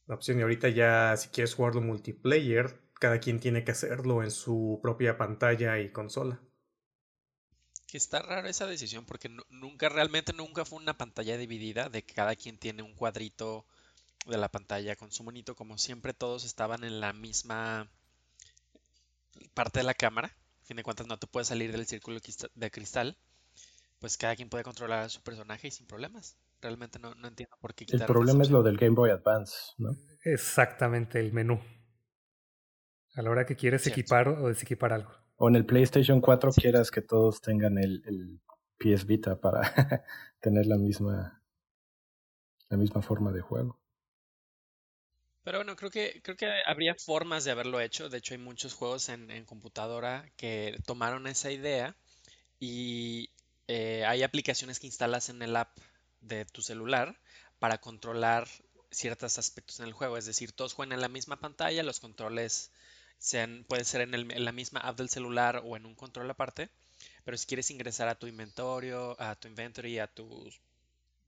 la 0.08 0.16
opción. 0.16 0.40
Y 0.40 0.44
ahorita 0.44 0.70
ya 0.70 1.18
si 1.18 1.28
quieres 1.28 1.54
jugarlo 1.54 1.82
multiplayer, 1.82 2.80
cada 3.00 3.20
quien 3.20 3.40
tiene 3.40 3.64
que 3.64 3.72
hacerlo 3.72 4.24
en 4.24 4.30
su 4.30 4.80
propia 4.82 5.18
pantalla 5.18 5.80
y 5.80 5.92
consola. 5.92 6.42
Que 7.88 7.98
está 7.98 8.22
rara 8.22 8.50
esa 8.50 8.68
decisión 8.68 9.06
porque 9.06 9.30
nunca, 9.50 9.90
realmente 9.90 10.34
nunca 10.34 10.66
fue 10.66 10.80
una 10.80 10.98
pantalla 10.98 11.38
dividida 11.38 11.90
de 11.90 12.04
que 12.04 12.14
cada 12.14 12.36
quien 12.36 12.60
tiene 12.60 12.84
un 12.84 12.94
cuadrito 12.94 13.66
de 14.28 14.38
la 14.38 14.50
pantalla 14.50 14.96
con 14.96 15.12
su 15.12 15.24
monito, 15.24 15.56
como 15.56 15.78
siempre 15.78 16.14
todos 16.14 16.44
estaban 16.44 16.84
en 16.84 17.00
la 17.00 17.14
misma 17.14 17.90
parte 19.54 19.80
de 19.80 19.86
la 19.86 19.94
cámara. 19.94 20.28
A 20.62 20.66
fin 20.66 20.78
de 20.78 20.84
cuentas, 20.84 21.08
no 21.08 21.18
te 21.18 21.26
puedes 21.26 21.48
salir 21.48 21.72
del 21.72 21.88
círculo 21.88 22.20
de 22.54 22.72
cristal. 22.72 23.18
Pues 24.00 24.18
cada 24.18 24.36
quien 24.36 24.50
puede 24.50 24.64
controlar 24.64 25.04
a 25.04 25.10
su 25.10 25.22
personaje 25.22 25.70
y 25.70 25.72
sin 25.72 25.88
problemas. 25.88 26.38
Realmente 26.62 27.00
no, 27.00 27.14
entiendo 27.26 27.58
por 27.60 27.74
qué. 27.74 27.86
El 27.90 28.06
problema 28.06 28.44
es 28.44 28.52
lo 28.52 28.62
del 28.62 28.78
Game 28.78 28.96
Boy 28.96 29.10
Advance, 29.10 29.74
¿no? 29.78 29.96
Exactamente, 30.24 31.20
el 31.20 31.34
menú. 31.34 31.60
A 33.20 33.22
la 33.22 33.32
hora 33.32 33.46
que 33.46 33.58
quieres 33.58 33.86
equipar 33.86 34.30
o 34.30 34.48
desequipar 34.48 34.94
algo. 34.94 35.12
O 35.36 35.50
en 35.50 35.58
el 35.58 35.66
PlayStation 35.66 36.22
4 36.22 36.54
quieras 36.54 36.90
que 36.90 37.02
todos 37.02 37.42
tengan 37.42 37.78
el, 37.78 38.02
el 38.06 38.40
PS 38.78 39.06
Vita 39.06 39.42
para 39.42 39.60
tener 40.40 40.68
la 40.68 40.78
misma, 40.78 41.44
la 42.70 42.78
misma 42.78 43.02
forma 43.02 43.34
de 43.34 43.42
juego. 43.42 43.78
Pero 45.44 45.58
bueno, 45.58 45.76
creo 45.76 45.92
que, 45.92 46.22
creo 46.24 46.38
que 46.38 46.50
habría 46.66 46.96
formas 46.96 47.44
de 47.44 47.52
haberlo 47.52 47.82
hecho. 47.82 48.08
De 48.08 48.20
hecho, 48.20 48.36
hay 48.36 48.38
muchos 48.38 48.74
juegos 48.74 49.10
en, 49.10 49.30
en 49.32 49.44
computadora 49.44 50.32
que 50.38 50.80
tomaron 50.86 51.28
esa 51.28 51.52
idea 51.52 51.98
y 52.58 53.32
eh, 53.68 54.06
hay 54.06 54.24
aplicaciones 54.24 54.80
que 54.80 54.88
instalas 54.88 55.28
en 55.28 55.42
el 55.42 55.58
app 55.58 55.78
de 56.22 56.46
tu 56.46 56.62
celular 56.62 57.20
para 57.60 57.80
controlar 57.80 58.48
ciertos 58.92 59.38
aspectos 59.38 59.82
en 59.82 59.88
el 59.88 59.94
juego. 59.94 60.16
Es 60.16 60.26
decir, 60.26 60.54
todos 60.54 60.74
juegan 60.74 60.94
en 60.94 61.02
la 61.02 61.10
misma 61.10 61.36
pantalla, 61.42 61.84
los 61.84 62.00
controles 62.00 62.72
sean, 63.20 63.66
puede 63.68 63.84
ser 63.84 64.02
en, 64.02 64.14
el, 64.16 64.32
en 64.32 64.46
la 64.46 64.52
misma 64.52 64.80
app 64.80 64.98
del 64.98 65.10
celular 65.10 65.62
o 65.64 65.78
en 65.78 65.86
un 65.86 65.94
control 65.94 66.30
aparte. 66.32 66.70
Pero 67.24 67.38
si 67.38 67.46
quieres 67.46 67.70
ingresar 67.70 68.08
a 68.08 68.16
tu 68.16 68.26
inventario, 68.28 69.16
a 69.22 69.36
tu 69.36 69.48
inventory, 69.48 70.00
a 70.00 70.08
tu 70.08 70.50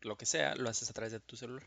lo 0.01 0.17
que 0.17 0.25
sea, 0.25 0.55
lo 0.55 0.69
haces 0.69 0.89
a 0.89 0.93
través 0.93 1.11
de 1.11 1.19
tu 1.19 1.35
celular. 1.35 1.63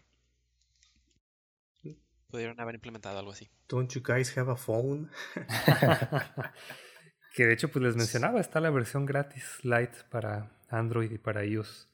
Pudieron 2.29 2.59
haber 2.59 2.75
implementado 2.75 3.19
algo 3.19 3.31
así. 3.31 3.49
Don't 3.69 3.93
you 3.93 4.03
guys 4.03 4.37
have 4.37 4.51
a 4.51 4.57
phone? 4.57 5.09
que 7.35 7.47
de 7.47 7.53
hecho, 7.53 7.69
pues 7.71 7.85
les 7.85 7.95
mencionaba, 7.95 8.41
está 8.41 8.59
la 8.59 8.71
versión 8.71 9.07
gratis 9.07 9.61
Lite 9.63 9.99
para 10.11 10.51
Android 10.69 11.13
y 11.13 11.19
para 11.19 11.45
iOS. 11.45 11.89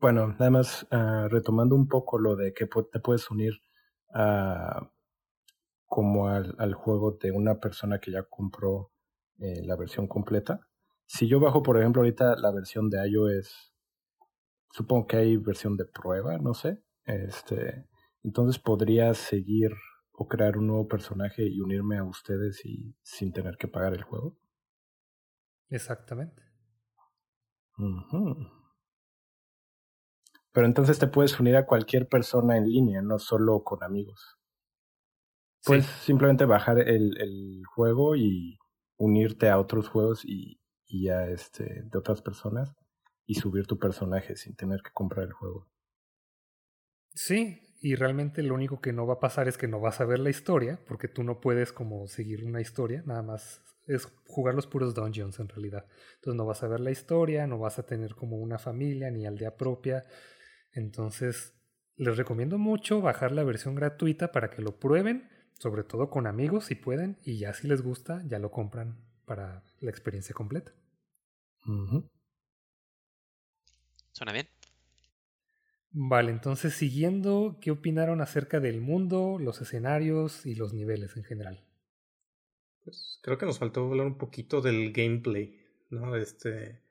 Bueno, 0.00 0.28
nada 0.28 0.50
más 0.50 0.86
uh, 0.90 1.28
retomando 1.28 1.74
un 1.74 1.88
poco 1.88 2.18
lo 2.18 2.36
de 2.36 2.52
que 2.52 2.66
te 2.66 3.00
puedes 3.00 3.30
unir 3.30 3.62
a 4.12 4.90
como 5.94 6.26
al, 6.26 6.56
al, 6.58 6.74
juego 6.74 7.12
de 7.12 7.30
una 7.30 7.60
persona 7.60 8.00
que 8.00 8.10
ya 8.10 8.24
compró 8.24 8.90
eh, 9.38 9.62
la 9.64 9.76
versión 9.76 10.08
completa. 10.08 10.58
Si 11.06 11.28
yo 11.28 11.38
bajo, 11.38 11.62
por 11.62 11.78
ejemplo, 11.78 12.02
ahorita 12.02 12.34
la 12.34 12.50
versión 12.50 12.90
de 12.90 13.08
iOS, 13.08 13.72
supongo 14.72 15.06
que 15.06 15.18
hay 15.18 15.36
versión 15.36 15.76
de 15.76 15.84
prueba, 15.84 16.36
no 16.38 16.52
sé. 16.52 16.82
Este, 17.04 17.88
entonces 18.24 18.60
podría 18.60 19.14
seguir 19.14 19.70
o 20.10 20.26
crear 20.26 20.58
un 20.58 20.66
nuevo 20.66 20.88
personaje 20.88 21.46
y 21.46 21.60
unirme 21.60 21.98
a 21.98 22.02
ustedes 22.02 22.66
y 22.66 22.96
sin 23.04 23.32
tener 23.32 23.56
que 23.56 23.68
pagar 23.68 23.94
el 23.94 24.02
juego. 24.02 24.36
Exactamente. 25.68 26.42
Pero 30.50 30.66
entonces 30.66 30.98
te 30.98 31.06
puedes 31.06 31.38
unir 31.38 31.54
a 31.54 31.66
cualquier 31.66 32.08
persona 32.08 32.56
en 32.56 32.68
línea, 32.68 33.00
no 33.00 33.20
solo 33.20 33.62
con 33.62 33.84
amigos. 33.84 34.40
Puedes 35.64 35.86
simplemente 35.86 36.44
bajar 36.44 36.78
el, 36.78 37.16
el, 37.20 37.62
juego 37.66 38.16
y 38.16 38.58
unirte 38.96 39.48
a 39.48 39.58
otros 39.58 39.88
juegos 39.88 40.24
y, 40.24 40.60
y 40.86 41.08
a 41.08 41.26
este 41.28 41.82
de 41.84 41.98
otras 41.98 42.22
personas 42.22 42.74
y 43.26 43.36
subir 43.36 43.66
tu 43.66 43.78
personaje 43.78 44.36
sin 44.36 44.54
tener 44.54 44.82
que 44.82 44.90
comprar 44.92 45.26
el 45.26 45.32
juego. 45.32 45.66
Sí, 47.14 47.60
y 47.80 47.94
realmente 47.94 48.42
lo 48.42 48.54
único 48.54 48.80
que 48.80 48.92
no 48.92 49.06
va 49.06 49.14
a 49.14 49.20
pasar 49.20 49.48
es 49.48 49.56
que 49.56 49.68
no 49.68 49.80
vas 49.80 50.00
a 50.00 50.04
ver 50.04 50.18
la 50.18 50.30
historia, 50.30 50.80
porque 50.86 51.08
tú 51.08 51.22
no 51.22 51.40
puedes 51.40 51.72
como 51.72 52.06
seguir 52.08 52.44
una 52.44 52.60
historia, 52.60 53.02
nada 53.06 53.22
más 53.22 53.62
es 53.86 54.06
jugar 54.26 54.54
los 54.54 54.66
puros 54.66 54.94
dungeons 54.94 55.38
en 55.38 55.48
realidad. 55.48 55.86
Entonces 56.16 56.36
no 56.36 56.46
vas 56.46 56.62
a 56.62 56.68
ver 56.68 56.80
la 56.80 56.90
historia, 56.90 57.46
no 57.46 57.58
vas 57.58 57.78
a 57.78 57.86
tener 57.86 58.14
como 58.14 58.38
una 58.38 58.58
familia 58.58 59.10
ni 59.10 59.26
aldea 59.26 59.56
propia. 59.56 60.04
Entonces 60.72 61.54
les 61.96 62.16
recomiendo 62.16 62.58
mucho 62.58 63.00
bajar 63.00 63.32
la 63.32 63.44
versión 63.44 63.74
gratuita 63.74 64.32
para 64.32 64.50
que 64.50 64.62
lo 64.62 64.78
prueben, 64.78 65.28
sobre 65.58 65.84
todo 65.84 66.10
con 66.10 66.26
amigos 66.26 66.66
si 66.66 66.74
pueden, 66.74 67.18
y 67.24 67.38
ya 67.38 67.54
si 67.54 67.68
les 67.68 67.82
gusta, 67.82 68.22
ya 68.26 68.38
lo 68.38 68.50
compran 68.50 68.98
para 69.24 69.62
la 69.80 69.90
experiencia 69.90 70.34
completa. 70.34 70.72
¿Suena 74.12 74.32
bien? 74.32 74.48
Vale, 75.96 76.30
entonces 76.32 76.74
siguiendo, 76.74 77.58
¿qué 77.60 77.70
opinaron 77.70 78.20
acerca 78.20 78.60
del 78.60 78.80
mundo, 78.80 79.38
los 79.40 79.60
escenarios 79.60 80.44
y 80.44 80.54
los 80.56 80.74
niveles 80.74 81.16
en 81.16 81.24
general? 81.24 81.64
Pues 82.84 83.20
creo 83.22 83.38
que 83.38 83.46
nos 83.46 83.58
faltó 83.58 83.86
hablar 83.88 84.06
un 84.06 84.18
poquito 84.18 84.60
del 84.60 84.92
gameplay, 84.92 85.58
¿no? 85.90 86.16
Este. 86.16 86.82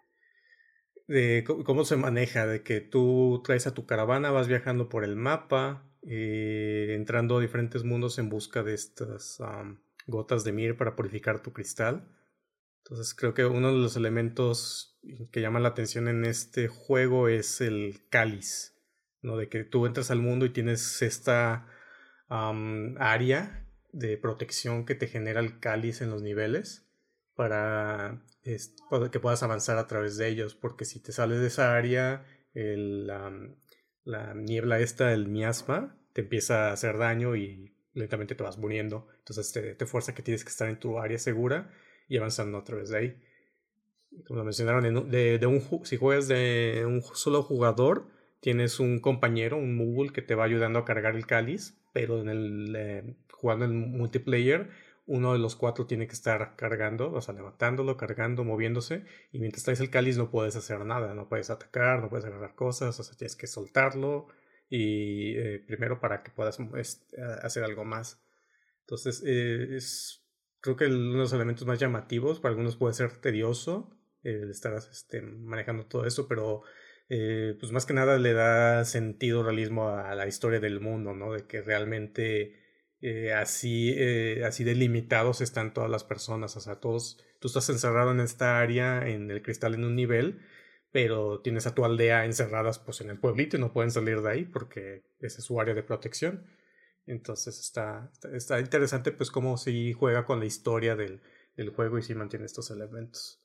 de 1.07 1.43
cómo 1.43 1.85
se 1.85 1.97
maneja, 1.97 2.47
de 2.47 2.63
que 2.63 2.81
tú 2.81 3.41
traes 3.45 3.67
a 3.67 3.73
tu 3.73 3.85
caravana, 3.85 4.31
vas 4.31 4.47
viajando 4.47 4.89
por 4.89 5.03
el 5.03 5.15
mapa, 5.15 5.85
eh, 6.05 6.93
entrando 6.95 7.37
a 7.37 7.41
diferentes 7.41 7.83
mundos 7.83 8.19
en 8.19 8.29
busca 8.29 8.63
de 8.63 8.73
estas 8.73 9.39
gotas 10.07 10.43
de 10.43 10.51
mir 10.51 10.77
para 10.77 10.95
purificar 10.95 11.41
tu 11.41 11.53
cristal. 11.53 12.07
Entonces 12.83 13.13
creo 13.13 13.33
que 13.33 13.45
uno 13.45 13.71
de 13.71 13.77
los 13.77 13.95
elementos 13.95 14.99
que 15.31 15.41
llama 15.41 15.59
la 15.59 15.69
atención 15.69 16.07
en 16.07 16.25
este 16.25 16.67
juego 16.67 17.29
es 17.29 17.61
el 17.61 18.01
cáliz 18.09 18.73
¿no? 19.23 19.37
De 19.37 19.49
que 19.49 19.63
tú 19.63 19.87
entras 19.87 20.11
al 20.11 20.19
mundo 20.19 20.45
y 20.45 20.49
tienes 20.49 21.01
esta 21.01 21.65
área 22.29 23.67
de 23.91 24.17
protección 24.17 24.85
que 24.85 24.95
te 24.95 25.07
genera 25.07 25.39
el 25.39 25.59
cáliz 25.59 26.01
en 26.01 26.09
los 26.09 26.21
niveles 26.21 26.87
para, 27.35 28.23
que 28.43 29.19
puedas 29.19 29.43
avanzar 29.43 29.77
a 29.77 29.87
través 29.87 30.17
de 30.17 30.27
ellos, 30.27 30.55
porque 30.55 30.85
si 30.85 30.99
te 30.99 31.11
sales 31.11 31.39
de 31.39 31.47
esa 31.47 31.75
área, 31.75 32.25
el, 32.53 33.09
la 34.05 34.33
niebla 34.33 34.79
esta, 34.79 35.13
el 35.13 35.27
miasma, 35.27 35.95
te 36.13 36.21
empieza 36.21 36.69
a 36.69 36.73
hacer 36.73 36.97
daño 36.97 37.35
y 37.35 37.73
lentamente 37.93 38.35
te 38.35 38.43
vas 38.43 38.57
muriendo. 38.57 39.07
Entonces 39.19 39.51
te, 39.51 39.75
te 39.75 39.85
fuerza 39.85 40.13
que 40.13 40.23
tienes 40.23 40.43
que 40.43 40.49
estar 40.49 40.69
en 40.69 40.79
tu 40.79 40.99
área 40.99 41.17
segura 41.17 41.71
y 42.07 42.17
avanzando 42.17 42.57
a 42.57 42.63
través 42.63 42.89
de 42.89 42.97
ahí. 42.97 43.15
Como 44.27 44.39
lo 44.39 44.45
mencionaron, 44.45 45.09
de, 45.09 45.39
de 45.39 45.45
un, 45.47 45.61
si 45.85 45.97
juegas 45.97 46.27
de 46.27 46.83
un 46.85 47.01
solo 47.01 47.41
jugador, 47.41 48.07
tienes 48.39 48.79
un 48.79 48.99
compañero, 48.99 49.57
un 49.57 49.75
Moogle, 49.75 50.11
que 50.11 50.21
te 50.21 50.35
va 50.35 50.43
ayudando 50.43 50.79
a 50.79 50.85
cargar 50.85 51.15
el 51.15 51.25
cáliz, 51.25 51.77
pero 51.93 52.21
en 52.21 52.29
el, 52.29 52.75
eh, 52.75 53.15
jugando 53.31 53.65
en 53.65 53.97
multiplayer, 53.97 54.69
uno 55.05 55.33
de 55.33 55.39
los 55.39 55.55
cuatro 55.55 55.85
tiene 55.85 56.07
que 56.07 56.13
estar 56.13 56.55
cargando, 56.55 57.11
o 57.11 57.21
sea, 57.21 57.33
levantándolo, 57.33 57.97
cargando, 57.97 58.43
moviéndose, 58.43 59.05
y 59.31 59.39
mientras 59.39 59.63
traes 59.63 59.79
el 59.81 59.89
cáliz 59.89 60.17
no 60.17 60.31
puedes 60.31 60.55
hacer 60.55 60.85
nada, 60.85 61.13
no 61.13 61.27
puedes 61.27 61.49
atacar, 61.49 62.01
no 62.01 62.09
puedes 62.09 62.25
agarrar 62.25 62.55
cosas, 62.55 62.99
o 62.99 63.03
sea, 63.03 63.15
tienes 63.17 63.35
que 63.35 63.47
soltarlo, 63.47 64.27
y 64.69 65.37
eh, 65.37 65.63
primero 65.67 65.99
para 65.99 66.23
que 66.23 66.31
puedas 66.31 66.59
hacer 67.43 67.63
algo 67.63 67.85
más. 67.85 68.23
Entonces, 68.81 69.23
eh, 69.25 69.75
es, 69.75 70.25
creo 70.61 70.75
que 70.75 70.85
uno 70.85 71.11
de 71.11 71.17
los 71.19 71.33
elementos 71.33 71.67
más 71.67 71.79
llamativos, 71.79 72.39
para 72.39 72.51
algunos 72.51 72.77
puede 72.77 72.93
ser 72.93 73.17
tedioso, 73.17 73.95
el 74.23 74.49
estar 74.49 74.73
este, 74.73 75.21
manejando 75.21 75.85
todo 75.85 76.05
eso, 76.05 76.27
pero 76.27 76.63
eh, 77.09 77.55
pues 77.59 77.71
más 77.71 77.85
que 77.85 77.93
nada 77.93 78.17
le 78.17 78.33
da 78.33 78.85
sentido, 78.85 79.43
realismo 79.43 79.89
a 79.89 80.15
la 80.15 80.27
historia 80.27 80.59
del 80.59 80.79
mundo, 80.79 81.13
¿no? 81.13 81.33
De 81.33 81.45
que 81.45 81.61
realmente 81.61 82.62
eh, 83.05 83.33
así, 83.33 83.93
eh, 83.97 84.45
así 84.45 84.63
delimitados 84.63 85.41
están 85.41 85.73
todas 85.73 85.89
las 85.89 86.05
personas, 86.05 86.55
o 86.55 86.61
sea, 86.61 86.79
todos, 86.79 87.21
tú 87.41 87.49
estás 87.49 87.69
encerrado 87.69 88.11
en 88.11 88.21
esta 88.21 88.61
área, 88.61 89.05
en 89.09 89.29
el 89.29 89.41
cristal 89.41 89.73
en 89.73 89.83
un 89.83 89.93
nivel, 89.93 90.39
pero 90.93 91.41
tienes 91.41 91.67
a 91.67 91.75
tu 91.75 91.83
aldea 91.83 92.23
encerradas 92.23 92.79
pues 92.79 93.01
en 93.01 93.09
el 93.09 93.19
pueblito 93.19 93.57
y 93.57 93.59
no 93.59 93.73
pueden 93.73 93.91
salir 93.91 94.21
de 94.21 94.31
ahí 94.31 94.45
porque 94.45 95.03
esa 95.19 95.39
es 95.39 95.43
su 95.43 95.59
área 95.59 95.73
de 95.73 95.83
protección. 95.83 96.47
Entonces 97.05 97.59
está, 97.59 98.09
está, 98.31 98.61
interesante 98.61 99.11
pues 99.11 99.31
cómo 99.31 99.57
si 99.57 99.91
juega 99.91 100.25
con 100.25 100.39
la 100.39 100.45
historia 100.45 100.95
del, 100.95 101.21
del 101.57 101.71
juego 101.71 101.97
y 101.97 102.03
si 102.03 102.15
mantiene 102.15 102.45
estos 102.45 102.71
elementos. 102.71 103.43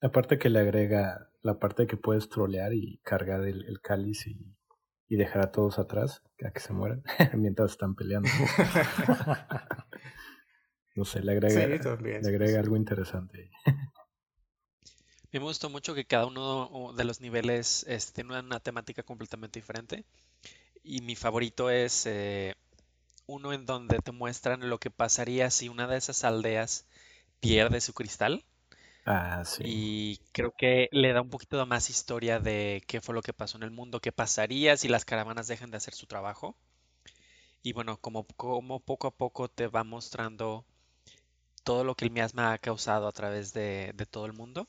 Aparte 0.00 0.36
que 0.36 0.50
le 0.50 0.58
agrega 0.58 1.30
la 1.42 1.60
parte 1.60 1.86
que 1.86 1.96
puedes 1.96 2.28
trolear 2.28 2.74
y 2.74 2.98
cargar 3.04 3.44
el, 3.44 3.64
el 3.66 3.80
cáliz 3.80 4.26
y, 4.26 4.52
y, 5.12 5.16
dejar 5.16 5.42
a 5.42 5.52
todos 5.52 5.78
atrás, 5.78 6.22
a 6.44 6.50
que 6.50 6.60
se 6.60 6.72
mueran, 6.72 7.02
mientras 7.34 7.72
están 7.72 7.94
peleando. 7.94 8.28
no 10.94 11.04
sé, 11.04 11.22
le 11.22 11.32
agrega, 11.32 11.66
le 11.66 12.28
agrega 12.28 12.60
algo 12.60 12.76
interesante. 12.76 13.50
Me 15.32 15.38
gustó 15.38 15.70
mucho 15.70 15.94
que 15.94 16.04
cada 16.04 16.26
uno 16.26 16.92
de 16.94 17.04
los 17.04 17.20
niveles 17.20 17.86
este, 17.88 18.12
tiene 18.12 18.38
una 18.38 18.60
temática 18.60 19.02
completamente 19.02 19.60
diferente. 19.60 20.04
Y 20.84 21.00
mi 21.00 21.16
favorito 21.16 21.70
es 21.70 22.04
eh, 22.06 22.54
uno 23.26 23.52
en 23.52 23.64
donde 23.64 23.98
te 23.98 24.12
muestran 24.12 24.68
lo 24.68 24.78
que 24.78 24.90
pasaría 24.90 25.50
si 25.50 25.68
una 25.68 25.86
de 25.86 25.96
esas 25.96 26.24
aldeas 26.24 26.86
pierde 27.40 27.80
su 27.80 27.94
cristal. 27.94 28.44
Ah, 29.04 29.42
sí. 29.44 29.62
Y 29.66 30.20
creo 30.32 30.54
que 30.56 30.88
le 30.92 31.12
da 31.12 31.22
un 31.22 31.30
poquito 31.30 31.58
de 31.58 31.66
más 31.66 31.90
historia 31.90 32.38
de 32.38 32.82
qué 32.86 33.00
fue 33.00 33.14
lo 33.14 33.22
que 33.22 33.32
pasó 33.32 33.56
en 33.56 33.64
el 33.64 33.70
mundo, 33.70 34.00
qué 34.00 34.12
pasaría 34.12 34.76
si 34.76 34.88
las 34.88 35.04
caravanas 35.04 35.48
dejan 35.48 35.70
de 35.70 35.78
hacer 35.78 35.94
su 35.94 36.06
trabajo. 36.06 36.56
Y 37.62 37.72
bueno, 37.72 37.96
como, 37.98 38.26
como 38.36 38.80
poco 38.80 39.08
a 39.08 39.10
poco 39.12 39.48
te 39.48 39.66
va 39.68 39.84
mostrando 39.84 40.64
todo 41.64 41.84
lo 41.84 41.94
que 41.94 42.04
el 42.04 42.10
miasma 42.10 42.52
ha 42.52 42.58
causado 42.58 43.06
a 43.06 43.12
través 43.12 43.52
de, 43.52 43.92
de 43.94 44.06
todo 44.06 44.26
el 44.26 44.32
mundo. 44.32 44.68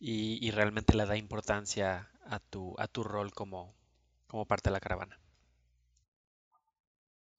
Y, 0.00 0.44
y, 0.46 0.52
realmente 0.52 0.96
le 0.96 1.06
da 1.06 1.16
importancia 1.16 2.08
a 2.24 2.38
tu, 2.38 2.74
a 2.78 2.86
tu 2.86 3.02
rol 3.02 3.32
como, 3.32 3.74
como 4.28 4.46
parte 4.46 4.70
de 4.70 4.74
la 4.74 4.80
caravana. 4.80 5.18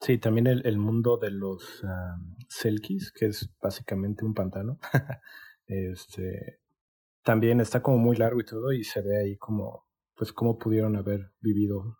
Sí, 0.02 0.18
también 0.18 0.48
el, 0.48 0.66
el 0.66 0.78
mundo 0.78 1.18
de 1.18 1.32
los 1.32 1.84
um, 1.84 2.36
Selkies, 2.50 3.12
que 3.14 3.28
es 3.28 3.50
básicamente 3.62 4.26
un 4.26 4.34
pantano. 4.34 4.78
este, 5.70 6.60
también 7.24 7.62
está 7.62 7.82
como 7.82 7.98
muy 7.98 8.18
largo 8.18 8.42
y 8.42 8.46
todo, 8.46 8.74
y 8.74 8.84
se 8.84 9.02
ve 9.02 9.22
ahí 9.22 9.38
como, 9.38 9.88
pues, 10.16 10.34
cómo 10.34 10.58
pudieron 10.58 10.98
haber 10.98 11.32
vivido 11.40 12.00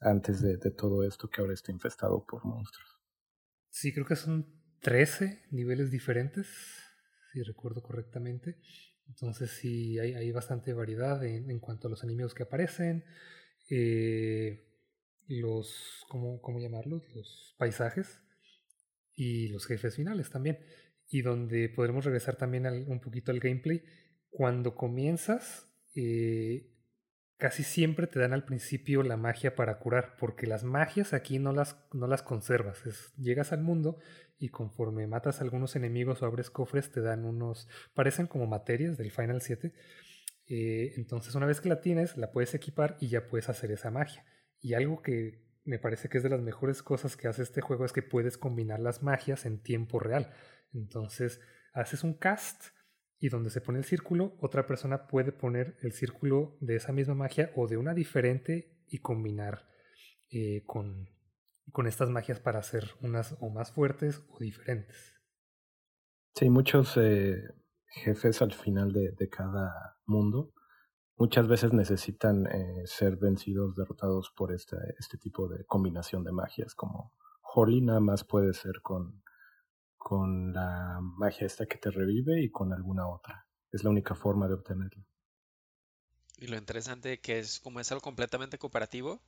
antes 0.00 0.40
de, 0.40 0.56
todo 0.70 1.02
esto 1.02 1.28
que 1.28 1.40
ahora 1.40 1.54
está 1.54 1.72
infestado 1.72 2.24
por 2.24 2.44
monstruos. 2.44 3.00
Sí, 3.70 3.92
creo 3.92 4.06
que 4.06 4.16
son 4.16 4.46
13 4.80 5.42
niveles 5.50 5.90
diferentes, 5.90 6.46
si 7.32 7.42
recuerdo 7.42 7.82
correctamente. 7.82 8.58
Entonces 9.08 9.50
sí, 9.50 9.98
hay, 9.98 10.30
bastante 10.30 10.72
variedad 10.72 11.24
en, 11.24 11.50
en, 11.50 11.58
cuanto 11.58 11.88
a 11.88 11.90
los 11.90 12.04
enemigos 12.04 12.34
que 12.34 12.44
aparecen. 12.44 13.04
Eh, 13.70 14.68
los, 15.26 16.04
¿cómo, 16.08 16.40
¿cómo 16.40 16.60
llamarlos? 16.60 17.02
Los 17.14 17.54
paisajes 17.58 18.22
y 19.14 19.48
los 19.48 19.66
jefes 19.66 19.96
finales 19.96 20.30
también. 20.30 20.58
Y 21.08 21.22
donde 21.22 21.68
podremos 21.68 22.04
regresar 22.04 22.36
también 22.36 22.66
al, 22.66 22.84
un 22.88 23.00
poquito 23.00 23.32
al 23.32 23.40
gameplay. 23.40 23.82
Cuando 24.30 24.74
comienzas, 24.74 25.66
eh, 25.94 26.70
casi 27.38 27.62
siempre 27.62 28.06
te 28.06 28.18
dan 28.18 28.34
al 28.34 28.44
principio 28.44 29.02
la 29.02 29.16
magia 29.16 29.54
para 29.54 29.78
curar, 29.78 30.16
porque 30.18 30.46
las 30.46 30.64
magias 30.64 31.14
aquí 31.14 31.38
no 31.38 31.52
las, 31.52 31.76
no 31.92 32.06
las 32.06 32.22
conservas. 32.22 32.82
Llegas 33.16 33.52
al 33.52 33.62
mundo 33.62 33.98
y 34.38 34.50
conforme 34.50 35.06
matas 35.06 35.40
a 35.40 35.44
algunos 35.44 35.76
enemigos 35.76 36.22
o 36.22 36.26
abres 36.26 36.50
cofres, 36.50 36.90
te 36.90 37.00
dan 37.00 37.24
unos, 37.24 37.68
parecen 37.94 38.26
como 38.26 38.46
materias 38.46 38.98
del 38.98 39.10
Final 39.10 39.40
7. 39.40 39.72
Eh, 40.48 40.94
entonces 40.96 41.34
una 41.34 41.46
vez 41.46 41.60
que 41.60 41.68
la 41.68 41.80
tienes, 41.80 42.16
la 42.16 42.32
puedes 42.32 42.54
equipar 42.54 42.96
y 43.00 43.08
ya 43.08 43.28
puedes 43.28 43.48
hacer 43.48 43.70
esa 43.70 43.90
magia. 43.90 44.24
Y 44.60 44.74
algo 44.74 45.00
que 45.02 45.46
me 45.64 45.78
parece 45.78 46.08
que 46.08 46.18
es 46.18 46.24
de 46.24 46.30
las 46.30 46.40
mejores 46.40 46.82
cosas 46.82 47.16
que 47.16 47.28
hace 47.28 47.42
este 47.42 47.60
juego 47.60 47.84
es 47.84 47.92
que 47.92 48.02
puedes 48.02 48.38
combinar 48.38 48.80
las 48.80 49.02
magias 49.02 49.46
en 49.46 49.62
tiempo 49.62 50.00
real. 50.00 50.32
Entonces 50.72 51.40
haces 51.72 52.04
un 52.04 52.14
cast 52.14 52.66
y 53.18 53.28
donde 53.28 53.50
se 53.50 53.60
pone 53.60 53.78
el 53.78 53.84
círculo, 53.84 54.36
otra 54.40 54.66
persona 54.66 55.06
puede 55.06 55.32
poner 55.32 55.76
el 55.82 55.92
círculo 55.92 56.56
de 56.60 56.76
esa 56.76 56.92
misma 56.92 57.14
magia 57.14 57.50
o 57.56 57.66
de 57.66 57.76
una 57.76 57.94
diferente 57.94 58.84
y 58.86 58.98
combinar 58.98 59.68
eh, 60.30 60.62
con, 60.66 61.08
con 61.72 61.86
estas 61.86 62.10
magias 62.10 62.40
para 62.40 62.60
hacer 62.60 62.84
unas 63.00 63.36
o 63.40 63.50
más 63.50 63.72
fuertes 63.72 64.22
o 64.30 64.38
diferentes. 64.38 65.14
Sí, 66.34 66.48
muchos 66.48 66.96
eh, 66.96 67.42
jefes 67.88 68.40
al 68.42 68.52
final 68.52 68.92
de, 68.92 69.10
de 69.18 69.28
cada 69.28 69.98
mundo 70.06 70.52
muchas 71.18 71.48
veces 71.48 71.72
necesitan 71.72 72.46
eh, 72.46 72.82
ser 72.86 73.16
vencidos, 73.16 73.74
derrotados 73.74 74.32
por 74.36 74.52
este, 74.52 74.78
tipo 75.20 75.48
de 75.48 75.64
combinación 75.64 76.24
de 76.24 76.32
magias, 76.32 76.74
como 76.74 77.12
Holly 77.42 77.80
nada 77.80 78.00
más 78.00 78.24
puede 78.24 78.54
ser 78.54 78.80
con, 78.82 79.22
con 80.08 80.52
la 80.52 80.98
magia 81.00 81.46
esta 81.46 81.66
que 81.66 81.76
te 81.76 81.90
revive 81.90 82.42
y 82.42 82.50
con 82.50 82.72
alguna 82.72 83.06
otra. 83.08 83.46
Es 83.70 83.84
la 83.84 83.90
única 83.90 84.14
forma 84.14 84.48
de 84.48 84.54
obtenerlo. 84.54 85.04
Y 86.38 86.46
lo 86.46 86.56
interesante 86.56 87.20
que 87.20 87.38
es 87.38 87.60
como 87.60 87.80
es 87.80 87.90
algo 87.92 88.00
completamente 88.00 88.58
cooperativo, 88.58 89.20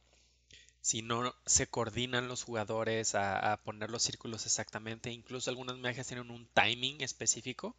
si 0.80 1.02
no 1.02 1.34
se 1.44 1.66
coordinan 1.66 2.28
los 2.28 2.44
jugadores 2.44 3.14
a, 3.14 3.52
a 3.52 3.62
poner 3.62 3.90
los 3.90 4.02
círculos 4.02 4.46
exactamente, 4.46 5.10
incluso 5.10 5.50
algunas 5.50 5.76
magias 5.76 6.06
tienen 6.06 6.30
un 6.30 6.46
timing 6.54 7.02
específico 7.02 7.76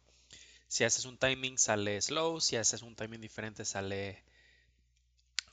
si 0.72 0.84
haces 0.84 1.04
un 1.04 1.18
timing 1.18 1.58
sale 1.58 2.00
slow, 2.00 2.40
si 2.40 2.56
haces 2.56 2.80
un 2.80 2.96
timing 2.96 3.20
diferente 3.20 3.66
sale 3.66 4.22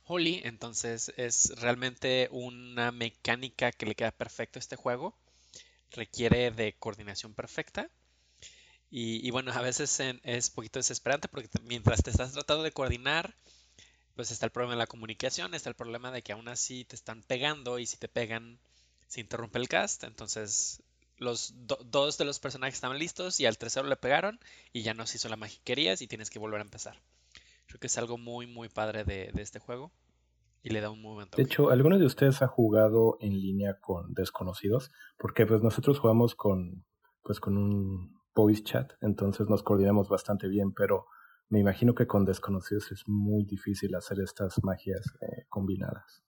holy. 0.06 0.40
Entonces 0.46 1.12
es 1.18 1.52
realmente 1.60 2.30
una 2.32 2.94
mecánica 2.94 3.74
que 3.74 3.86
le 3.86 3.96
queda 3.96 4.12
perfecto 4.12 4.60
a 4.60 4.62
este 4.62 4.78
juego. 4.78 5.14
Requiere 5.92 6.52
de 6.52 6.74
coordinación 6.78 7.34
perfecta. 7.34 7.90
Y, 8.92 9.30
bueno, 9.30 9.52
a 9.52 9.62
veces 9.62 10.00
es 10.24 10.50
poquito 10.50 10.80
desesperante 10.80 11.28
porque 11.28 11.48
mientras 11.64 12.02
te 12.02 12.10
estás 12.10 12.32
tratando 12.32 12.64
de 12.64 12.72
coordinar, 12.72 13.36
pues 14.16 14.32
está 14.32 14.48
el 14.48 14.52
problema 14.52 14.74
de 14.74 14.80
la 14.80 14.88
comunicación, 14.88 15.54
está 15.54 15.70
el 15.70 15.76
problema 15.76 16.12
de 16.12 16.24
que 16.24 16.32
aún 16.32 16.48
así 16.48 16.86
te 16.86 16.96
están 16.96 17.22
pegando 17.22 17.78
y 17.78 17.86
si 17.86 17.98
te 17.98 18.08
pegan 18.08 18.60
se 19.08 19.22
interrumpe 19.22 19.60
el 19.60 19.70
cast. 19.70 20.04
Entonces 20.06 20.82
los 21.18 21.54
dos 21.66 22.18
de 22.18 22.26
los 22.26 22.40
personajes 22.40 22.76
estaban 22.76 22.98
listos 22.98 23.40
y 23.40 23.46
al 23.46 23.58
tercero 23.60 23.88
le 23.88 23.96
pegaron 23.96 24.40
y 24.74 24.82
ya 24.82 24.96
no 24.96 25.06
se 25.06 25.18
hizo 25.18 25.30
la 25.30 25.36
magia 25.36 25.58
que 25.58 25.64
querías 25.64 26.02
y 26.02 26.08
tienes 26.08 26.32
que 26.32 26.40
volver 26.40 26.60
a 26.60 26.64
empezar. 26.64 27.00
Creo 27.68 27.80
que 27.80 27.88
es 27.88 27.98
algo 28.00 28.18
muy, 28.18 28.48
muy 28.48 28.70
padre 28.70 29.04
de 29.04 29.32
este 29.36 29.60
juego 29.60 29.92
y 30.62 30.70
le 30.70 30.82
da 30.82 30.90
un 30.90 31.02
momento. 31.02 31.38
De 31.38 31.44
hecho, 31.44 31.70
¿alguno 31.70 31.98
de 31.98 32.06
ustedes 32.06 32.42
ha 32.42 32.48
jugado 32.48 33.18
en 33.20 33.40
línea 33.40 33.80
con 33.80 34.14
desconocidos? 34.14 34.92
Porque 35.18 35.46
pues 35.46 35.62
nosotros 35.62 36.00
jugamos 36.00 36.36
con, 36.36 36.86
pues 37.24 37.40
con 37.40 37.58
un 37.58 38.20
voice 38.36 38.64
chat, 38.64 38.94
entonces 39.02 39.48
nos 39.48 39.64
coordinamos 39.64 40.10
bastante 40.10 40.48
bien, 40.48 40.74
pero 40.74 41.08
me 41.50 41.60
imagino 41.60 41.96
que 41.96 42.08
con 42.08 42.26
desconocidos 42.26 42.92
es 42.92 43.08
muy 43.08 43.44
difícil 43.44 43.96
hacer 43.96 44.20
estas 44.20 44.64
magias 44.64 45.14
eh, 45.22 45.46
combinadas. 45.50 46.24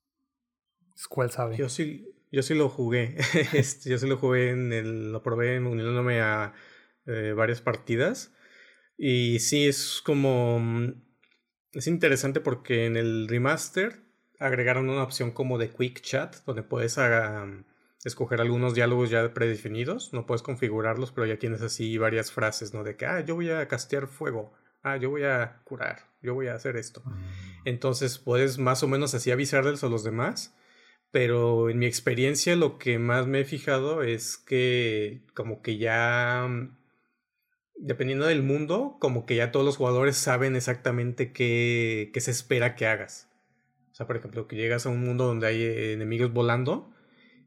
¿Cuál 1.09 1.31
sabe? 1.31 1.57
Yo 1.57 1.69
sí, 1.69 2.07
yo 2.31 2.41
sí 2.41 2.53
lo 2.53 2.69
jugué. 2.69 3.17
Este, 3.53 3.89
yo 3.89 3.97
sí 3.97 4.07
lo 4.07 4.17
jugué 4.17 4.51
en 4.51 4.73
el. 4.73 5.11
Lo 5.11 5.21
probé 5.21 5.59
uniéndome 5.59 6.21
a 6.21 6.53
eh, 7.05 7.33
varias 7.35 7.61
partidas. 7.61 8.33
Y 8.97 9.39
sí, 9.39 9.67
es 9.67 10.01
como. 10.03 10.59
Mm, 10.59 11.03
es 11.73 11.87
interesante 11.87 12.41
porque 12.41 12.85
en 12.85 12.97
el 12.97 13.27
remaster 13.27 14.10
agregaron 14.41 14.89
una 14.89 15.03
opción 15.03 15.31
como 15.31 15.57
de 15.57 15.69
quick 15.69 16.01
chat, 16.01 16.35
donde 16.45 16.63
puedes 16.63 16.97
escoger 18.03 18.41
algunos 18.41 18.73
diálogos 18.73 19.09
ya 19.09 19.33
predefinidos. 19.33 20.11
No 20.13 20.25
puedes 20.25 20.41
configurarlos, 20.41 21.11
pero 21.11 21.27
ya 21.27 21.37
tienes 21.37 21.61
así 21.61 21.97
varias 21.97 22.31
frases, 22.31 22.73
¿no? 22.73 22.83
De 22.83 22.95
que, 22.95 23.05
ah, 23.05 23.21
yo 23.21 23.35
voy 23.35 23.49
a 23.49 23.67
castear 23.67 24.07
fuego. 24.07 24.53
Ah, 24.83 24.97
yo 24.97 25.09
voy 25.09 25.23
a 25.23 25.61
curar. 25.63 26.07
Yo 26.21 26.33
voy 26.33 26.47
a 26.47 26.55
hacer 26.55 26.75
esto. 26.75 27.01
Mm. 27.05 27.23
Entonces 27.65 28.17
puedes 28.17 28.57
más 28.57 28.83
o 28.83 28.87
menos 28.87 29.13
así 29.13 29.31
avisarles 29.31 29.83
a 29.83 29.87
los 29.87 30.03
demás 30.03 30.55
pero 31.11 31.69
en 31.69 31.79
mi 31.79 31.85
experiencia 31.85 32.55
lo 32.55 32.79
que 32.79 32.97
más 32.97 33.27
me 33.27 33.41
he 33.41 33.45
fijado 33.45 34.01
es 34.01 34.37
que 34.37 35.21
como 35.33 35.61
que 35.61 35.77
ya, 35.77 36.49
dependiendo 37.75 38.25
del 38.25 38.43
mundo, 38.43 38.97
como 38.99 39.25
que 39.25 39.35
ya 39.35 39.51
todos 39.51 39.65
los 39.65 39.77
jugadores 39.77 40.15
saben 40.15 40.55
exactamente 40.55 41.33
qué, 41.33 42.11
qué 42.13 42.21
se 42.21 42.31
espera 42.31 42.75
que 42.75 42.87
hagas. 42.87 43.29
Por 44.07 44.17
ejemplo, 44.17 44.47
que 44.47 44.55
llegas 44.55 44.85
a 44.85 44.89
un 44.89 45.03
mundo 45.03 45.25
donde 45.25 45.47
hay 45.47 45.61
eh, 45.61 45.93
enemigos 45.93 46.33
volando, 46.33 46.93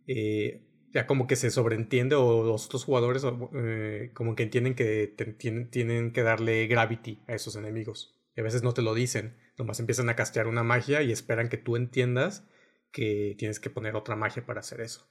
eh, 0.07 0.63
ya 0.93 1.07
como 1.07 1.27
que 1.27 1.37
se 1.37 1.51
sobreentiende 1.51 2.15
o 2.15 2.45
los 2.45 2.67
otros 2.67 2.85
jugadores 2.85 3.25
eh, 3.55 4.11
como 4.15 4.37
que 4.37 4.45
entienden 4.45 4.75
que 4.75 5.15
tienen, 5.39 5.71
tienen 5.71 6.13
que 6.13 6.23
darle 6.23 6.67
gravity 6.67 7.23
a 7.27 7.35
esos 7.35 7.57
enemigos. 7.57 8.21
Y 8.37 8.41
a 8.41 8.45
veces 8.45 8.63
no 8.63 8.75
te 8.75 8.83
lo 8.83 8.95
dicen, 8.95 9.37
nomás 9.59 9.81
empiezan 9.81 10.09
a 10.09 10.17
castear 10.17 10.47
una 10.47 10.63
magia 10.63 11.03
y 11.03 11.13
esperan 11.13 11.49
que 11.49 11.57
tú 11.57 11.77
entiendas 11.77 12.47
que 12.93 13.35
tienes 13.39 13.59
que 13.61 13.71
poner 13.71 13.97
otra 13.97 14.17
magia 14.17 14.47
para 14.47 14.61
hacer 14.61 14.81
eso. 14.81 15.09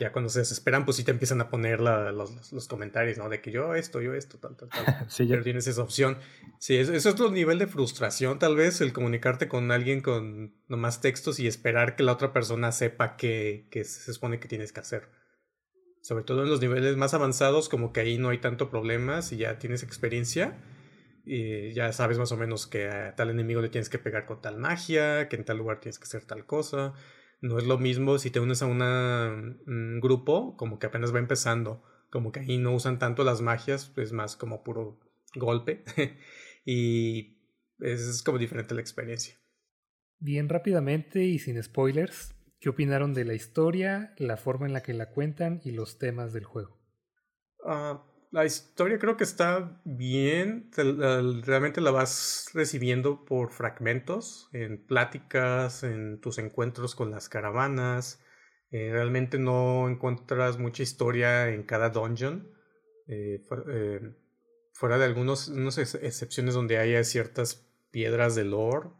Ya 0.00 0.12
cuando 0.12 0.28
se 0.28 0.40
desesperan, 0.40 0.84
pues 0.84 0.96
sí 0.96 1.04
te 1.04 1.10
empiezan 1.10 1.40
a 1.40 1.48
poner 1.48 1.80
la, 1.80 2.12
los, 2.12 2.52
los, 2.52 2.68
comentarios, 2.68 3.18
¿no? 3.18 3.28
De 3.28 3.40
que 3.40 3.50
yo 3.50 3.74
esto, 3.74 4.00
yo 4.00 4.14
esto, 4.14 4.38
tal, 4.38 4.56
tal, 4.56 4.68
tal. 4.68 4.84
sí, 5.08 5.26
Pero 5.26 5.42
tienes 5.42 5.66
esa 5.66 5.82
opción. 5.82 6.18
Sí, 6.58 6.76
eso, 6.76 6.92
es 6.92 7.06
otro 7.06 7.30
nivel 7.30 7.58
de 7.58 7.66
frustración, 7.66 8.38
tal 8.38 8.56
vez, 8.56 8.80
el 8.80 8.92
comunicarte 8.92 9.48
con 9.48 9.70
alguien 9.70 10.00
con 10.00 10.54
nomás 10.68 11.00
textos 11.00 11.38
y 11.40 11.46
esperar 11.46 11.96
que 11.96 12.02
la 12.02 12.12
otra 12.12 12.32
persona 12.32 12.72
sepa 12.72 13.16
qué, 13.16 13.68
qué 13.70 13.84
se 13.84 14.12
supone 14.12 14.40
que 14.40 14.48
tienes 14.48 14.72
que 14.72 14.80
hacer. 14.80 15.08
Sobre 16.02 16.24
todo 16.24 16.44
en 16.44 16.50
los 16.50 16.60
niveles 16.60 16.96
más 16.96 17.14
avanzados, 17.14 17.68
como 17.68 17.92
que 17.92 18.00
ahí 18.00 18.18
no 18.18 18.28
hay 18.28 18.38
tanto 18.38 18.70
problemas 18.70 19.32
y 19.32 19.38
ya 19.38 19.58
tienes 19.58 19.82
experiencia 19.82 20.56
y 21.26 21.72
ya 21.72 21.92
sabes 21.92 22.18
más 22.18 22.30
o 22.30 22.36
menos 22.36 22.68
que 22.68 22.88
a 22.88 23.16
tal 23.16 23.30
enemigo 23.30 23.60
le 23.60 23.68
tienes 23.68 23.88
que 23.88 23.98
pegar 23.98 24.26
con 24.26 24.40
tal 24.40 24.56
magia, 24.58 25.28
que 25.28 25.34
en 25.34 25.44
tal 25.44 25.58
lugar 25.58 25.80
tienes 25.80 25.98
que 25.98 26.04
hacer 26.04 26.24
tal 26.24 26.46
cosa. 26.46 26.94
No 27.40 27.58
es 27.58 27.66
lo 27.66 27.78
mismo 27.78 28.18
si 28.18 28.30
te 28.30 28.40
unes 28.40 28.62
a 28.62 28.66
un 28.66 30.00
grupo 30.00 30.56
como 30.56 30.78
que 30.78 30.86
apenas 30.86 31.14
va 31.14 31.18
empezando, 31.18 31.82
como 32.10 32.32
que 32.32 32.40
ahí 32.40 32.58
no 32.58 32.74
usan 32.74 32.98
tanto 32.98 33.24
las 33.24 33.42
magias, 33.42 33.92
es 33.96 34.12
más 34.12 34.36
como 34.36 34.64
puro 34.64 34.98
golpe 35.34 35.84
y 36.64 37.38
es 37.80 38.22
como 38.22 38.38
diferente 38.38 38.74
la 38.74 38.80
experiencia. 38.80 39.38
Bien 40.18 40.48
rápidamente 40.48 41.24
y 41.24 41.38
sin 41.38 41.62
spoilers, 41.62 42.34
¿qué 42.58 42.70
opinaron 42.70 43.12
de 43.12 43.26
la 43.26 43.34
historia, 43.34 44.14
la 44.16 44.38
forma 44.38 44.66
en 44.66 44.72
la 44.72 44.82
que 44.82 44.94
la 44.94 45.10
cuentan 45.10 45.60
y 45.62 45.72
los 45.72 45.98
temas 45.98 46.32
del 46.32 46.44
juego? 46.44 46.80
Ah 47.64 48.02
la 48.30 48.44
historia 48.44 48.98
creo 48.98 49.16
que 49.16 49.24
está 49.24 49.80
bien. 49.84 50.70
Realmente 50.74 51.80
la 51.80 51.90
vas 51.90 52.50
recibiendo 52.54 53.24
por 53.24 53.50
fragmentos, 53.52 54.48
en 54.52 54.84
pláticas, 54.84 55.82
en 55.82 56.20
tus 56.20 56.38
encuentros 56.38 56.94
con 56.94 57.10
las 57.10 57.28
caravanas. 57.28 58.20
Eh, 58.70 58.90
realmente 58.92 59.38
no 59.38 59.88
encuentras 59.88 60.58
mucha 60.58 60.82
historia 60.82 61.48
en 61.48 61.62
cada 61.62 61.90
dungeon. 61.90 62.50
Eh, 63.08 63.42
eh, 63.68 64.14
fuera 64.72 64.98
de 64.98 65.04
algunas 65.04 65.48
excepciones 65.78 66.54
donde 66.54 66.78
haya 66.78 67.02
ciertas 67.04 67.66
piedras 67.90 68.34
de 68.34 68.44
lore 68.44 68.90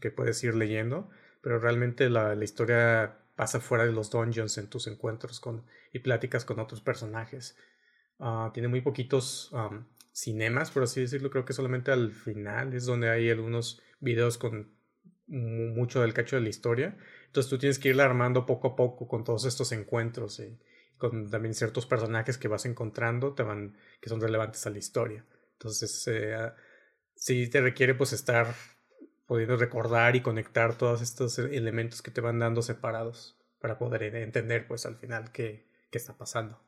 que 0.00 0.10
puedes 0.10 0.42
ir 0.42 0.54
leyendo. 0.54 1.10
Pero 1.42 1.58
realmente 1.58 2.10
la, 2.10 2.34
la 2.34 2.44
historia 2.44 3.20
pasa 3.36 3.58
fuera 3.58 3.86
de 3.86 3.92
los 3.92 4.10
dungeons 4.10 4.58
en 4.58 4.68
tus 4.68 4.86
encuentros 4.86 5.40
con, 5.40 5.64
y 5.94 6.00
pláticas 6.00 6.44
con 6.44 6.58
otros 6.60 6.82
personajes. 6.82 7.56
Ah, 8.20 8.50
tiene 8.52 8.68
muy 8.68 8.82
poquitos 8.82 9.50
cinemas, 10.12 10.70
por 10.70 10.82
así 10.82 11.00
decirlo. 11.00 11.30
Creo 11.30 11.44
que 11.44 11.54
solamente 11.54 11.90
al 11.90 12.12
final 12.12 12.74
es 12.74 12.84
donde 12.84 13.08
hay 13.08 13.30
algunos 13.30 13.82
videos 13.98 14.38
con 14.38 14.72
mucho 15.26 16.02
del 16.02 16.12
cacho 16.14 16.36
de 16.36 16.42
la 16.42 16.48
historia. 16.50 16.96
Entonces 17.26 17.48
tú 17.48 17.58
tienes 17.58 17.78
que 17.78 17.88
irla 17.88 18.04
armando 18.04 18.46
poco 18.46 18.68
a 18.68 18.76
poco 18.76 19.08
con 19.08 19.24
todos 19.24 19.44
estos 19.46 19.72
encuentros 19.72 20.40
y 20.40 20.58
con 20.98 21.30
también 21.30 21.54
ciertos 21.54 21.86
personajes 21.86 22.36
que 22.36 22.48
vas 22.48 22.66
encontrando 22.66 23.32
te 23.34 23.42
van, 23.42 23.76
que 24.00 24.10
son 24.10 24.20
relevantes 24.20 24.66
a 24.66 24.70
la 24.70 24.78
historia. 24.78 25.24
Entonces 25.52 26.06
eh, 26.08 26.36
sí 27.14 27.48
te 27.48 27.60
requiere 27.60 27.94
pues 27.94 28.12
estar 28.12 28.54
pudiendo 29.26 29.56
recordar 29.56 30.16
y 30.16 30.22
conectar 30.22 30.76
todos 30.76 31.00
estos 31.00 31.38
elementos 31.38 32.02
que 32.02 32.10
te 32.10 32.20
van 32.20 32.38
dando 32.40 32.62
separados 32.62 33.38
para 33.60 33.78
poder 33.78 34.14
entender 34.16 34.66
pues 34.66 34.84
al 34.86 34.96
final 34.96 35.32
qué, 35.32 35.66
qué 35.90 35.98
está 35.98 36.18
pasando. 36.18 36.60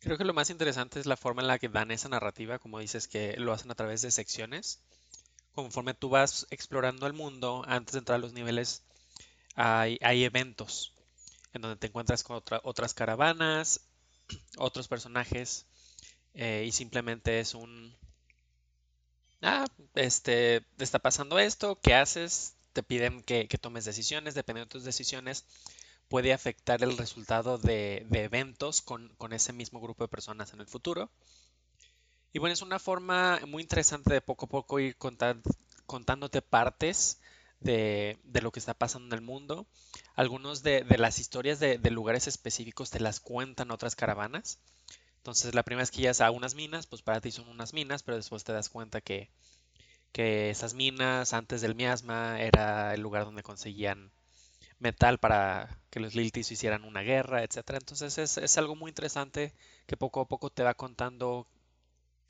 Creo 0.00 0.18
que 0.18 0.24
lo 0.24 0.34
más 0.34 0.50
interesante 0.50 1.00
es 1.00 1.06
la 1.06 1.16
forma 1.16 1.42
en 1.42 1.48
la 1.48 1.58
que 1.58 1.68
dan 1.68 1.90
esa 1.90 2.08
narrativa, 2.08 2.58
como 2.58 2.78
dices, 2.78 3.08
que 3.08 3.34
lo 3.38 3.52
hacen 3.52 3.70
a 3.70 3.74
través 3.74 4.02
de 4.02 4.10
secciones. 4.10 4.80
Conforme 5.52 5.94
tú 5.94 6.10
vas 6.10 6.46
explorando 6.50 7.06
el 7.06 7.12
mundo, 7.12 7.64
antes 7.66 7.92
de 7.92 8.00
entrar 8.00 8.16
a 8.16 8.20
los 8.20 8.32
niveles, 8.32 8.82
hay, 9.54 9.98
hay 10.02 10.24
eventos 10.24 10.92
en 11.56 11.62
donde 11.62 11.76
te 11.76 11.86
encuentras 11.86 12.22
con 12.22 12.42
otras 12.62 12.94
caravanas, 12.94 13.80
otros 14.58 14.88
personajes, 14.88 15.66
eh, 16.34 16.64
y 16.66 16.72
simplemente 16.72 17.40
es 17.40 17.54
un... 17.54 17.96
Ah, 19.42 19.66
este, 19.94 20.62
te 20.76 20.84
está 20.84 20.98
pasando 20.98 21.38
esto, 21.38 21.78
¿qué 21.80 21.94
haces? 21.94 22.54
Te 22.72 22.82
piden 22.82 23.22
que, 23.22 23.48
que 23.48 23.58
tomes 23.58 23.84
decisiones, 23.84 24.34
dependiendo 24.34 24.66
de 24.66 24.72
tus 24.72 24.84
decisiones, 24.84 25.44
puede 26.08 26.32
afectar 26.32 26.82
el 26.82 26.96
resultado 26.96 27.58
de, 27.58 28.06
eventos 28.12 28.80
con, 28.82 29.10
ese 29.32 29.52
mismo 29.52 29.80
grupo 29.80 30.04
de 30.04 30.08
personas 30.08 30.52
en 30.52 30.60
el 30.60 30.66
futuro. 30.66 31.10
Y 32.32 32.38
bueno, 32.38 32.52
es 32.52 32.62
una 32.62 32.78
forma 32.78 33.40
muy 33.46 33.62
interesante 33.62 34.12
de 34.12 34.20
poco 34.20 34.46
a 34.46 34.48
poco 34.48 34.78
ir 34.78 34.96
contándote 34.96 36.42
partes 36.42 37.18
de, 37.60 38.18
lo 38.42 38.52
que 38.52 38.60
está 38.60 38.74
pasando 38.74 39.14
en 39.14 39.20
el 39.20 39.24
mundo. 39.24 39.66
Algunos 40.14 40.62
de, 40.62 40.84
las 40.98 41.18
historias 41.18 41.58
de, 41.58 41.78
lugares 41.90 42.26
específicos 42.26 42.90
te 42.90 43.00
las 43.00 43.20
cuentan 43.20 43.70
otras 43.70 43.96
caravanas. 43.96 44.58
Entonces 45.18 45.54
la 45.54 45.64
primera 45.64 45.82
vez 45.82 45.90
que 45.90 46.02
llegas 46.02 46.20
a 46.20 46.30
unas 46.30 46.54
minas, 46.54 46.86
pues 46.86 47.02
para 47.02 47.20
ti 47.20 47.32
son 47.32 47.48
unas 47.48 47.72
minas, 47.72 48.04
pero 48.04 48.16
después 48.16 48.44
te 48.44 48.52
das 48.52 48.68
cuenta 48.68 49.00
que, 49.00 49.30
que 50.12 50.50
esas 50.50 50.74
minas 50.74 51.32
antes 51.32 51.62
del 51.62 51.74
miasma 51.74 52.40
era 52.40 52.94
el 52.94 53.00
lugar 53.00 53.24
donde 53.24 53.42
conseguían 53.42 54.12
metal 54.78 55.18
para 55.18 55.80
que 55.90 56.00
los 56.00 56.14
Liltis 56.14 56.52
hicieran 56.52 56.84
una 56.84 57.00
guerra, 57.00 57.42
etcétera. 57.42 57.78
Entonces 57.78 58.18
es, 58.18 58.58
algo 58.58 58.76
muy 58.76 58.90
interesante 58.90 59.54
que 59.86 59.96
poco 59.96 60.20
a 60.20 60.28
poco 60.28 60.50
te 60.50 60.62
va 60.62 60.74
contando 60.74 61.46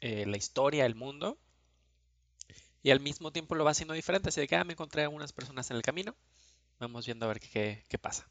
eh, 0.01 0.27
la 0.27 0.37
historia, 0.37 0.87
el 0.87 0.95
mundo, 0.95 1.39
y 2.83 2.91
al 2.91 3.01
mismo 3.01 3.33
tiempo 3.33 3.57
lo 3.57 3.65
va 3.65 3.73
haciendo 3.73 3.95
diferente. 3.95 4.29
Así 4.29 4.41
de 4.41 4.47
que 4.47 4.57
ah, 4.57 4.65
me 4.65 4.75
encontré 4.75 5.03
a 5.03 5.07
algunas 5.07 5.33
personas 5.33 5.71
en 5.71 5.77
el 5.77 5.83
camino. 5.83 6.15
Vamos 6.79 7.07
viendo 7.07 7.25
a 7.25 7.29
ver 7.29 7.41
qué, 7.41 7.85
qué 7.89 7.99
pasa. 7.99 8.31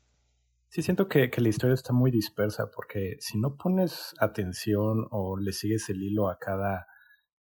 Sí, 0.69 0.81
siento 0.81 1.07
que, 1.07 1.29
que, 1.29 1.41
la 1.41 1.49
historia 1.49 1.73
está 1.73 1.93
muy 1.93 2.11
dispersa 2.11 2.69
porque 2.69 3.17
si 3.19 3.37
no 3.37 3.55
pones 3.55 4.13
atención 4.19 5.07
o 5.11 5.37
le 5.37 5.53
sigues 5.53 5.89
el 5.89 6.03
hilo 6.03 6.29
a 6.29 6.37
cada, 6.37 6.87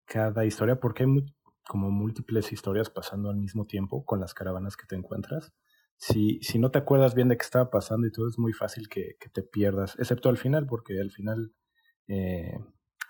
cada 0.06 0.46
historia, 0.46 0.80
porque 0.80 1.04
hay 1.04 1.10
como 1.68 1.90
múltiples 1.92 2.52
historias 2.52 2.90
pasando 2.90 3.30
al 3.30 3.38
mismo 3.38 3.66
tiempo 3.66 4.04
con 4.06 4.20
las 4.20 4.34
caravanas 4.34 4.76
que 4.76 4.88
te 4.88 4.96
encuentras, 4.96 5.54
si, 6.02 6.40
si 6.42 6.58
no 6.58 6.72
te 6.72 6.80
acuerdas 6.80 7.14
bien 7.14 7.28
de 7.28 7.38
qué 7.38 7.44
estaba 7.44 7.70
pasando 7.70 8.08
y 8.08 8.12
todo, 8.12 8.28
es 8.28 8.40
muy 8.40 8.54
fácil 8.54 8.90
que, 8.90 9.18
que 9.20 9.30
te 9.30 9.44
pierdas, 9.44 9.96
excepto 10.00 10.30
al 10.30 10.38
final, 10.38 10.66
porque 10.66 11.00
al 11.00 11.12
final 11.12 11.54
eh, 12.08 12.58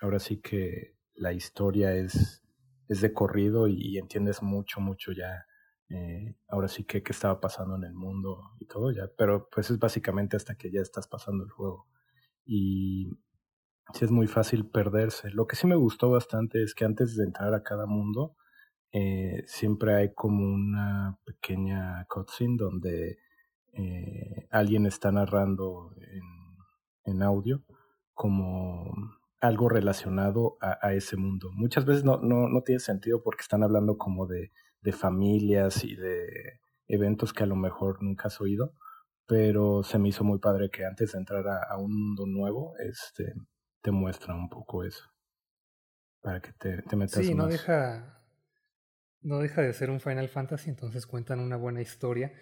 ahora 0.02 0.18
sí 0.18 0.42
que 0.42 0.94
la 1.14 1.32
historia 1.32 1.94
es, 1.94 2.44
es 2.88 3.00
de 3.00 3.14
corrido 3.14 3.66
y, 3.66 3.96
entiendes 3.96 4.42
mucho, 4.42 4.82
mucho 4.82 5.12
ya. 5.12 5.46
Eh, 5.88 6.36
ahora 6.48 6.68
sí 6.68 6.84
que 6.84 7.02
qué 7.02 7.12
estaba 7.12 7.40
pasando 7.40 7.76
en 7.76 7.84
el 7.84 7.94
mundo 7.94 8.52
y 8.60 8.66
todo 8.66 8.90
ya, 8.92 9.10
pero 9.16 9.48
pues 9.50 9.70
es 9.70 9.78
básicamente 9.78 10.36
hasta 10.36 10.56
que 10.56 10.70
ya 10.70 10.82
estás 10.82 11.08
pasando 11.08 11.44
el 11.44 11.50
juego. 11.50 11.88
Y 12.44 13.08
sí 13.94 14.04
es 14.04 14.10
muy 14.10 14.26
fácil 14.26 14.66
perderse. 14.66 15.30
Lo 15.30 15.46
que 15.46 15.56
sí 15.56 15.66
me 15.66 15.76
gustó 15.76 16.10
bastante 16.10 16.62
es 16.62 16.74
que 16.74 16.84
antes 16.84 17.16
de 17.16 17.24
entrar 17.24 17.54
a 17.54 17.62
cada 17.62 17.86
mundo, 17.86 18.36
eh, 18.92 19.42
siempre 19.46 19.94
hay 19.94 20.14
como 20.14 20.44
una 20.44 21.18
pequeña 21.24 22.04
cutscene 22.10 22.56
donde 22.58 23.18
eh, 23.72 24.46
alguien 24.50 24.84
está 24.84 25.10
narrando 25.10 25.94
en, 27.04 27.22
audio 27.22 27.64
como 28.14 28.92
algo 29.40 29.68
relacionado 29.68 30.56
a, 30.60 30.92
ese 30.92 31.16
mundo. 31.16 31.50
Muchas 31.52 31.84
veces 31.84 32.04
no, 32.04 32.18
no, 32.18 32.48
no, 32.48 32.62
tiene 32.62 32.80
sentido 32.80 33.22
porque 33.22 33.42
están 33.42 33.62
hablando 33.62 33.96
como 33.96 34.26
de, 34.26 34.52
de 34.82 34.92
familias 34.92 35.84
y 35.84 35.96
de 35.96 36.60
eventos 36.86 37.32
que 37.32 37.44
a 37.44 37.46
lo 37.46 37.56
mejor 37.56 38.02
nunca 38.02 38.28
has 38.28 38.40
oído, 38.40 38.74
pero 39.26 39.82
se 39.82 39.98
me 39.98 40.08
hizo 40.08 40.24
muy 40.24 40.38
padre 40.38 40.70
que 40.70 40.84
antes 40.84 41.12
de 41.12 41.18
entrar 41.18 41.44
a, 41.48 41.76
un 41.78 41.92
mundo 41.92 42.26
nuevo, 42.26 42.74
este, 42.78 43.34
te 43.80 43.90
muestra 43.90 44.34
un 44.34 44.48
poco 44.48 44.84
eso. 44.84 45.04
Para 46.20 46.40
que 46.40 46.52
te, 46.52 46.82
te 46.82 46.96
metas 46.96 47.24
sí, 47.24 47.34
no 47.34 47.46
deja 47.46 48.21
no 49.22 49.38
deja 49.38 49.62
de 49.62 49.72
ser 49.72 49.90
un 49.90 50.00
Final 50.00 50.28
Fantasy, 50.28 50.70
entonces 50.70 51.06
cuentan 51.06 51.40
una 51.40 51.56
buena 51.56 51.80
historia 51.80 52.32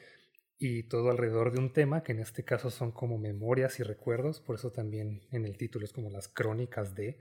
y 0.59 0.85
todo 0.85 1.11
alrededor 1.11 1.53
de 1.53 1.59
un 1.59 1.73
tema, 1.73 2.03
que 2.03 2.13
en 2.13 2.21
este 2.21 2.45
caso 2.45 2.71
son 2.71 2.93
como 2.93 3.19
memorias 3.19 3.81
y 3.81 3.83
recuerdos, 3.83 4.41
por 4.41 4.57
eso 4.57 4.71
también 4.71 5.23
en 5.31 5.47
el 5.47 5.57
título 5.57 5.85
es 5.85 5.93
como 5.93 6.11
las 6.11 6.29
crónicas 6.29 6.95
de, 6.95 7.19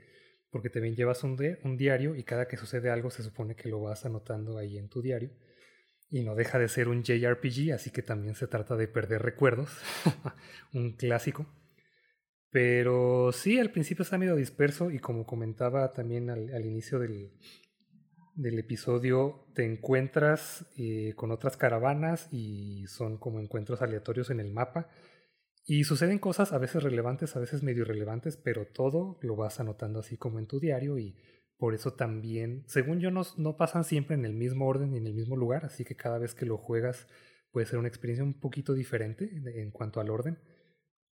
porque 0.50 0.68
también 0.68 0.94
llevas 0.94 1.24
un, 1.24 1.38
un 1.64 1.76
diario 1.76 2.16
y 2.16 2.24
cada 2.24 2.48
que 2.48 2.56
sucede 2.56 2.90
algo 2.90 3.10
se 3.10 3.22
supone 3.22 3.54
que 3.54 3.68
lo 3.68 3.80
vas 3.80 4.04
anotando 4.04 4.58
ahí 4.58 4.78
en 4.78 4.88
tu 4.88 5.00
diario. 5.00 5.30
Y 6.12 6.24
no 6.24 6.34
deja 6.34 6.58
de 6.58 6.68
ser 6.68 6.88
un 6.88 7.04
JRPG, 7.04 7.72
así 7.72 7.90
que 7.90 8.02
también 8.02 8.34
se 8.34 8.48
trata 8.48 8.76
de 8.76 8.88
perder 8.88 9.22
recuerdos, 9.22 9.70
un 10.74 10.96
clásico. 10.96 11.46
Pero 12.50 13.30
sí, 13.32 13.60
al 13.60 13.70
principio 13.70 14.02
está 14.02 14.18
medio 14.18 14.34
disperso 14.34 14.90
y 14.90 14.98
como 14.98 15.24
comentaba 15.24 15.92
también 15.92 16.28
al 16.28 16.66
inicio 16.66 16.98
del, 16.98 17.30
del 18.40 18.58
episodio 18.58 19.46
te 19.54 19.64
encuentras 19.64 20.66
eh, 20.76 21.12
con 21.14 21.30
otras 21.30 21.56
caravanas 21.56 22.28
y 22.32 22.86
son 22.86 23.18
como 23.18 23.40
encuentros 23.40 23.82
aleatorios 23.82 24.30
en 24.30 24.40
el 24.40 24.50
mapa. 24.50 24.88
Y 25.66 25.84
suceden 25.84 26.18
cosas 26.18 26.52
a 26.52 26.58
veces 26.58 26.82
relevantes, 26.82 27.36
a 27.36 27.40
veces 27.40 27.62
medio 27.62 27.82
irrelevantes, 27.82 28.36
pero 28.36 28.66
todo 28.66 29.18
lo 29.20 29.36
vas 29.36 29.60
anotando 29.60 30.00
así 30.00 30.16
como 30.16 30.38
en 30.38 30.46
tu 30.46 30.58
diario 30.58 30.98
y 30.98 31.16
por 31.58 31.74
eso 31.74 31.92
también, 31.92 32.64
según 32.66 33.00
yo, 33.00 33.10
no, 33.10 33.22
no 33.36 33.56
pasan 33.58 33.84
siempre 33.84 34.16
en 34.16 34.24
el 34.24 34.32
mismo 34.32 34.66
orden 34.66 34.92
ni 34.92 34.96
en 34.96 35.06
el 35.06 35.14
mismo 35.14 35.36
lugar, 35.36 35.66
así 35.66 35.84
que 35.84 35.94
cada 35.94 36.18
vez 36.18 36.34
que 36.34 36.46
lo 36.46 36.56
juegas 36.56 37.06
puede 37.52 37.66
ser 37.66 37.78
una 37.78 37.88
experiencia 37.88 38.24
un 38.24 38.40
poquito 38.40 38.72
diferente 38.72 39.30
en 39.60 39.70
cuanto 39.70 40.00
al 40.00 40.08
orden. 40.08 40.38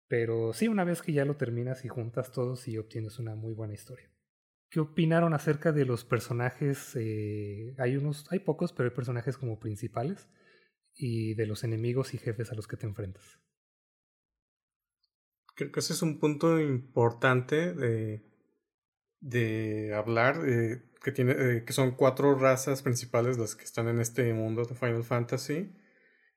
Pero 0.08 0.54
sí, 0.54 0.70
una 0.70 0.86
vez 0.86 1.02
que 1.02 1.12
ya 1.12 1.26
lo 1.26 1.36
terminas 1.36 1.84
y 1.84 1.90
juntas 1.90 2.32
todos 2.32 2.66
y 2.70 2.78
obtienes 2.78 3.20
una 3.20 3.36
muy 3.36 3.54
buena 3.54 3.74
historia. 3.74 4.10
¿Qué 4.70 4.82
opinaron 4.82 5.34
acerca 5.34 5.72
de 5.72 5.86
los 5.86 6.04
personajes? 6.04 6.96
Eh, 6.96 7.74
hay 7.78 7.96
unos, 7.96 8.26
hay 8.32 8.40
pocos, 8.40 8.74
pero 8.74 8.90
hay 8.90 8.96
personajes 8.96 9.38
como 9.38 9.60
principales 9.60 10.28
y 10.94 11.36
de 11.36 11.46
los 11.46 11.64
enemigos 11.64 12.14
y 12.14 12.18
jefes 12.18 12.52
a 12.52 12.56
los 12.56 12.68
que 12.68 12.76
te 12.76 12.86
enfrentas. 12.86 13.40
Creo 15.56 15.72
que 15.72 15.80
ese 15.80 15.94
es 15.94 16.02
un 16.02 16.20
punto 16.20 16.60
importante 16.60 17.74
de, 17.74 18.24
de 19.22 19.94
hablar, 19.96 20.42
eh, 20.46 20.84
que, 21.02 21.12
tiene, 21.12 21.32
eh, 21.32 21.64
que 21.66 21.74
son 21.74 21.92
cuatro 21.92 22.38
razas 22.38 22.84
principales 22.84 23.38
las 23.38 23.56
que 23.56 23.64
están 23.64 23.88
en 23.88 24.00
este 24.00 24.34
mundo 24.34 24.66
de 24.66 24.76
Final 24.76 25.04
Fantasy 25.04 25.74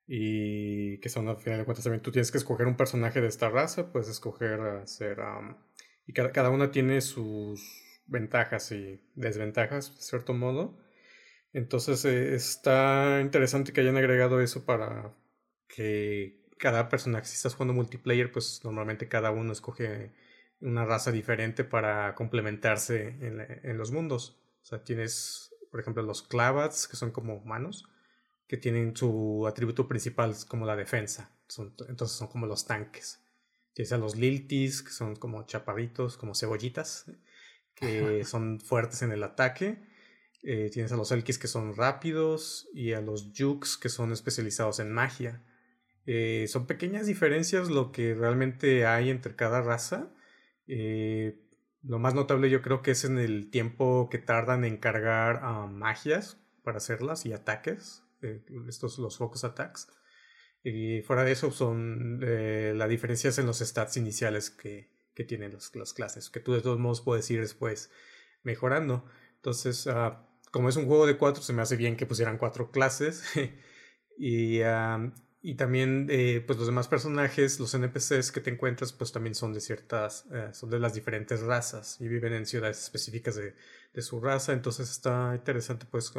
y 0.07 0.99
que 1.01 1.09
son 1.09 1.29
al 1.29 1.37
final 1.38 1.59
de 1.59 1.64
cuentas 1.64 1.85
también 1.85 2.03
tú 2.03 2.12
tienes 2.12 2.31
que 2.31 2.38
escoger 2.38 2.66
un 2.66 2.77
personaje 2.77 3.21
de 3.21 3.29
esta 3.29 3.49
raza, 3.49 3.93
puedes 3.93 4.09
escoger 4.09 4.61
hacer... 4.61 5.19
y 6.07 6.12
cada, 6.12 6.33
cada 6.33 6.51
una 6.51 6.71
tiene 6.71 7.01
sus 7.01 7.89
ventajas 8.11 8.73
y 8.73 9.01
desventajas, 9.14 9.96
de 9.96 10.03
cierto 10.03 10.35
modo. 10.35 10.77
Entonces 11.52 12.04
eh, 12.04 12.35
está 12.35 13.21
interesante 13.21 13.73
que 13.73 13.81
hayan 13.81 13.96
agregado 13.96 14.40
eso 14.40 14.65
para 14.65 15.15
que 15.69 16.40
cada 16.58 16.88
personaje, 16.88 17.27
si 17.27 17.37
estás 17.37 17.54
jugando 17.54 17.75
multiplayer, 17.75 18.31
pues 18.31 18.61
normalmente 18.65 19.08
cada 19.08 19.31
uno 19.31 19.52
escoge 19.52 20.13
una 20.61 20.85
raza 20.85 21.11
diferente 21.11 21.65
para 21.65 22.15
complementarse 22.15 23.17
en, 23.63 23.79
los 23.79 23.92
mundos. 23.92 24.38
O 24.63 24.67
sea, 24.67 24.85
tienes, 24.85 25.54
por 25.71 25.81
ejemplo, 25.81 26.02
los 26.02 26.23
Clavats, 26.23 26.87
que 26.87 26.96
son 26.96 27.13
como 27.13 27.37
humanos, 27.37 27.88
que 28.46 28.58
tienen 28.58 28.94
su 28.94 29.46
atributo 29.46 29.88
principal 29.88 30.35
como 30.48 30.67
la 30.67 30.77
defensa. 30.77 31.31
entonces 31.88 32.17
son 32.17 32.29
como 32.29 32.46
los 32.46 32.67
tanques. 32.67 33.21
Tienes 33.73 33.92
a 33.92 33.98
los 33.98 34.17
Liltis, 34.17 34.83
que 34.83 34.90
son 34.90 35.17
como 35.17 35.46
chaparritos, 35.46 36.17
como 36.19 36.35
cebollitas 36.35 37.06
que 37.81 38.24
son 38.24 38.60
fuertes 38.60 39.02
en 39.02 39.12
el 39.12 39.22
ataque. 39.22 39.78
Eh, 40.42 40.70
tienes 40.72 40.92
a 40.92 40.96
los 40.96 41.12
Elkis 41.12 41.38
que 41.38 41.48
son 41.48 41.74
rápidos 41.74 42.68
y 42.72 42.92
a 42.92 43.00
los 43.00 43.33
Jukes 43.37 43.76
que 43.81 43.88
son 43.88 44.12
especializados 44.12 44.81
en 44.81 44.90
magia. 44.90 45.42
Eh, 46.06 46.46
son 46.48 46.66
pequeñas 46.66 47.06
diferencias 47.06 47.68
lo 47.68 47.92
que 47.92 48.14
realmente 48.14 48.87
hay 48.87 49.10
entre 49.10 49.37
cada 49.37 49.62
raza. 49.62 50.12
Eh, 50.66 51.38
lo 51.83 51.98
más 51.98 52.14
notable 52.14 52.50
yo 52.50 52.62
creo 52.62 52.83
que 52.83 52.92
es 52.92 53.04
en 53.04 53.18
el 53.18 53.50
tiempo 53.50 54.08
que 54.10 54.18
tardan 54.18 54.64
en 54.64 54.76
cargar 54.76 55.42
magias 55.68 56.38
para 56.62 56.78
hacerlas 56.78 57.26
y 57.26 57.33
ataques. 57.33 58.04
Estos 58.68 58.98
los 58.98 59.16
focus 59.16 59.44
attacks. 59.44 59.88
Y 60.62 61.00
fuera 61.02 61.24
de 61.24 61.33
eso 61.33 61.50
son 61.50 62.20
la 62.20 62.87
diferencia 62.87 63.31
es 63.31 63.38
en 63.38 63.46
los 63.46 63.60
stats 63.60 63.96
iniciales 63.96 64.50
que, 64.50 64.90
que 65.21 65.25
tienen 65.27 65.52
las, 65.52 65.77
las, 65.77 65.92
clases, 65.92 66.31
que 66.31 66.40
tú 66.40 66.54
de 66.54 66.62
todos 66.62 66.79
modos 66.79 67.02
puedes 67.02 67.31
ir 67.31 67.42
después 67.42 67.90
mejorando. 68.42 69.04
Entonces, 69.37 69.87
ah, 69.87 70.27
como 70.50 70.71
es 70.71 70.77
un 70.77 70.87
juego 70.87 71.06
de 71.06 71.18
cuatro, 71.18 71.42
se 71.42 71.52
me 71.52 71.60
hace 71.60 71.77
bien 71.77 71.94
que 71.94 72.06
pusieran 72.06 72.38
cuatro 72.38 72.71
clases. 72.71 73.23
y, 74.18 74.60
y 75.42 75.54
también, 75.56 76.06
eh, 76.08 76.42
pues 76.46 76.58
los 76.58 76.66
demás 76.66 76.88
personajes, 76.88 77.60
los 77.60 77.75
NPCs 77.75 78.33
que 78.33 78.40
te 78.40 78.48
encuentras, 78.48 78.94
pues 78.94 79.12
también 79.12 79.35
son 79.35 79.52
de 79.52 79.60
ciertas, 79.60 80.25
eh, 80.33 80.48
son 80.54 80.71
de 80.71 80.79
las 80.79 80.94
diferentes 80.94 81.42
razas 81.42 82.00
y 82.00 82.08
viven 82.08 82.33
en 82.33 82.46
ciudades 82.46 82.83
específicas 82.83 83.35
de, 83.35 83.54
de 83.92 84.00
su 84.00 84.23
raza. 84.23 84.54
Entonces 84.54 84.90
está 84.90 85.35
interesante, 85.35 85.85
pues, 85.90 86.14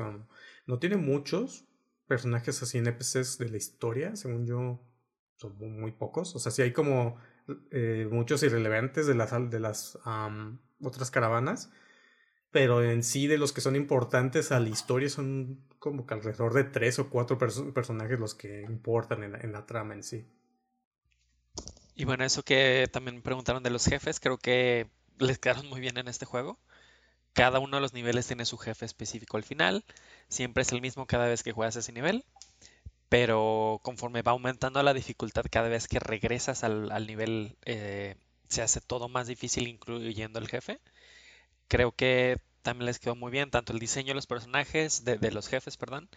no 0.67 0.77
tiene 0.77 0.97
muchos 0.97 1.65
personajes 2.05 2.61
así 2.61 2.77
NPCs 2.77 3.39
de 3.39 3.49
la 3.49 3.57
historia, 3.57 4.15
según 4.15 4.45
yo, 4.45 4.79
son 5.37 5.57
muy 5.57 5.91
pocos. 5.91 6.35
O 6.35 6.39
sea, 6.39 6.51
sí 6.51 6.61
hay 6.61 6.71
como 6.71 7.17
eh, 7.71 8.07
muchos 8.11 8.43
irrelevantes 8.43 9.07
de 9.07 9.15
las, 9.15 9.31
de 9.49 9.59
las 9.59 9.97
otras 10.81 11.11
caravanas 11.11 11.71
pero 12.51 12.83
en 12.83 13.01
sí 13.01 13.27
de 13.27 13.37
los 13.37 13.53
que 13.53 13.61
son 13.61 13.75
importantes 13.75 14.51
a 14.51 14.59
la 14.59 14.69
historia 14.69 15.09
son 15.09 15.65
como 15.79 16.05
que 16.05 16.13
alrededor 16.13 16.53
de 16.53 16.65
tres 16.65 16.99
o 16.99 17.09
cuatro 17.09 17.37
personajes 17.37 18.19
los 18.19 18.35
que 18.35 18.61
importan 18.63 19.23
en 19.23 19.51
la, 19.53 19.65
trama 19.65 19.93
en 19.93 20.03
sí. 20.03 20.27
Y 21.95 22.03
bueno, 22.03 22.25
eso 22.25 22.43
que 22.43 22.87
también 22.91 23.21
preguntaron 23.21 23.63
de 23.63 23.69
los 23.69 23.85
jefes, 23.85 24.19
creo 24.19 24.37
que 24.37 24.89
les 25.17 25.39
quedaron 25.39 25.67
muy 25.67 25.79
bien 25.79 25.97
en 25.97 26.07
este 26.07 26.25
juego. 26.25 26.59
Cada 27.33 27.59
uno 27.59 27.77
de 27.77 27.81
los 27.81 27.93
niveles 27.93 28.27
tiene 28.27 28.43
su 28.43 28.57
jefe 28.57 28.85
específico 28.85 29.37
al 29.37 29.43
final. 29.43 29.85
Siempre 30.27 30.63
es 30.63 30.71
el 30.73 30.81
mismo 30.81 31.07
cada 31.07 31.27
vez 31.27 31.43
que 31.43 31.53
juegas 31.53 31.77
ese 31.77 31.93
nivel. 31.93 32.25
Pero 33.11 33.79
conforme 33.83 34.23
va 34.23 34.31
aumentando 34.31 34.81
la 34.81 34.95
dificultad 34.95 35.43
cada 35.51 35.69
vez 35.69 35.87
que 35.87 35.99
regresas 35.99 36.63
al, 36.63 37.05
nivel, 37.05 37.57
eh, 37.65 38.15
se 38.49 38.63
hace 38.63 38.81
todo 38.81 39.09
más 39.09 39.27
difícil, 39.27 39.67
incluyendo 39.67 40.39
el 40.39 40.47
jefe 40.47 40.79
creo 41.71 41.93
que 41.93 42.37
también 42.63 42.87
les 42.87 42.99
quedó 42.99 43.15
muy 43.15 43.31
bien 43.31 43.49
tanto 43.49 43.71
el 43.71 43.79
diseño 43.79 44.09
de 44.09 44.15
los 44.15 44.27
personajes, 44.27 45.05
de, 45.05 45.31
los 45.31 45.47
jefes, 45.47 45.77
perdón, 45.77 46.09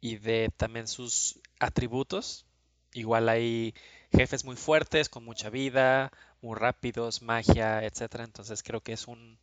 y 0.00 0.18
de 0.18 0.50
también 0.56 0.86
sus 0.86 1.40
atributos. 1.58 2.46
Igual 2.92 3.28
hay 3.28 3.74
jefes 4.12 4.44
muy 4.44 4.54
fuertes, 4.54 5.08
con 5.08 5.24
mucha 5.24 5.50
vida, 5.50 6.12
muy 6.42 6.56
rápidos, 6.56 7.22
magia, 7.22 7.82
etcétera. 7.84 8.22
Entonces 8.22 8.62
creo 8.62 8.82
que 8.82 8.92
es 8.92 9.08
un, 9.08 9.36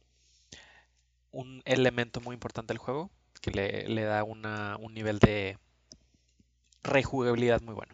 un 1.31 1.61
elemento 1.65 2.21
muy 2.21 2.33
importante 2.33 2.71
del 2.71 2.77
juego 2.77 3.11
que 3.41 3.51
le, 3.51 4.03
da 4.03 4.23
una, 4.23 4.77
un 4.77 4.93
nivel 4.93 5.19
de 5.19 5.57
rejugabilidad 6.84 7.61
muy 7.61 7.75
bueno. 7.75 7.93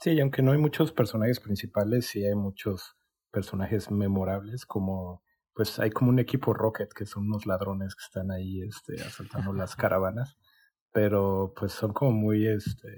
Sí, 0.00 0.12
y 0.12 0.20
aunque 0.20 0.42
no 0.42 0.52
hay 0.52 0.58
muchos 0.58 0.92
personajes 0.92 1.40
principales, 1.40 2.06
sí 2.06 2.24
hay 2.24 2.34
muchos 2.34 2.96
personajes 3.30 3.90
memorables 3.90 4.66
como 4.66 5.22
pues 5.54 5.78
hay 5.78 5.90
como 5.90 6.10
un 6.10 6.18
equipo 6.18 6.54
Rocket, 6.54 6.92
que 6.92 7.04
son 7.04 7.26
unos 7.26 7.44
ladrones 7.44 7.94
que 7.94 8.04
están 8.04 8.30
ahí 8.30 8.62
este, 8.62 9.02
asaltando 9.02 9.52
las 9.52 9.76
caravanas, 9.76 10.38
pero 10.92 11.52
pues 11.54 11.72
son 11.72 11.92
como 11.92 12.12
muy, 12.12 12.46
este, 12.46 12.88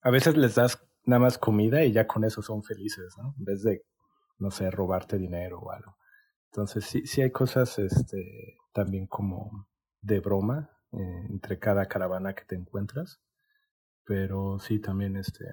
a 0.00 0.10
veces 0.10 0.36
les 0.36 0.54
das 0.54 0.82
nada 1.04 1.20
más 1.20 1.36
comida 1.36 1.84
y 1.84 1.92
ya 1.92 2.06
con 2.06 2.24
eso 2.24 2.40
son 2.40 2.62
felices, 2.62 3.14
¿no? 3.18 3.34
En 3.38 3.44
vez 3.44 3.62
de, 3.62 3.84
no 4.38 4.50
sé, 4.50 4.70
robarte 4.70 5.18
dinero 5.18 5.60
o 5.60 5.70
algo. 5.70 5.96
Entonces 6.46 6.84
sí, 6.86 7.06
sí 7.06 7.20
hay 7.20 7.30
cosas, 7.30 7.78
este, 7.78 8.56
también 8.72 9.06
como 9.06 9.68
de 10.00 10.20
broma 10.20 10.71
eh, 10.92 11.26
entre 11.30 11.58
cada 11.58 11.86
caravana 11.86 12.34
que 12.34 12.44
te 12.44 12.54
encuentras, 12.54 13.20
pero 14.04 14.58
sí 14.58 14.78
también, 14.78 15.16
este, 15.16 15.44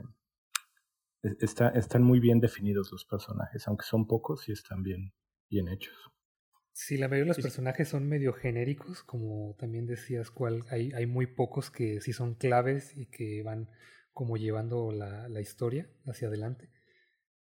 está, 1.39 1.69
están 1.69 2.03
muy 2.03 2.19
bien 2.19 2.39
definidos 2.39 2.91
los 2.91 3.05
personajes, 3.05 3.67
aunque 3.67 3.85
son 3.85 4.07
pocos, 4.07 4.41
sí 4.41 4.51
están 4.51 4.83
bien, 4.83 5.13
bien 5.49 5.67
hechos. 5.67 5.95
Sí, 6.71 6.97
la 6.97 7.07
mayoría 7.09 7.33
de 7.33 7.37
los 7.37 7.43
personajes 7.43 7.89
son 7.89 8.07
medio 8.07 8.31
genéricos, 8.31 9.03
como 9.03 9.55
también 9.59 9.85
decías, 9.85 10.31
cuál 10.31 10.63
hay, 10.69 10.93
hay 10.93 11.05
muy 11.05 11.27
pocos 11.27 11.69
que 11.71 11.99
sí 11.99 12.13
son 12.13 12.35
claves 12.35 12.95
y 12.95 13.07
que 13.07 13.43
van 13.43 13.69
como 14.13 14.37
llevando 14.37 14.91
la, 14.91 15.27
la 15.27 15.41
historia 15.41 15.89
hacia 16.05 16.29
adelante. 16.29 16.69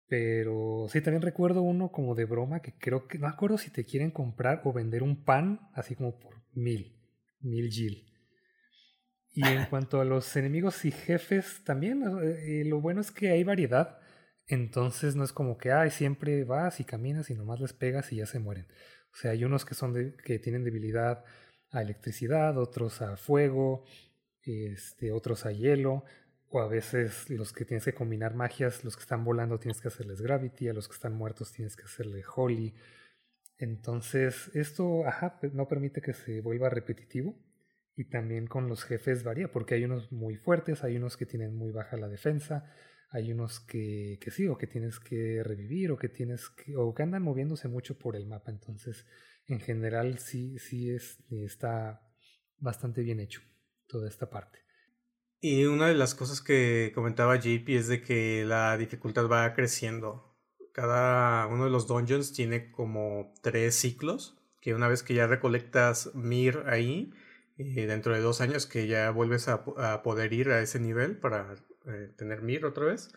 Pero 0.07 0.87
sí, 0.89 1.01
también 1.01 1.21
recuerdo 1.21 1.61
uno 1.61 1.91
como 1.91 2.15
de 2.15 2.25
broma 2.25 2.61
que 2.61 2.77
creo 2.77 3.07
que, 3.07 3.19
no 3.19 3.27
acuerdo 3.27 3.57
si 3.57 3.69
te 3.69 3.85
quieren 3.85 4.09
comprar 4.09 4.61
o 4.63 4.73
vender 4.73 5.03
un 5.03 5.23
pan, 5.23 5.69
así 5.73 5.95
como 5.95 6.17
por 6.17 6.41
mil, 6.53 6.96
mil 7.47 7.69
gil. 7.69 8.05
Y 9.33 9.45
en 9.45 9.65
cuanto 9.69 10.01
a 10.01 10.05
los 10.05 10.35
enemigos 10.35 10.85
y 10.85 10.91
jefes, 10.91 11.61
también 11.63 12.03
eh, 12.21 12.63
lo 12.65 12.81
bueno 12.81 13.01
es 13.01 13.11
que 13.11 13.29
hay 13.31 13.43
variedad. 13.43 13.99
Entonces 14.47 15.15
no 15.15 15.23
es 15.23 15.33
como 15.33 15.57
que, 15.57 15.71
ay, 15.71 15.91
siempre 15.91 16.43
vas 16.43 16.79
y 16.79 16.85
caminas 16.85 17.29
y 17.29 17.35
nomás 17.35 17.59
les 17.59 17.73
pegas 17.73 18.11
y 18.13 18.17
ya 18.17 18.25
se 18.25 18.39
mueren. 18.39 18.67
O 19.13 19.15
sea, 19.15 19.31
hay 19.31 19.43
unos 19.43 19.65
que, 19.65 19.75
son 19.75 19.93
de, 19.93 20.15
que 20.15 20.39
tienen 20.39 20.63
debilidad 20.63 21.23
a 21.71 21.81
electricidad, 21.81 22.57
otros 22.57 23.01
a 23.01 23.17
fuego, 23.17 23.83
este, 24.43 25.11
otros 25.11 25.45
a 25.45 25.51
hielo, 25.51 26.05
o 26.49 26.61
a 26.61 26.67
veces 26.67 27.29
los 27.29 27.51
que 27.51 27.65
tienes 27.65 27.83
que 27.83 27.93
combinar 27.93 28.35
magias, 28.35 28.83
los 28.83 28.95
que 28.95 29.01
están 29.01 29.25
volando 29.25 29.59
tienes 29.59 29.81
que 29.81 29.89
hacerles 29.89 30.21
gravity, 30.21 30.69
a 30.69 30.73
los 30.73 30.87
que 30.87 30.93
están 30.93 31.13
muertos 31.13 31.51
tienes 31.51 31.75
que 31.75 31.83
hacerle 31.83 32.23
holy. 32.35 32.73
Entonces, 33.57 34.51
esto, 34.53 35.05
ajá, 35.07 35.39
no 35.53 35.67
permite 35.67 36.01
que 36.01 36.13
se 36.13 36.41
vuelva 36.41 36.69
repetitivo. 36.69 37.35
Y 37.95 38.05
también 38.09 38.45
con 38.45 38.67
los 38.69 38.83
jefes 38.83 39.23
varía, 39.23 39.51
porque 39.51 39.73
hay 39.73 39.83
unos 39.83 40.11
muy 40.11 40.35
fuertes, 40.35 40.83
hay 40.83 40.97
unos 40.97 41.17
que 41.17 41.25
tienen 41.25 41.55
muy 41.55 41.71
baja 41.71 41.97
la 41.97 42.07
defensa, 42.07 42.71
hay 43.09 43.31
unos 43.31 43.59
que, 43.59 44.19
que 44.21 44.29
sí, 44.29 44.47
o 44.47 44.55
que 44.55 44.67
tienes 44.67 44.99
que 44.99 45.41
revivir, 45.43 45.91
o 45.91 45.97
que 45.97 46.07
tienes 46.07 46.47
que, 46.49 46.75
o 46.77 46.93
que 46.93 47.01
andan 47.01 47.23
moviéndose 47.23 47.67
mucho 47.67 47.97
por 47.97 48.15
el 48.15 48.27
mapa. 48.27 48.51
Entonces, 48.51 49.07
en 49.47 49.59
general, 49.59 50.19
sí, 50.19 50.59
sí 50.59 50.91
es, 50.91 51.23
está 51.31 52.01
bastante 52.59 53.01
bien 53.01 53.19
hecho 53.19 53.41
toda 53.87 54.07
esta 54.07 54.29
parte. 54.29 54.59
Y 55.39 55.65
una 55.65 55.87
de 55.87 55.95
las 55.95 56.15
cosas 56.15 56.41
que 56.41 56.91
comentaba 56.95 57.35
JP 57.35 57.69
es 57.69 57.87
de 57.87 58.01
que 58.01 58.43
la 58.45 58.77
dificultad 58.77 59.27
va 59.29 59.53
creciendo. 59.53 60.26
Cada 60.77 61.47
uno 61.47 61.63
de 61.63 61.71
los 61.71 61.87
dungeons 61.87 62.33
tiene 62.33 62.69
como 62.69 63.33
tres 63.41 63.73
ciclos, 63.73 64.37
que 64.61 64.75
una 64.75 64.87
vez 64.87 65.01
que 65.01 65.15
ya 65.15 65.25
recolectas 65.25 66.13
Mir 66.13 66.65
ahí, 66.67 67.11
eh, 67.57 67.87
dentro 67.87 68.13
de 68.13 68.21
dos 68.21 68.41
años 68.41 68.67
que 68.67 68.85
ya 68.85 69.09
vuelves 69.09 69.47
a, 69.47 69.63
poder 70.03 70.33
ir 70.33 70.49
a 70.49 70.61
ese 70.61 70.79
nivel 70.79 71.17
para 71.17 71.55
eh, 71.87 72.11
tener 72.15 72.43
Mir 72.43 72.63
otra 72.63 72.85
vez. 72.85 73.09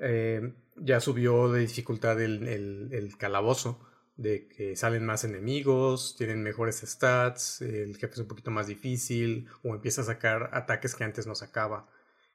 Eh, 0.00 0.54
ya 0.76 1.00
subió 1.00 1.50
de 1.50 1.62
dificultad 1.62 2.20
el, 2.22 2.46
el, 2.46 3.16
calabozo, 3.18 3.84
de 4.16 4.46
que 4.46 4.76
salen 4.76 5.04
más 5.04 5.24
enemigos, 5.24 6.14
tienen 6.16 6.44
mejores 6.44 6.76
stats, 6.86 7.60
el 7.60 7.96
jefe 7.96 8.14
es 8.14 8.20
un 8.20 8.28
poquito 8.28 8.52
más 8.52 8.68
difícil, 8.68 9.48
o 9.64 9.74
empieza 9.74 10.02
a 10.02 10.04
sacar 10.04 10.50
ataques 10.52 10.94
que 10.94 11.02
antes 11.02 11.26
no 11.26 11.34
sacaba. 11.34 11.88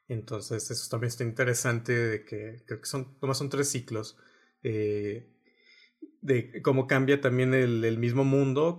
Entonces, 0.09 0.69
eso 0.69 0.89
también 0.89 1.07
está 1.07 1.23
interesante, 1.23 1.93
de 1.93 2.25
que 2.25 2.61
creo 2.65 2.81
que 2.81 2.87
son, 2.87 3.17
nomás 3.21 3.37
son 3.37 3.49
tres 3.49 3.69
ciclos. 3.69 4.17
Eh, 4.63 5.29
de 6.21 6.61
cómo 6.61 6.87
cambia 6.87 7.19
también 7.19 7.53
el, 7.53 7.97
mismo 7.97 8.23
mundo 8.23 8.77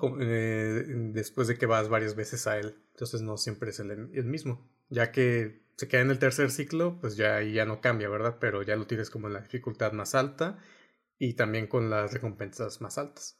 después 1.12 1.46
de 1.46 1.58
que 1.58 1.66
vas 1.66 1.88
varias 1.88 2.16
veces 2.16 2.46
a 2.46 2.58
él. 2.58 2.74
Entonces 2.92 3.20
no 3.20 3.36
siempre 3.36 3.70
es 3.70 3.80
el, 3.80 3.90
el 3.90 4.24
mismo, 4.24 4.70
ya 4.88 5.12
que 5.12 5.62
se 5.76 5.88
queda 5.88 6.00
en 6.00 6.10
el 6.10 6.18
tercer 6.18 6.50
ciclo, 6.50 6.98
pues 7.00 7.16
ya 7.16 7.42
ya 7.42 7.66
no 7.66 7.80
cambia, 7.80 8.08
¿verdad? 8.08 8.38
Pero 8.40 8.62
ya 8.62 8.76
lo 8.76 8.86
tienes 8.86 9.10
como 9.10 9.26
en 9.26 9.34
la 9.34 9.42
dificultad 9.42 9.92
más 9.92 10.14
alta 10.14 10.58
y 11.18 11.34
también 11.34 11.66
con 11.66 11.90
las 11.90 12.12
recompensas 12.12 12.80
más 12.80 12.96
altas. 12.98 13.38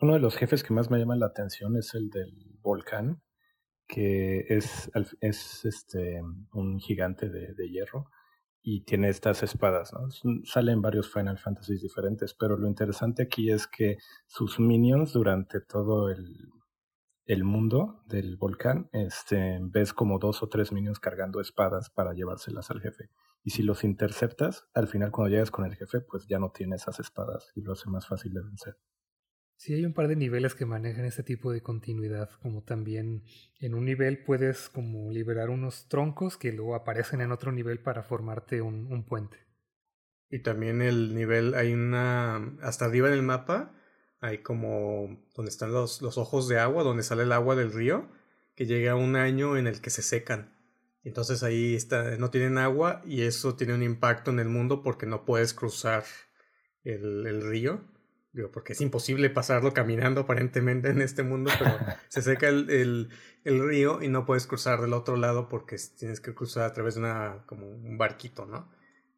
Uno 0.00 0.14
de 0.14 0.20
los 0.20 0.36
jefes 0.36 0.62
que 0.62 0.74
más 0.74 0.90
me 0.90 0.98
llama 0.98 1.16
la 1.16 1.26
atención 1.26 1.76
es 1.76 1.94
el 1.94 2.10
del 2.10 2.58
volcán, 2.60 3.22
que 3.86 4.46
es, 4.48 4.90
es 5.20 5.64
este, 5.64 6.20
un 6.52 6.78
gigante 6.78 7.28
de, 7.28 7.54
de 7.54 7.68
hierro 7.70 8.10
y 8.62 8.82
tiene 8.82 9.08
estas 9.08 9.42
espadas, 9.42 9.92
¿no? 9.92 10.08
Salen 10.44 10.82
varios 10.82 11.10
Final 11.10 11.38
Fantasy 11.38 11.78
diferentes, 11.78 12.34
pero 12.34 12.56
lo 12.56 12.68
interesante 12.68 13.22
aquí 13.22 13.50
es 13.50 13.66
que 13.66 13.96
sus 14.26 14.60
minions 14.60 15.12
durante 15.12 15.60
todo 15.60 16.10
el, 16.10 16.50
el 17.24 17.44
mundo 17.44 18.02
del 18.06 18.36
volcán, 18.36 18.88
este, 18.92 19.58
ves 19.62 19.92
como 19.92 20.18
dos 20.18 20.42
o 20.42 20.48
tres 20.48 20.72
minions 20.72 20.98
cargando 20.98 21.40
espadas 21.40 21.88
para 21.88 22.12
llevárselas 22.12 22.70
al 22.70 22.80
jefe. 22.80 23.08
Y 23.42 23.50
si 23.50 23.62
los 23.62 23.84
interceptas, 23.84 24.66
al 24.74 24.88
final 24.88 25.10
cuando 25.10 25.30
llegas 25.30 25.50
con 25.50 25.64
el 25.64 25.76
jefe, 25.76 26.00
pues 26.00 26.26
ya 26.26 26.38
no 26.38 26.50
tiene 26.50 26.76
esas 26.76 27.00
espadas 27.00 27.52
y 27.54 27.62
lo 27.62 27.72
hace 27.72 27.88
más 27.88 28.06
fácil 28.06 28.34
de 28.34 28.42
vencer. 28.42 28.76
Sí, 29.60 29.74
hay 29.74 29.84
un 29.84 29.92
par 29.92 30.08
de 30.08 30.16
niveles 30.16 30.54
que 30.54 30.64
manejan 30.64 31.04
ese 31.04 31.22
tipo 31.22 31.52
de 31.52 31.60
continuidad, 31.60 32.30
como 32.40 32.62
también 32.62 33.24
en 33.58 33.74
un 33.74 33.84
nivel 33.84 34.24
puedes 34.24 34.70
como 34.70 35.10
liberar 35.12 35.50
unos 35.50 35.86
troncos 35.86 36.38
que 36.38 36.50
luego 36.50 36.74
aparecen 36.74 37.20
en 37.20 37.30
otro 37.30 37.52
nivel 37.52 37.78
para 37.78 38.02
formarte 38.02 38.62
un, 38.62 38.90
un 38.90 39.04
puente. 39.04 39.36
Y 40.30 40.38
también 40.38 40.80
el 40.80 41.14
nivel, 41.14 41.52
hay 41.52 41.74
una, 41.74 42.36
hasta 42.62 42.86
arriba 42.86 43.08
en 43.08 43.12
el 43.12 43.22
mapa, 43.22 43.74
hay 44.20 44.38
como 44.38 45.26
donde 45.36 45.50
están 45.50 45.72
los, 45.72 46.00
los 46.00 46.16
ojos 46.16 46.48
de 46.48 46.58
agua, 46.58 46.82
donde 46.82 47.02
sale 47.02 47.24
el 47.24 47.32
agua 47.32 47.54
del 47.54 47.70
río, 47.70 48.08
que 48.54 48.64
llega 48.64 48.94
un 48.94 49.14
año 49.14 49.58
en 49.58 49.66
el 49.66 49.82
que 49.82 49.90
se 49.90 50.00
secan. 50.00 50.56
Entonces 51.04 51.42
ahí 51.42 51.74
está, 51.74 52.16
no 52.16 52.30
tienen 52.30 52.56
agua 52.56 53.02
y 53.04 53.24
eso 53.24 53.56
tiene 53.56 53.74
un 53.74 53.82
impacto 53.82 54.30
en 54.30 54.40
el 54.40 54.48
mundo 54.48 54.82
porque 54.82 55.04
no 55.04 55.26
puedes 55.26 55.52
cruzar 55.52 56.04
el, 56.82 57.26
el 57.26 57.46
río 57.46 57.84
Digo, 58.32 58.50
porque 58.52 58.74
es 58.74 58.80
imposible 58.80 59.28
pasarlo 59.28 59.74
caminando 59.74 60.20
aparentemente 60.20 60.90
en 60.90 61.02
este 61.02 61.24
mundo, 61.24 61.50
pero 61.58 61.72
se 62.08 62.22
seca 62.22 62.48
el, 62.48 62.70
el, 62.70 63.08
el, 63.42 63.66
río 63.66 64.02
y 64.02 64.08
no 64.08 64.24
puedes 64.24 64.46
cruzar 64.46 64.80
del 64.80 64.92
otro 64.92 65.16
lado 65.16 65.48
porque 65.48 65.76
tienes 65.98 66.20
que 66.20 66.32
cruzar 66.32 66.64
a 66.64 66.72
través 66.72 66.94
de 66.94 67.00
una, 67.00 67.44
como 67.46 67.66
un 67.68 67.98
barquito, 67.98 68.46
¿no? 68.46 68.70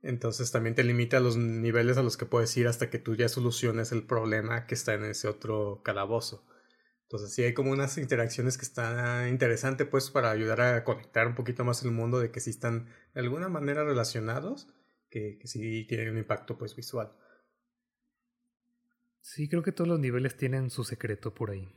Entonces 0.02 0.50
también 0.50 0.74
te 0.74 0.82
limita 0.82 1.20
los 1.20 1.36
niveles 1.36 1.96
a 1.98 2.02
los 2.02 2.16
que 2.16 2.26
puedes 2.26 2.56
ir 2.56 2.66
hasta 2.66 2.90
que 2.90 2.98
tú 2.98 3.14
ya 3.14 3.28
soluciones 3.28 3.92
el 3.92 4.04
problema 4.04 4.66
que 4.66 4.74
está 4.74 4.94
en 4.94 5.04
ese 5.04 5.28
otro 5.28 5.82
calabozo. 5.84 6.44
Entonces 7.02 7.34
sí 7.34 7.42
hay 7.42 7.52
como 7.52 7.70
unas 7.70 7.98
interacciones 7.98 8.56
que 8.56 8.64
están 8.64 9.28
interesantes 9.28 9.86
pues 9.86 10.10
para 10.10 10.30
ayudar 10.30 10.62
a 10.62 10.84
conectar 10.84 11.26
un 11.26 11.34
poquito 11.34 11.64
más 11.64 11.84
el 11.84 11.92
mundo 11.92 12.18
de 12.18 12.30
que 12.30 12.40
sí 12.40 12.50
están 12.50 12.86
de 13.14 13.20
alguna 13.20 13.48
manera 13.50 13.84
relacionados, 13.84 14.74
que, 15.10 15.38
que 15.38 15.46
sí 15.46 15.84
tienen 15.86 16.10
un 16.10 16.18
impacto 16.18 16.56
pues 16.56 16.74
visual. 16.74 17.12
Sí, 19.22 19.48
creo 19.48 19.62
que 19.62 19.72
todos 19.72 19.88
los 19.88 20.00
niveles 20.00 20.36
tienen 20.36 20.68
su 20.68 20.82
secreto 20.82 21.32
por 21.32 21.52
ahí. 21.52 21.72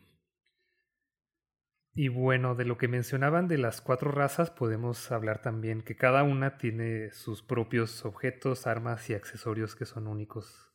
Y 1.93 2.09
bueno, 2.09 2.55
de 2.55 2.65
lo 2.65 2.77
que 2.77 2.89
mencionaban 2.89 3.47
de 3.47 3.57
las 3.57 3.79
cuatro 3.79 4.11
razas, 4.11 4.49
podemos 4.49 5.11
hablar 5.11 5.41
también 5.41 5.81
que 5.81 5.95
cada 5.95 6.23
una 6.23 6.57
tiene 6.57 7.11
sus 7.11 7.41
propios 7.41 8.03
objetos, 8.03 8.67
armas 8.67 9.09
y 9.09 9.13
accesorios 9.13 9.75
que 9.75 9.85
son 9.85 10.07
únicos. 10.07 10.73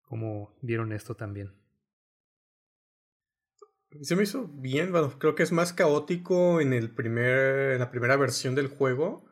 Como 0.00 0.58
vieron 0.62 0.92
esto 0.92 1.14
también. 1.14 1.54
Se 4.00 4.16
me 4.16 4.24
hizo 4.24 4.48
bien, 4.48 4.90
bueno, 4.90 5.16
creo 5.18 5.34
que 5.34 5.42
es 5.42 5.52
más 5.52 5.72
caótico 5.72 6.60
en, 6.60 6.72
el 6.72 6.90
primer, 6.90 7.72
en 7.72 7.78
la 7.78 7.90
primera 7.90 8.16
versión 8.16 8.54
del 8.54 8.68
juego, 8.68 9.28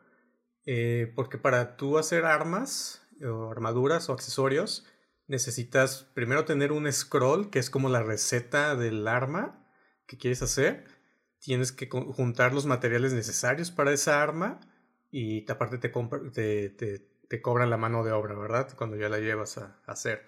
eh, 0.65 1.11
porque 1.15 1.37
para 1.37 1.75
tú 1.75 1.97
hacer 1.97 2.25
armas, 2.25 3.05
o 3.21 3.51
armaduras 3.51 4.07
o 4.09 4.13
accesorios, 4.13 4.87
necesitas 5.27 6.03
primero 6.13 6.45
tener 6.45 6.71
un 6.71 6.91
scroll, 6.91 7.49
que 7.49 7.59
es 7.59 7.69
como 7.69 7.89
la 7.89 8.03
receta 8.03 8.75
del 8.75 9.07
arma 9.07 9.65
que 10.05 10.17
quieres 10.17 10.41
hacer. 10.41 10.85
Tienes 11.39 11.71
que 11.71 11.87
juntar 11.89 12.53
los 12.53 12.65
materiales 12.65 13.13
necesarios 13.13 13.71
para 13.71 13.91
esa 13.91 14.21
arma 14.21 14.59
y 15.11 15.49
aparte 15.49 15.77
te, 15.77 15.89
te, 16.69 16.99
te, 17.29 17.41
cobran 17.41 17.69
la 17.69 17.77
mano 17.77 18.03
de 18.03 18.11
obra, 18.11 18.35
¿verdad? 18.35 18.75
Cuando 18.75 18.97
ya 18.97 19.09
la 19.09 19.19
llevas 19.19 19.57
a, 19.57 19.79
hacer. 19.85 20.25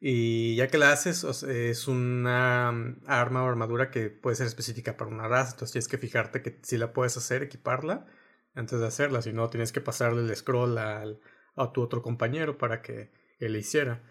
Y 0.00 0.56
ya 0.56 0.68
que 0.68 0.78
la 0.78 0.92
haces, 0.92 1.24
es 1.24 1.88
una 1.88 2.72
mm, 2.72 3.02
arma 3.06 3.44
o 3.44 3.48
armadura 3.48 3.90
que 3.90 4.10
puede 4.10 4.36
ser 4.36 4.46
específica 4.46 4.96
para 4.96 5.10
una 5.10 5.28
raza. 5.28 5.52
Entonces 5.52 5.72
tienes 5.72 5.88
que 5.88 5.98
fijarte 5.98 6.42
que 6.42 6.58
si 6.62 6.76
la 6.78 6.92
puedes 6.92 7.16
hacer, 7.16 7.42
equiparla 7.42 8.06
antes 8.54 8.80
de 8.80 8.86
hacerla. 8.86 9.22
Si 9.22 9.32
no, 9.32 9.50
tienes 9.50 9.72
que 9.72 9.80
pasarle 9.80 10.22
el 10.22 10.36
scroll 10.36 10.78
al, 10.78 11.20
a 11.56 11.72
tu 11.72 11.82
otro 11.82 12.02
compañero 12.02 12.58
para 12.58 12.82
que 12.82 13.12
él 13.38 13.56
hiciera. 13.56 14.02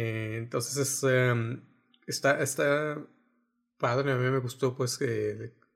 Eh, 0.00 0.36
entonces 0.38 0.76
es, 0.76 1.02
em, 1.02 1.60
está, 2.06 2.40
está 2.40 3.04
padre, 3.78 4.12
a 4.12 4.16
mí 4.16 4.30
me 4.30 4.38
gustó 4.38 4.76
pues 4.76 5.00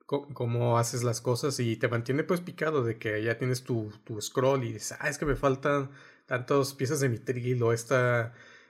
cómo 0.06 0.78
haces 0.78 1.02
las 1.02 1.20
cosas 1.20 1.58
y 1.58 1.76
te 1.76 1.88
mantiene 1.88 2.22
pues 2.22 2.40
picado 2.40 2.84
de 2.84 2.98
que 2.98 3.20
ya 3.24 3.36
tienes 3.38 3.64
tu, 3.64 3.90
scroll 4.20 4.62
y 4.62 4.74
dices, 4.74 4.96
ah, 5.00 5.08
es 5.08 5.18
que 5.18 5.26
me 5.26 5.34
faltan 5.34 5.90
tantas 6.26 6.72
piezas 6.74 7.00
de 7.00 7.08
mitril 7.08 7.62
o 7.64 7.72
este 7.72 7.96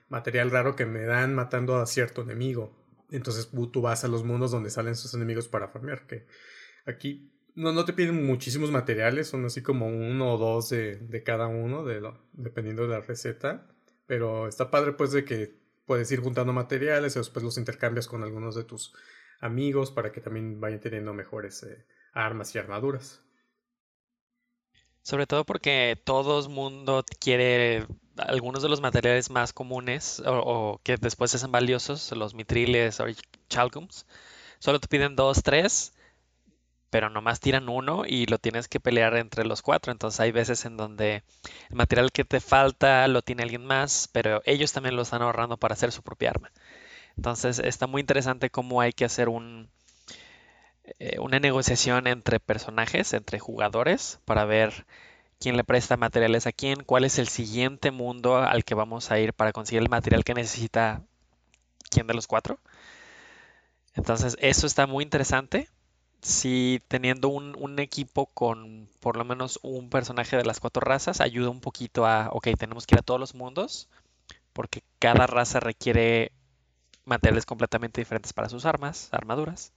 material 0.08 0.50
raro 0.50 0.74
que 0.74 0.86
me 0.86 1.02
dan 1.02 1.34
matando 1.34 1.76
a 1.76 1.86
cierto 1.86 2.22
enemigo. 2.22 2.74
Entonces 3.10 3.50
tú 3.72 3.82
vas 3.82 4.04
a 4.04 4.08
los 4.08 4.24
mundos 4.24 4.52
donde 4.52 4.70
salen 4.70 4.96
sus 4.96 5.12
enemigos 5.12 5.48
para 5.48 5.68
farmear, 5.68 6.06
que 6.06 6.26
aquí 6.86 7.30
no, 7.54 7.72
no 7.72 7.84
te 7.84 7.92
piden 7.92 8.24
muchísimos 8.24 8.70
materiales, 8.70 9.28
son 9.28 9.44
así 9.44 9.62
como 9.62 9.86
uno 9.88 10.32
o 10.32 10.38
dos 10.38 10.70
de, 10.70 10.96
de 10.96 11.22
cada 11.22 11.46
uno, 11.46 11.84
dependiendo 12.32 12.82
de 12.84 12.88
la 12.88 13.00
receta. 13.00 13.68
Pero 14.12 14.46
está 14.46 14.70
padre 14.70 14.92
pues 14.92 15.10
de 15.12 15.24
que 15.24 15.54
puedes 15.86 16.12
ir 16.12 16.20
juntando 16.20 16.52
materiales 16.52 17.16
y 17.16 17.18
después 17.18 17.42
los 17.42 17.56
intercambias 17.56 18.06
con 18.06 18.22
algunos 18.22 18.54
de 18.54 18.62
tus 18.62 18.92
amigos 19.40 19.90
para 19.90 20.12
que 20.12 20.20
también 20.20 20.60
vayan 20.60 20.80
teniendo 20.80 21.14
mejores 21.14 21.62
eh, 21.62 21.86
armas 22.12 22.54
y 22.54 22.58
armaduras. 22.58 23.22
Sobre 25.00 25.26
todo 25.26 25.46
porque 25.46 25.98
todo 26.04 26.46
mundo 26.50 27.06
quiere 27.20 27.86
algunos 28.18 28.62
de 28.62 28.68
los 28.68 28.82
materiales 28.82 29.30
más 29.30 29.54
comunes 29.54 30.20
o, 30.20 30.74
o 30.74 30.80
que 30.82 30.98
después 30.98 31.30
se 31.30 31.38
hacen 31.38 31.50
valiosos, 31.50 32.12
los 32.12 32.34
mitriles 32.34 33.00
o 33.00 33.06
chalcums. 33.48 34.06
Solo 34.58 34.78
te 34.78 34.88
piden 34.88 35.16
dos, 35.16 35.42
tres 35.42 35.94
pero 36.92 37.08
nomás 37.08 37.40
tiran 37.40 37.70
uno 37.70 38.04
y 38.06 38.26
lo 38.26 38.36
tienes 38.36 38.68
que 38.68 38.78
pelear 38.78 39.16
entre 39.16 39.46
los 39.46 39.62
cuatro. 39.62 39.92
Entonces 39.92 40.20
hay 40.20 40.30
veces 40.30 40.66
en 40.66 40.76
donde 40.76 41.22
el 41.70 41.76
material 41.76 42.12
que 42.12 42.22
te 42.22 42.38
falta 42.38 43.08
lo 43.08 43.22
tiene 43.22 43.44
alguien 43.44 43.64
más, 43.64 44.10
pero 44.12 44.42
ellos 44.44 44.74
también 44.74 44.94
lo 44.94 45.00
están 45.00 45.22
ahorrando 45.22 45.56
para 45.56 45.72
hacer 45.72 45.90
su 45.90 46.02
propia 46.02 46.28
arma. 46.28 46.52
Entonces 47.16 47.60
está 47.60 47.86
muy 47.86 48.00
interesante 48.00 48.50
cómo 48.50 48.82
hay 48.82 48.92
que 48.92 49.06
hacer 49.06 49.30
un, 49.30 49.70
eh, 50.98 51.18
una 51.18 51.40
negociación 51.40 52.06
entre 52.06 52.40
personajes, 52.40 53.14
entre 53.14 53.38
jugadores, 53.38 54.20
para 54.26 54.44
ver 54.44 54.84
quién 55.40 55.56
le 55.56 55.64
presta 55.64 55.96
materiales 55.96 56.46
a 56.46 56.52
quién, 56.52 56.84
cuál 56.84 57.04
es 57.06 57.18
el 57.18 57.28
siguiente 57.28 57.90
mundo 57.90 58.36
al 58.36 58.64
que 58.64 58.74
vamos 58.74 59.10
a 59.10 59.18
ir 59.18 59.32
para 59.32 59.52
conseguir 59.52 59.80
el 59.80 59.88
material 59.88 60.24
que 60.24 60.34
necesita 60.34 61.00
quién 61.88 62.06
de 62.06 62.12
los 62.12 62.26
cuatro. 62.26 62.60
Entonces 63.94 64.36
eso 64.40 64.66
está 64.66 64.86
muy 64.86 65.04
interesante 65.04 65.70
si 66.22 66.80
teniendo 66.88 67.28
un, 67.28 67.56
un, 67.58 67.78
equipo 67.80 68.26
con 68.26 68.88
por 69.00 69.16
lo 69.16 69.24
menos 69.24 69.58
un 69.62 69.90
personaje 69.90 70.36
de 70.36 70.44
las 70.44 70.60
cuatro 70.60 70.80
razas 70.80 71.20
ayuda 71.20 71.50
un 71.50 71.60
poquito 71.60 72.06
a, 72.06 72.30
ok, 72.32 72.48
tenemos 72.56 72.86
que 72.86 72.94
ir 72.94 73.00
a 73.00 73.02
todos 73.02 73.20
los 73.20 73.34
mundos, 73.34 73.88
porque 74.52 74.82
cada 75.00 75.26
raza 75.26 75.60
requiere 75.60 76.32
materiales 77.04 77.44
completamente 77.44 78.00
diferentes 78.00 78.32
para 78.32 78.48
sus 78.48 78.64
armas, 78.64 79.08
armaduras. 79.12 79.72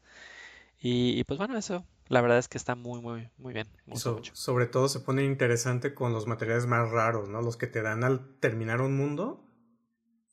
Y, 0.80 1.24
pues 1.24 1.40
bueno, 1.40 1.58
eso 1.58 1.84
la 2.10 2.22
verdad 2.22 2.38
es 2.38 2.48
que 2.48 2.60
está 2.60 2.76
muy, 2.76 3.02
muy, 3.02 3.30
muy 3.40 3.54
bien. 3.54 3.68
sobre 4.34 4.68
todo 4.68 4.88
se 4.88 5.00
pone 5.00 5.24
interesante 5.24 5.96
con 5.96 6.14
los 6.14 6.28
materiales 6.28 6.68
más 6.68 6.92
raros, 6.92 7.28
¿no? 7.30 7.42
Los 7.42 7.58
que 7.58 7.66
te 7.66 7.82
dan 7.82 8.04
al 8.04 8.36
terminar 8.40 8.82
un 8.82 8.96
mundo 8.96 9.45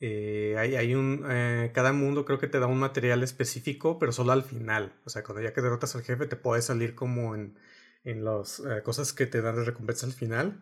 eh, 0.05 0.57
hay, 0.59 0.95
un. 0.97 1.25
Eh, 1.31 1.71
cada 1.73 1.93
mundo 1.93 2.25
creo 2.25 2.41
que 2.41 2.49
te 2.49 2.59
da 2.59 2.67
un 2.67 2.81
material 2.81 3.23
específico, 3.23 4.01
pero 4.01 4.11
solo 4.11 4.33
al 4.33 4.43
final. 4.43 4.93
O 5.05 5.11
sea, 5.11 5.23
cuando 5.23 5.43
ya 5.43 5.53
que 5.53 5.61
derrotas 5.63 5.95
al 5.95 6.03
jefe, 6.03 6.27
te 6.27 6.35
puede 6.35 6.61
salir 6.61 6.97
como 6.97 7.37
en, 7.37 7.57
en 8.03 8.25
las 8.25 8.59
eh, 8.61 8.83
cosas 8.83 9.13
que 9.13 9.27
te 9.27 9.41
dan 9.43 9.55
de 9.57 9.65
recompensa 9.65 10.07
al 10.07 10.13
final. 10.13 10.61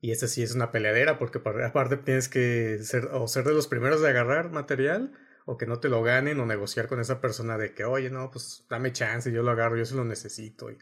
Y 0.00 0.10
esta 0.10 0.26
sí 0.26 0.42
es 0.42 0.56
una 0.56 0.72
peleadera, 0.72 1.18
porque 1.18 1.38
aparte 1.38 1.98
tienes 1.98 2.28
que 2.28 2.78
ser 2.82 3.06
o 3.12 3.28
ser 3.28 3.44
de 3.44 3.54
los 3.54 3.68
primeros 3.68 4.02
de 4.02 4.08
agarrar 4.08 4.50
material, 4.50 5.12
o 5.46 5.56
que 5.56 5.66
no 5.66 5.78
te 5.78 5.88
lo 5.88 6.02
ganen, 6.02 6.40
o 6.40 6.46
negociar 6.46 6.88
con 6.88 7.00
esa 7.00 7.20
persona 7.20 7.58
de 7.58 7.74
que, 7.74 7.84
oye, 7.84 8.10
no, 8.10 8.30
pues 8.32 8.66
dame 8.68 8.92
chance, 8.92 9.30
yo 9.32 9.42
lo 9.44 9.52
agarro, 9.52 9.76
yo 9.76 9.84
se 9.84 9.94
lo 9.94 10.04
necesito. 10.04 10.70
Y, 10.70 10.78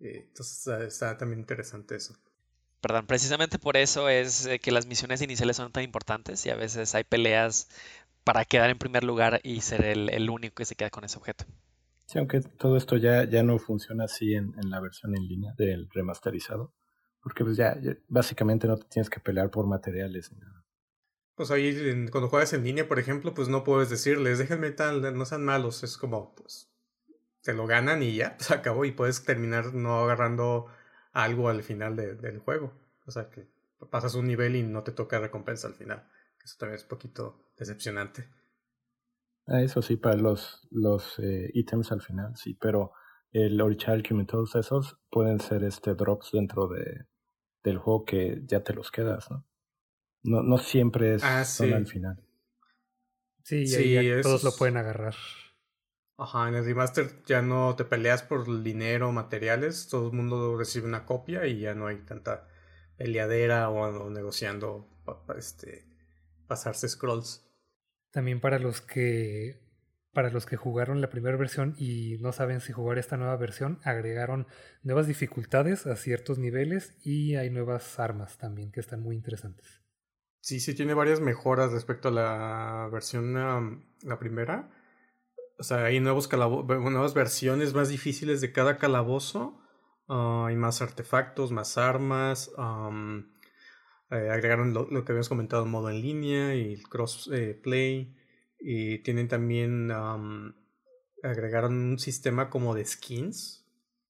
entonces 0.00 0.66
está 0.86 1.16
también 1.16 1.40
interesante 1.40 1.96
eso. 1.96 2.14
Perdón, 2.80 3.06
precisamente 3.06 3.58
por 3.58 3.76
eso 3.76 4.08
es 4.08 4.46
eh, 4.46 4.60
que 4.60 4.70
las 4.70 4.86
misiones 4.86 5.20
iniciales 5.20 5.56
son 5.56 5.72
tan 5.72 5.82
importantes 5.82 6.46
y 6.46 6.50
a 6.50 6.56
veces 6.56 6.94
hay 6.94 7.02
peleas 7.02 7.68
para 8.22 8.44
quedar 8.44 8.70
en 8.70 8.78
primer 8.78 9.04
lugar 9.04 9.40
y 9.42 9.62
ser 9.62 9.84
el, 9.84 10.30
único 10.30 10.56
que 10.56 10.64
se 10.64 10.76
queda 10.76 10.90
con 10.90 11.02
ese 11.02 11.18
objeto. 11.18 11.44
Sí, 12.06 12.18
aunque 12.18 12.40
todo 12.40 12.76
esto 12.76 12.96
ya, 12.96 13.24
ya 13.24 13.42
no 13.42 13.58
funciona 13.58 14.04
así 14.04 14.34
en, 14.34 14.54
la 14.70 14.80
versión 14.80 15.16
en 15.16 15.26
línea 15.26 15.54
del 15.56 15.88
remasterizado, 15.90 16.72
porque 17.20 17.44
pues 17.44 17.56
ya, 17.56 17.76
básicamente 18.06 18.68
no 18.68 18.76
te 18.76 18.84
tienes 18.84 19.10
que 19.10 19.20
pelear 19.20 19.50
por 19.50 19.66
materiales 19.66 20.30
ni 20.32 20.38
nada. 20.38 20.64
Pues 21.34 21.50
ahí 21.50 22.08
cuando 22.10 22.28
juegas 22.28 22.52
en 22.52 22.64
línea, 22.64 22.86
por 22.86 22.98
ejemplo, 22.98 23.34
pues 23.34 23.48
no 23.48 23.64
puedes 23.64 23.90
decirles, 23.90 24.38
déjenme 24.38 24.70
tal, 24.70 25.16
no 25.16 25.24
sean 25.24 25.44
malos, 25.44 25.82
es 25.82 25.96
como, 25.96 26.34
pues, 26.34 26.70
te 27.42 27.54
lo 27.54 27.66
ganan 27.66 28.02
y 28.02 28.14
ya, 28.16 28.36
se 28.40 28.54
acabó 28.54 28.84
y 28.84 28.92
puedes 28.92 29.24
terminar 29.24 29.74
no 29.74 30.00
agarrando 30.00 30.66
algo 31.22 31.48
al 31.48 31.62
final 31.62 31.96
del 31.96 32.38
juego. 32.38 32.72
O 33.06 33.10
sea, 33.10 33.28
que 33.28 33.48
pasas 33.90 34.14
un 34.14 34.26
nivel 34.26 34.56
y 34.56 34.62
no 34.62 34.82
te 34.82 34.92
toca 34.92 35.18
recompensa 35.18 35.66
al 35.66 35.74
final. 35.74 36.08
Eso 36.44 36.56
también 36.58 36.76
es 36.76 36.82
un 36.84 36.88
poquito 36.88 37.52
decepcionante. 37.56 38.28
Ah, 39.46 39.62
eso 39.62 39.82
sí, 39.82 39.96
para 39.96 40.16
los, 40.16 40.68
los 40.70 41.18
eh, 41.18 41.50
ítems 41.54 41.90
al 41.90 42.02
final, 42.02 42.36
sí, 42.36 42.54
pero 42.54 42.92
el 43.32 43.60
Original 43.60 44.02
y 44.08 44.26
todos 44.26 44.54
esos 44.56 44.98
pueden 45.10 45.40
ser 45.40 45.64
este 45.64 45.94
drops 45.94 46.30
dentro 46.32 46.68
de, 46.68 47.06
del 47.64 47.78
juego 47.78 48.04
que 48.04 48.42
ya 48.44 48.62
te 48.62 48.74
los 48.74 48.90
quedas, 48.90 49.30
¿no? 49.30 49.46
No, 50.22 50.42
no 50.42 50.58
siempre 50.58 51.14
es 51.14 51.22
ah, 51.24 51.44
al 51.74 51.86
final. 51.86 52.22
Sí, 53.42 53.64
y 53.66 54.22
todos 54.22 54.44
lo 54.44 54.52
pueden 54.52 54.76
agarrar. 54.76 55.14
Ajá, 56.20 56.48
en 56.48 56.56
el 56.56 56.64
remaster 56.64 57.22
ya 57.26 57.42
no 57.42 57.76
te 57.76 57.84
peleas 57.84 58.24
por 58.24 58.62
dinero, 58.64 59.12
materiales, 59.12 59.86
todo 59.88 60.08
el 60.08 60.16
mundo 60.16 60.58
recibe 60.58 60.88
una 60.88 61.06
copia 61.06 61.46
y 61.46 61.60
ya 61.60 61.74
no 61.74 61.86
hay 61.86 61.98
tanta 61.98 62.48
peleadera 62.96 63.70
o, 63.70 64.10
negociando 64.10 64.88
este, 65.36 65.86
pasarse 66.48 66.88
scrolls. 66.88 67.48
También 68.10 68.40
para 68.40 68.58
los 68.58 68.80
que 68.80 69.60
para 70.12 70.30
los 70.30 70.46
que 70.46 70.56
jugaron 70.56 71.00
la 71.00 71.10
primera 71.10 71.36
versión 71.36 71.76
y 71.78 72.16
no 72.20 72.32
saben 72.32 72.60
si 72.60 72.72
jugar 72.72 72.98
esta 72.98 73.16
nueva 73.16 73.36
versión, 73.36 73.78
agregaron 73.84 74.48
nuevas 74.82 75.06
dificultades 75.06 75.86
a 75.86 75.94
ciertos 75.94 76.38
niveles 76.38 76.96
y 77.04 77.36
hay 77.36 77.50
nuevas 77.50 78.00
armas 78.00 78.38
también 78.38 78.72
que 78.72 78.80
están 78.80 79.00
muy 79.00 79.14
interesantes. 79.14 79.84
Sí, 80.40 80.58
sí, 80.58 80.74
tiene 80.74 80.94
varias 80.94 81.20
mejoras 81.20 81.70
respecto 81.70 82.08
a 82.08 82.10
la 82.10 82.88
versión, 82.90 83.34
la 84.02 84.18
primera. 84.18 84.70
O 85.58 85.62
sea, 85.62 85.84
hay 85.84 86.00
nuevos 86.00 86.30
nuevas 86.32 87.14
versiones 87.14 87.74
más 87.74 87.88
difíciles 87.88 88.40
de 88.40 88.52
cada 88.52 88.78
calabozo. 88.78 89.60
Ah, 90.08 90.46
hay 90.48 90.56
más 90.56 90.80
artefactos, 90.82 91.52
más 91.52 91.78
armas. 91.78 92.50
Eh, 94.10 94.30
agregaron 94.30 94.72
lo, 94.72 94.88
que 94.88 95.12
habíamos 95.12 95.28
comentado, 95.28 95.66
modo 95.66 95.90
en 95.90 96.00
línea 96.00 96.54
y 96.54 96.74
el 96.74 96.82
crossplay. 96.88 98.00
Eh, 98.00 98.14
y 98.60 98.98
tienen 98.98 99.28
también, 99.28 99.90
agregaron 101.22 101.74
un 101.74 101.98
sistema 101.98 102.50
como 102.50 102.74
de 102.74 102.84
skins 102.84 103.64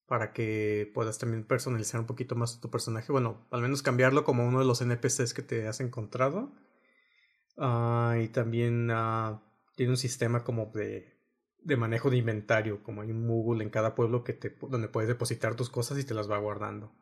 para 0.08 0.32
que 0.32 0.90
puedas 0.94 1.18
también 1.18 1.44
personalizar 1.44 2.00
un 2.00 2.06
poquito 2.06 2.34
más 2.34 2.60
tu 2.60 2.70
personaje. 2.70 3.12
Bueno, 3.12 3.46
al 3.50 3.60
menos 3.60 3.82
cambiarlo 3.82 4.24
como 4.24 4.46
uno 4.46 4.58
de 4.58 4.64
los 4.64 4.80
NPCs 4.80 5.34
que 5.34 5.42
te 5.42 5.68
has 5.68 5.80
encontrado. 5.80 6.50
Ah, 7.58 8.16
y 8.22 8.28
también 8.28 8.90
ah, 8.90 9.42
tiene 9.76 9.92
un 9.92 9.96
sistema 9.98 10.44
como 10.44 10.72
de, 10.74 11.17
de, 11.62 11.76
manejo 11.76 12.10
de 12.10 12.16
inventario, 12.16 12.82
como 12.82 13.02
hay 13.02 13.10
un 13.10 13.26
Google 13.26 13.62
en 13.62 13.70
cada 13.70 13.94
pueblo 13.94 14.24
que 14.24 14.32
te, 14.32 14.56
donde 14.68 14.88
puedes 14.88 15.08
depositar 15.08 15.54
tus 15.54 15.70
cosas 15.70 15.98
y 15.98 16.04
te 16.04 16.14
las 16.14 16.30
va 16.30 16.38
guardando. 16.38 16.92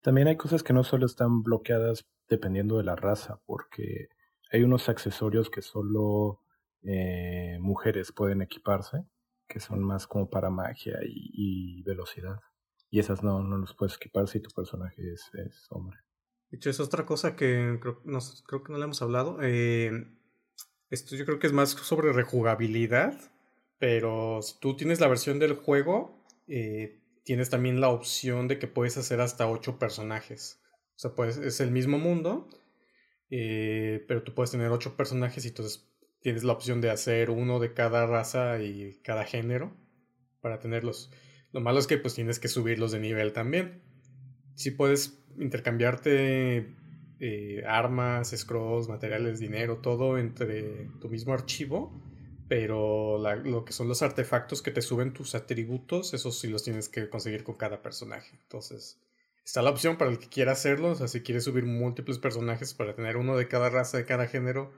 También 0.00 0.28
hay 0.28 0.36
cosas 0.36 0.62
que 0.62 0.72
no 0.72 0.82
solo 0.82 1.06
están 1.06 1.42
bloqueadas 1.42 2.08
dependiendo 2.28 2.76
de 2.76 2.84
la 2.84 2.96
raza, 2.96 3.40
porque 3.46 4.08
hay 4.50 4.62
unos 4.62 4.88
accesorios 4.88 5.48
que 5.48 5.62
solo 5.62 6.40
eh, 6.82 7.58
mujeres 7.60 8.12
pueden 8.12 8.42
equiparse, 8.42 9.04
que 9.46 9.60
son 9.60 9.82
más 9.82 10.06
como 10.06 10.28
para 10.28 10.50
magia 10.50 10.98
y, 11.04 11.82
velocidad. 11.82 12.40
Y 12.90 12.98
esas 12.98 13.22
no, 13.22 13.42
no 13.42 13.58
los 13.58 13.74
puedes 13.74 13.96
equipar 13.96 14.28
si 14.28 14.40
tu 14.40 14.50
personaje 14.50 15.12
es, 15.12 15.30
hombre. 15.70 15.98
De 16.50 16.56
hecho, 16.56 16.68
es 16.68 16.80
otra 16.80 17.06
cosa 17.06 17.36
que 17.36 17.78
creo, 17.80 18.02
creo 18.46 18.62
que 18.62 18.72
no 18.72 18.78
le 18.78 18.84
hemos 18.84 19.00
hablado. 19.00 19.38
Eh, 19.40 19.90
esto 20.90 21.16
yo 21.16 21.24
creo 21.24 21.38
que 21.38 21.46
es 21.46 21.54
más 21.54 21.70
sobre 21.70 22.12
rejugabilidad, 22.12 23.31
pero 23.82 24.42
si 24.42 24.60
tú 24.60 24.76
tienes 24.76 25.00
la 25.00 25.08
versión 25.08 25.40
del 25.40 25.54
juego, 25.54 26.24
eh, 26.46 27.00
tienes 27.24 27.50
también 27.50 27.80
la 27.80 27.88
opción 27.88 28.46
de 28.46 28.60
que 28.60 28.68
puedes 28.68 28.96
hacer 28.96 29.20
hasta 29.20 29.50
ocho 29.50 29.80
personajes. 29.80 30.62
O 30.94 30.98
sea, 31.00 31.16
pues 31.16 31.36
es 31.38 31.58
el 31.58 31.72
mismo 31.72 31.98
mundo, 31.98 32.48
pero 33.28 34.22
tú 34.22 34.36
puedes 34.36 34.52
tener 34.52 34.70
ocho 34.70 34.96
personajes 34.96 35.44
y 35.44 35.48
entonces 35.48 35.90
tienes 36.20 36.44
la 36.44 36.52
opción 36.52 36.80
de 36.80 36.90
hacer 36.90 37.28
uno 37.30 37.58
de 37.58 37.74
cada 37.74 38.06
raza 38.06 38.62
y 38.62 39.00
cada 39.02 39.24
género 39.24 39.76
para 40.40 40.60
tenerlos. 40.60 41.10
Lo 41.50 41.60
malo 41.60 41.80
es 41.80 41.88
que 41.88 41.98
pues 41.98 42.14
tienes 42.14 42.38
que 42.38 42.46
subirlos 42.46 42.92
de 42.92 43.00
nivel 43.00 43.32
también. 43.32 43.82
Si 44.54 44.70
puedes 44.70 45.24
intercambiarte 45.40 46.72
eh, 47.18 47.64
armas, 47.66 48.30
scrolls, 48.30 48.86
materiales, 48.86 49.40
dinero, 49.40 49.78
todo 49.78 50.18
entre 50.18 50.88
tu 51.00 51.08
mismo 51.08 51.32
archivo, 51.32 52.11
pero 52.52 53.16
lo 53.16 53.64
que 53.64 53.72
son 53.72 53.88
los 53.88 54.02
artefactos 54.02 54.60
que 54.60 54.70
te 54.70 54.82
suben 54.82 55.14
tus 55.14 55.34
atributos, 55.34 56.12
esos 56.12 56.38
sí 56.38 56.48
los 56.48 56.62
tienes 56.62 56.90
que 56.90 57.08
conseguir 57.08 57.44
con 57.44 57.54
cada 57.54 57.80
personaje. 57.80 58.36
Entonces, 58.42 59.00
está 59.42 59.62
la 59.62 59.70
opción 59.70 59.96
para 59.96 60.10
el 60.10 60.18
que 60.18 60.28
quiera 60.28 60.52
hacerlo, 60.52 60.90
o 60.90 60.94
sea, 60.94 61.08
si 61.08 61.22
quieres 61.22 61.44
subir 61.44 61.64
múltiples 61.64 62.18
personajes 62.18 62.74
para 62.74 62.94
tener 62.94 63.16
uno 63.16 63.38
de 63.38 63.48
cada 63.48 63.70
raza, 63.70 63.96
de 63.96 64.04
cada 64.04 64.26
género, 64.26 64.70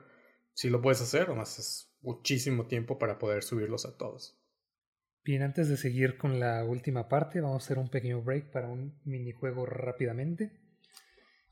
sí 0.53 0.69
lo 0.69 0.81
puedes 0.81 1.01
hacer, 1.01 1.27
nomás 1.27 1.59
es 1.59 1.93
muchísimo 1.99 2.67
tiempo 2.67 2.97
para 2.97 3.19
poder 3.19 3.43
subirlos 3.43 3.85
a 3.85 3.97
todos. 3.97 4.41
Bien, 5.25 5.41
antes 5.41 5.67
de 5.67 5.75
seguir 5.75 6.17
con 6.17 6.39
la 6.39 6.63
última 6.63 7.09
parte, 7.09 7.41
vamos 7.41 7.61
a 7.61 7.65
hacer 7.65 7.77
un 7.77 7.89
pequeño 7.89 8.21
break 8.21 8.51
para 8.51 8.69
un 8.69 9.01
minijuego 9.03 9.65
rápidamente. 9.65 10.61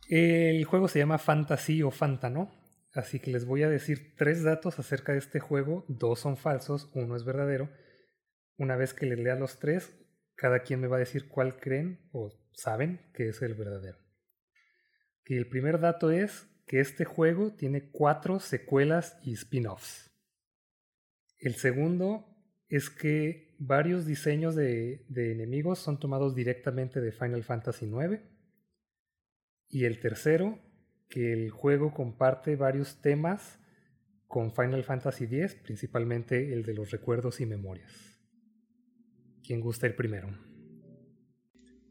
El 0.07 0.63
juego 0.63 0.87
se 0.87 0.99
llama 0.99 1.17
Fantasy 1.17 1.83
o 1.83 1.91
Fantano, 1.91 2.62
así 2.93 3.19
que 3.19 3.31
les 3.31 3.45
voy 3.45 3.63
a 3.63 3.69
decir 3.69 4.15
tres 4.17 4.43
datos 4.43 4.79
acerca 4.79 5.13
de 5.13 5.19
este 5.19 5.39
juego. 5.39 5.85
Dos 5.87 6.19
son 6.19 6.37
falsos, 6.37 6.91
uno 6.93 7.15
es 7.15 7.25
verdadero. 7.25 7.69
Una 8.57 8.75
vez 8.75 8.93
que 8.93 9.05
les 9.05 9.19
lea 9.19 9.35
los 9.35 9.59
tres, 9.59 9.93
cada 10.35 10.59
quien 10.59 10.79
me 10.79 10.87
va 10.87 10.97
a 10.97 10.99
decir 10.99 11.27
cuál 11.27 11.59
creen 11.59 12.09
o 12.11 12.31
saben 12.53 13.11
que 13.13 13.29
es 13.29 13.41
el 13.41 13.55
verdadero. 13.55 13.97
Y 15.25 15.35
el 15.35 15.47
primer 15.47 15.79
dato 15.79 16.11
es 16.11 16.47
que 16.67 16.79
este 16.79 17.05
juego 17.05 17.53
tiene 17.53 17.91
cuatro 17.91 18.39
secuelas 18.39 19.17
y 19.23 19.33
spin-offs. 19.33 20.11
El 21.39 21.55
segundo 21.55 22.25
es 22.69 22.89
que 22.89 23.55
varios 23.59 24.05
diseños 24.05 24.55
de, 24.55 25.05
enemigos 25.09 25.79
son 25.79 25.99
tomados 25.99 26.35
directamente 26.35 27.01
de 27.01 27.11
Final 27.11 27.43
Fantasy 27.43 27.85
IX. 27.85 28.19
Y 29.69 29.85
el 29.85 29.99
tercero, 29.99 30.59
que 31.13 31.31
el 31.31 31.51
juego 31.51 31.93
comparte 31.93 32.55
varios 32.55 32.99
temas 32.99 33.59
con 34.27 34.51
Final 34.51 34.83
Fantasy 34.83 35.25
X, 35.25 35.53
principalmente 35.61 36.51
el 36.51 36.63
de 36.63 36.73
los 36.73 36.89
recuerdos 36.89 37.39
y 37.39 37.45
memorias. 37.45 38.19
¿Quién 39.45 39.61
gusta 39.61 39.85
el 39.85 39.93
primero? 39.93 40.35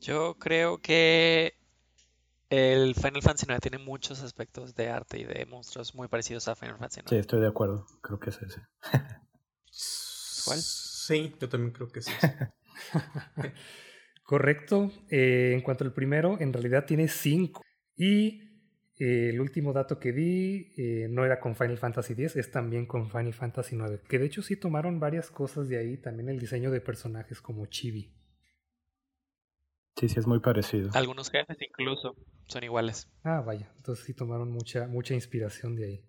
Yo 0.00 0.36
creo 0.40 0.78
que 0.78 1.54
el 2.50 2.96
Final 2.96 3.22
Fantasy 3.22 3.46
IX 3.48 3.60
tiene 3.60 3.78
muchos 3.78 4.24
aspectos 4.24 4.74
de 4.74 4.88
arte 4.88 5.20
y 5.20 5.24
de 5.24 5.46
monstruos 5.46 5.94
muy 5.94 6.08
parecidos 6.08 6.48
a 6.48 6.56
Final 6.56 6.78
Fantasy 6.78 7.02
IX. 7.02 7.10
Sí, 7.10 7.16
estoy 7.16 7.40
de 7.42 7.46
acuerdo. 7.46 7.86
Creo 8.00 8.18
que 8.18 8.30
es 8.30 8.42
ese. 8.42 8.60
¿Cuál? 10.44 10.58
Sí, 10.60 11.32
yo 11.40 11.48
también 11.48 11.72
creo 11.72 11.92
que 11.92 12.00
es 12.00 12.08
ese. 12.08 12.52
Correcto. 14.24 14.90
Eh, 15.08 15.52
en 15.54 15.60
cuanto 15.60 15.84
al 15.84 15.92
primero, 15.92 16.40
en 16.40 16.52
realidad 16.52 16.86
tiene 16.86 17.06
cinco. 17.06 17.62
Y 17.94 18.51
eh, 19.02 19.30
el 19.30 19.40
último 19.40 19.72
dato 19.72 19.98
que 19.98 20.12
di 20.12 20.72
eh, 20.76 21.08
no 21.10 21.24
era 21.24 21.40
con 21.40 21.56
Final 21.56 21.76
Fantasy 21.76 22.12
X, 22.12 22.36
es 22.36 22.52
también 22.52 22.86
con 22.86 23.10
Final 23.10 23.34
Fantasy 23.34 23.74
IX. 23.74 23.98
Que 24.08 24.20
de 24.20 24.26
hecho 24.26 24.42
sí 24.42 24.54
tomaron 24.54 25.00
varias 25.00 25.28
cosas 25.28 25.68
de 25.68 25.76
ahí, 25.76 25.96
también 25.96 26.28
el 26.28 26.38
diseño 26.38 26.70
de 26.70 26.80
personajes 26.80 27.40
como 27.40 27.66
Chibi. 27.66 28.14
Sí, 29.96 30.08
sí, 30.08 30.20
es 30.20 30.26
muy 30.28 30.38
parecido. 30.38 30.90
Algunos 30.94 31.32
jefes 31.32 31.56
incluso 31.60 32.14
son 32.46 32.62
iguales. 32.62 33.10
Ah, 33.24 33.40
vaya, 33.40 33.72
entonces 33.76 34.04
sí 34.04 34.14
tomaron 34.14 34.52
mucha, 34.52 34.86
mucha 34.86 35.14
inspiración 35.14 35.74
de 35.74 35.84
ahí. 35.84 36.04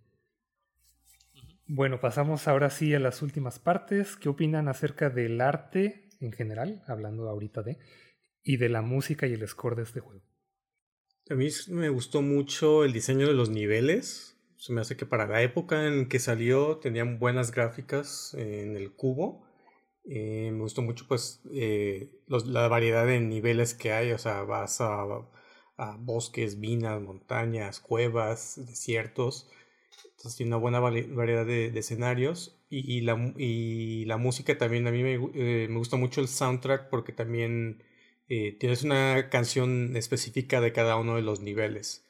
Bueno, 1.65 1.99
pasamos 1.99 2.47
ahora 2.47 2.69
sí 2.69 2.93
a 2.93 2.99
las 2.99 3.23
últimas 3.23 3.57
partes. 3.57 4.17
¿Qué 4.17 4.29
opinan 4.29 4.67
acerca 4.67 5.09
del 5.09 5.41
arte 5.41 6.09
en 6.19 6.31
general, 6.31 6.83
hablando 6.85 7.27
ahorita 7.27 7.63
de, 7.63 7.79
y 8.43 8.57
de 8.57 8.69
la 8.69 8.83
música 8.83 9.25
y 9.25 9.33
el 9.33 9.47
score 9.47 9.77
de 9.77 9.81
este 9.81 9.99
juego? 9.99 10.32
A 11.29 11.35
mí 11.35 11.47
me 11.69 11.89
gustó 11.89 12.21
mucho 12.21 12.83
el 12.83 12.93
diseño 12.93 13.27
de 13.27 13.33
los 13.33 13.49
niveles. 13.49 14.37
Se 14.57 14.73
me 14.73 14.81
hace 14.81 14.97
que 14.97 15.05
para 15.05 15.27
la 15.27 15.41
época 15.41 15.87
en 15.87 16.07
que 16.07 16.19
salió 16.19 16.77
tenían 16.77 17.19
buenas 17.19 17.51
gráficas 17.51 18.33
en 18.33 18.77
el 18.77 18.93
cubo 18.93 19.43
eh, 20.05 20.49
me 20.51 20.59
gustó 20.59 20.81
mucho 20.81 21.05
pues 21.07 21.41
eh, 21.53 22.11
la 22.27 22.67
variedad 22.67 23.05
de 23.05 23.19
niveles 23.21 23.73
que 23.73 23.93
hay, 23.93 24.11
o 24.11 24.17
sea, 24.17 24.43
vas 24.43 24.81
a, 24.81 25.05
bosques, 25.99 26.57
minas, 26.57 27.01
montañas, 27.01 27.79
cuevas, 27.79 28.55
desiertos. 28.65 29.49
Entonces 30.11 30.35
tiene 30.35 30.49
una 30.49 30.57
buena 30.57 30.79
variedad 30.79 31.45
de, 31.45 31.67
escenarios 31.77 32.59
y, 32.69 33.01
la, 33.01 33.33
y 33.37 34.05
la 34.05 34.17
música 34.17 34.57
también, 34.57 34.87
a 34.87 34.91
mí 34.91 35.03
me, 35.03 35.13
eh, 35.15 35.67
me 35.69 35.77
gusta 35.77 35.97
mucho 35.97 36.21
el 36.21 36.27
soundtrack 36.27 36.89
porque 36.89 37.13
también 37.13 37.83
tienes 38.59 38.83
una 38.83 39.29
canción 39.29 39.95
específica 39.95 40.61
de 40.61 40.71
cada 40.71 40.95
uno 40.97 41.15
de 41.15 41.21
los 41.21 41.41
niveles 41.41 42.05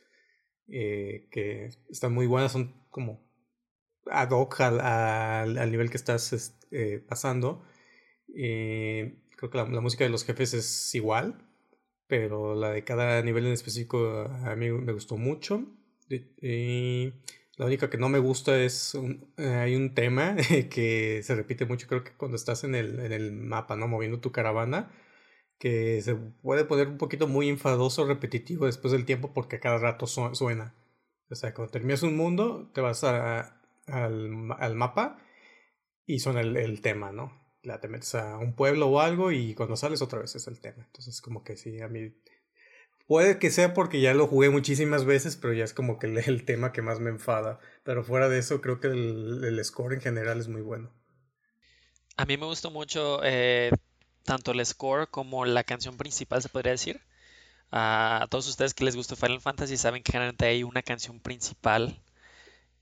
que 0.68 1.70
están 1.90 2.14
muy 2.14 2.26
buenas, 2.26 2.52
son 2.52 2.74
como 2.90 3.22
ad 4.10 4.32
hoc 4.32 4.62
al, 4.62 4.80
al, 5.58 5.72
nivel 5.72 5.90
que 5.90 5.98
estás 5.98 6.56
pasando 7.08 7.64
eh, 8.36 9.16
creo 9.38 9.50
que 9.50 9.58
la, 9.58 9.66
música 9.82 10.04
de 10.04 10.10
los 10.10 10.26
jefes 10.26 10.54
es 10.54 10.96
igual, 10.96 11.48
pero 12.08 12.56
la 12.56 12.72
de 12.72 12.84
cada 12.84 13.22
nivel 13.22 13.46
en 13.46 13.54
específico 13.54 14.22
a 14.44 14.56
mí 14.56 14.72
me 14.72 14.94
gustó 14.94 15.18
mucho. 15.18 15.66
Y 16.10 17.14
la 17.58 17.66
única 17.66 17.90
que 17.90 17.98
no 17.98 18.10
me 18.10 18.20
gusta 18.20 18.62
es, 18.62 18.96
eh, 19.38 19.46
hay 19.46 19.76
un 19.76 19.94
tema 19.96 20.36
que 20.70 21.22
se 21.24 21.36
repite 21.36 21.66
mucho, 21.66 21.88
creo 21.88 22.04
que 22.04 22.12
cuando 22.14 22.36
estás 22.36 22.64
en 22.64 22.76
el, 22.76 23.00
en 23.00 23.12
el 23.12 23.32
mapa, 23.32 23.76
¿no? 23.76 23.88
Moviendo 23.88 24.20
tu 24.20 24.32
caravana, 24.32 24.92
que 25.64 26.02
se 26.02 26.14
puede 26.16 26.66
poner 26.66 26.90
un 26.90 26.98
poquito 26.98 27.26
muy 27.26 27.48
enfadoso, 27.48 28.06
repetitivo 28.06 28.66
después 28.66 28.92
del 28.92 29.06
tiempo 29.06 29.32
porque 29.32 29.62
cada 29.62 29.78
rato 29.78 30.08
suena. 30.08 30.76
O 31.30 31.36
sea, 31.36 31.54
cuando 31.54 31.72
terminas 31.72 32.04
un 32.04 32.18
mundo, 32.18 32.70
te 32.74 32.82
vas 32.82 33.06
a, 33.06 33.62
al, 33.88 34.76
mapa 34.76 35.26
y 36.06 36.20
son 36.20 36.38
el, 36.38 36.82
tema, 36.82 37.14
¿no? 37.14 37.32
La 37.62 37.80
te 37.80 37.88
metes 37.88 38.14
a 38.14 38.40
un 38.40 38.56
pueblo 38.56 38.90
o 38.90 39.00
algo 39.00 39.32
y 39.32 39.56
cuando 39.56 39.78
sales 39.78 40.02
otra 40.02 40.20
vez 40.20 40.36
es 40.36 40.48
el 40.48 40.60
tema. 40.60 40.84
Entonces 40.86 41.22
como 41.22 41.46
que 41.46 41.56
sí, 41.56 41.80
a 41.80 41.88
mí 41.88 42.14
Puede 43.08 43.40
que 43.40 43.50
sea 43.50 43.74
porque 43.74 44.02
ya 44.02 44.14
lo 44.14 44.28
jugué 44.28 44.50
muchísimas 44.50 45.06
veces, 45.06 45.38
pero 45.38 45.54
ya 45.54 45.64
es 45.64 45.74
como 45.74 45.98
que 45.98 46.08
el 46.08 46.44
tema 46.44 46.74
que 46.74 46.82
más 46.82 47.00
me 47.00 47.10
enfada. 47.10 47.60
Pero 47.84 48.04
fuera 48.04 48.28
de 48.28 48.40
eso, 48.40 48.60
creo 48.60 48.82
que 48.82 48.88
el, 48.88 49.60
score 49.64 49.94
en 49.94 50.02
general 50.02 50.42
es 50.42 50.50
muy 50.50 50.62
bueno. 50.62 50.92
A 52.18 52.26
mí 52.26 52.36
me 52.36 52.48
gustó 52.48 52.70
mucho 52.70 53.22
eh, 53.24 53.72
tanto 54.24 54.52
el 54.52 54.66
score 54.66 55.10
como 55.10 55.46
la 55.46 55.64
canción 55.64 55.98
principal, 55.98 56.42
se 56.42 56.50
podría 56.50 56.72
decir. 56.72 57.02
A 57.72 58.28
todos 58.30 58.48
ustedes 58.48 58.74
que 58.74 58.86
les 58.86 58.96
gustó 58.96 59.16
Final 59.16 59.42
Fantasy 59.42 59.78
saben 59.78 60.04
que 60.04 60.12
generalmente 60.12 60.46
hay 60.46 60.64
una 60.64 60.84
canción 60.84 61.20
principal 61.20 62.00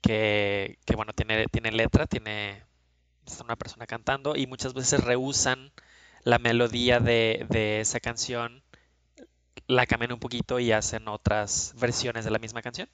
que, 0.02 0.78
bueno, 0.96 1.14
tiene, 1.14 1.46
tiene 1.48 1.72
letra, 1.72 2.08
tiene 2.08 2.64
una 3.44 3.56
persona 3.56 3.88
cantando 3.88 4.36
y 4.36 4.48
muchas 4.48 4.74
veces 4.74 5.04
rehusan 5.04 5.72
la 6.24 6.40
melodía 6.40 7.00
de, 7.00 7.46
de 7.50 7.80
esa 7.82 8.00
canción 8.00 8.64
la 9.68 9.86
cambian 9.86 10.12
un 10.12 10.20
poquito 10.20 10.60
y 10.60 10.72
hacen 10.72 11.08
otras 11.08 11.74
versiones 11.78 12.26
de 12.26 12.32
la 12.32 12.40
misma 12.40 12.62
canción. 12.62 12.90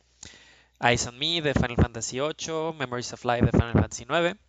Eyes 0.80 1.08
on 1.08 1.18
Me 1.18 1.41
de 1.41 1.54
Final 1.54 1.76
Fantasy 1.76 2.20
VIII, 2.20 2.74
Memories 2.78 3.14
of 3.14 3.26
Life 3.26 3.45
de 3.45 3.52
Final 3.52 3.74
Fantasy 3.74 4.04
IX. 4.04 4.39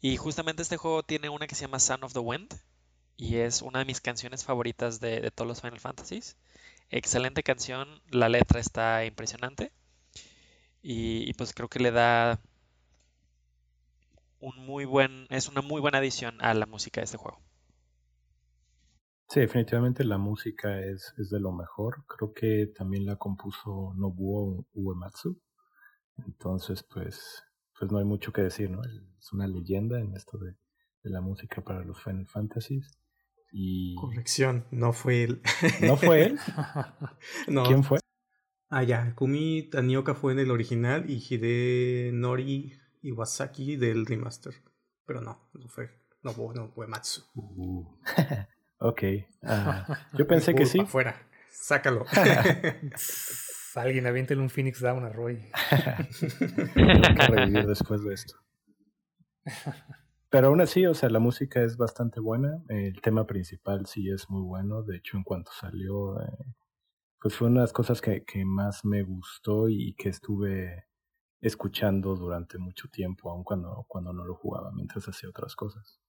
Y 0.00 0.16
justamente 0.16 0.62
este 0.62 0.78
juego 0.78 1.02
tiene 1.02 1.28
una 1.28 1.46
que 1.46 1.54
se 1.54 1.62
llama 1.62 1.78
Son 1.78 2.02
of 2.02 2.14
the 2.14 2.20
Wind 2.20 2.48
y 3.20 3.36
es 3.36 3.60
una 3.60 3.80
de 3.80 3.84
mis 3.84 4.00
canciones 4.00 4.46
favoritas 4.46 4.98
de, 4.98 5.30
todos 5.30 5.46
los 5.46 5.60
Final 5.60 5.78
Fantasies. 5.78 6.38
Excelente 6.88 7.42
canción, 7.42 8.00
la 8.10 8.30
letra 8.30 8.60
está 8.60 9.04
impresionante 9.04 9.72
y, 10.80 11.30
pues 11.34 11.52
creo 11.52 11.68
que 11.68 11.80
le 11.80 11.90
da 11.90 12.40
un 14.40 14.56
muy 14.64 14.86
buen, 14.86 15.26
es 15.28 15.50
una 15.50 15.60
muy 15.60 15.82
buena 15.82 15.98
adición 15.98 16.38
a 16.40 16.54
la 16.54 16.64
música 16.64 17.02
de 17.02 17.04
este 17.04 17.18
juego. 17.18 17.42
Sí, 19.28 19.40
definitivamente 19.40 20.02
la 20.02 20.16
música 20.16 20.80
es, 20.80 21.12
es 21.18 21.28
de 21.28 21.40
lo 21.40 21.52
mejor. 21.52 22.06
Creo 22.06 22.32
que 22.32 22.72
también 22.74 23.04
la 23.04 23.16
compuso 23.16 23.92
Nobuo 23.96 24.64
Uematsu. 24.72 25.38
Entonces, 26.26 26.82
pues, 26.82 27.44
pues 27.78 27.92
no 27.92 27.98
hay 27.98 28.04
mucho 28.04 28.32
que 28.32 28.42
decir, 28.42 28.70
¿no? 28.70 28.82
Es 28.82 29.32
una 29.32 29.46
leyenda 29.46 30.00
en 30.00 30.16
esto 30.16 30.38
de, 30.38 30.56
la 31.02 31.20
música 31.20 31.62
para 31.62 31.84
los 31.84 32.02
Final 32.02 32.26
Fantasies. 32.26 32.99
Y... 33.52 33.94
Corrección, 33.96 34.66
no 34.70 34.92
fue 34.92 35.24
él. 35.24 35.42
¿No 35.80 35.96
fue 35.96 36.26
él? 36.26 36.38
¿Quién 37.66 37.84
fue? 37.84 38.00
Ah, 38.68 38.84
ya. 38.84 39.14
Kumi 39.14 39.68
Tanioka 39.70 40.14
fue 40.14 40.32
en 40.32 40.38
el 40.38 40.50
original 40.50 41.10
y 41.10 41.16
Hidenori 41.16 42.78
Iwasaki 43.02 43.76
del 43.76 44.06
remaster. 44.06 44.54
Pero 45.04 45.20
no, 45.20 45.50
no 45.54 45.68
fue 45.68 45.90
Nobuo 46.22 46.52
no 46.54 46.72
Uematsu. 46.76 47.22
Uh. 47.34 47.86
Ok. 48.82 49.02
Ah, 49.42 50.08
yo 50.14 50.26
pensé 50.26 50.54
que 50.54 50.64
sí. 50.64 50.80
Afuera. 50.80 51.14
Sácalo. 51.50 52.06
Alguien 53.74 54.06
aviéntele 54.06 54.40
un 54.40 54.48
Phoenix 54.48 54.80
Down 54.80 55.04
a 55.04 55.10
Roy. 55.10 55.50
que 55.68 57.26
revivir 57.28 57.66
después 57.66 58.02
de 58.02 58.14
esto. 58.14 58.36
Pero 60.30 60.46
aún 60.46 60.60
así, 60.60 60.86
o 60.86 60.94
sea, 60.94 61.10
la 61.10 61.18
música 61.18 61.62
es 61.62 61.76
bastante 61.76 62.20
buena. 62.20 62.62
El 62.68 63.00
tema 63.00 63.26
principal 63.26 63.86
sí 63.86 64.08
es 64.10 64.30
muy 64.30 64.42
bueno. 64.42 64.82
De 64.84 64.96
hecho, 64.96 65.16
en 65.16 65.24
cuanto 65.24 65.50
salió, 65.50 66.20
eh, 66.22 66.54
pues 67.20 67.34
fue 67.34 67.48
una 67.48 67.60
de 67.60 67.64
las 67.64 67.72
cosas 67.72 68.00
que, 68.00 68.22
más 68.44 68.84
me 68.84 69.02
gustó 69.02 69.68
y 69.68 69.94
que 69.94 70.08
estuve 70.08 70.86
escuchando 71.40 72.14
durante 72.14 72.58
mucho 72.58 72.88
tiempo, 72.88 73.30
aun 73.30 73.42
cuando, 73.42 73.84
cuando 73.88 74.12
no 74.12 74.24
lo 74.24 74.36
jugaba, 74.36 74.70
mientras 74.72 75.08
hacía 75.08 75.28
otras 75.28 75.56
cosas. 75.56 76.00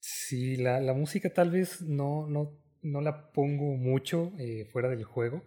Sí, 0.00 0.56
la, 0.56 0.80
la 0.80 0.94
música 0.94 1.30
tal 1.32 1.50
vez 1.50 1.82
no, 1.82 2.26
no, 2.26 2.58
no 2.82 3.00
la 3.02 3.32
pongo 3.32 3.76
mucho 3.76 4.32
eh, 4.38 4.66
fuera 4.72 4.88
del 4.88 5.04
juego. 5.04 5.42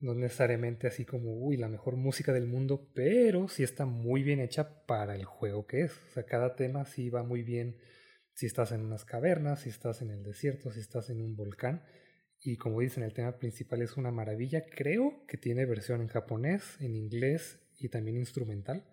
No 0.00 0.14
necesariamente 0.14 0.86
así 0.86 1.04
como, 1.04 1.34
uy, 1.34 1.56
la 1.56 1.68
mejor 1.68 1.96
música 1.96 2.32
del 2.32 2.46
mundo, 2.46 2.90
pero 2.94 3.48
sí 3.48 3.62
está 3.62 3.84
muy 3.84 4.22
bien 4.22 4.40
hecha 4.40 4.84
para 4.86 5.16
el 5.16 5.24
juego 5.24 5.66
que 5.66 5.82
es. 5.82 5.92
O 5.92 6.12
sea, 6.14 6.24
cada 6.24 6.54
tema 6.54 6.84
sí 6.84 7.10
va 7.10 7.22
muy 7.22 7.42
bien 7.42 7.76
si 8.34 8.46
estás 8.46 8.70
en 8.72 8.82
unas 8.82 9.04
cavernas, 9.04 9.60
si 9.62 9.70
estás 9.70 10.00
en 10.02 10.10
el 10.10 10.22
desierto, 10.22 10.70
si 10.70 10.80
estás 10.80 11.10
en 11.10 11.20
un 11.20 11.34
volcán. 11.34 11.82
Y 12.40 12.56
como 12.56 12.80
dicen, 12.80 13.02
el 13.02 13.12
tema 13.12 13.38
principal 13.38 13.82
es 13.82 13.96
una 13.96 14.12
maravilla. 14.12 14.64
Creo 14.70 15.24
que 15.26 15.36
tiene 15.36 15.66
versión 15.66 16.00
en 16.00 16.08
japonés, 16.08 16.76
en 16.80 16.94
inglés 16.94 17.58
y 17.78 17.88
también 17.88 18.16
instrumental 18.16 18.84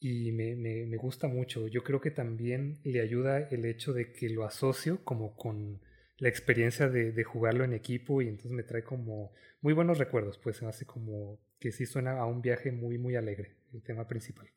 y 0.00 0.32
me, 0.32 0.54
me, 0.54 0.86
me, 0.86 0.96
gusta 0.96 1.28
mucho. 1.28 1.66
Yo 1.66 1.82
creo 1.82 2.00
que 2.00 2.10
también 2.10 2.78
le 2.84 3.00
ayuda 3.00 3.48
el 3.48 3.64
hecho 3.64 3.92
de 3.92 4.12
que 4.12 4.28
lo 4.28 4.44
asocio 4.44 5.04
como 5.04 5.34
con 5.36 5.80
la 6.18 6.28
experiencia 6.28 6.88
de, 6.88 7.12
de, 7.12 7.24
jugarlo 7.24 7.64
en 7.64 7.72
equipo 7.72 8.22
y 8.22 8.28
entonces 8.28 8.52
me 8.52 8.62
trae 8.62 8.82
como 8.82 9.32
muy 9.60 9.72
buenos 9.72 9.98
recuerdos, 9.98 10.38
pues 10.38 10.56
se 10.56 10.64
me 10.64 10.70
hace 10.70 10.84
como 10.84 11.40
que 11.58 11.72
sí 11.72 11.86
suena 11.86 12.18
a 12.18 12.26
un 12.26 12.42
viaje 12.42 12.72
muy, 12.72 12.98
muy 12.98 13.16
alegre, 13.16 13.56
el 13.72 13.82
tema 13.82 14.06
principal. 14.06 14.48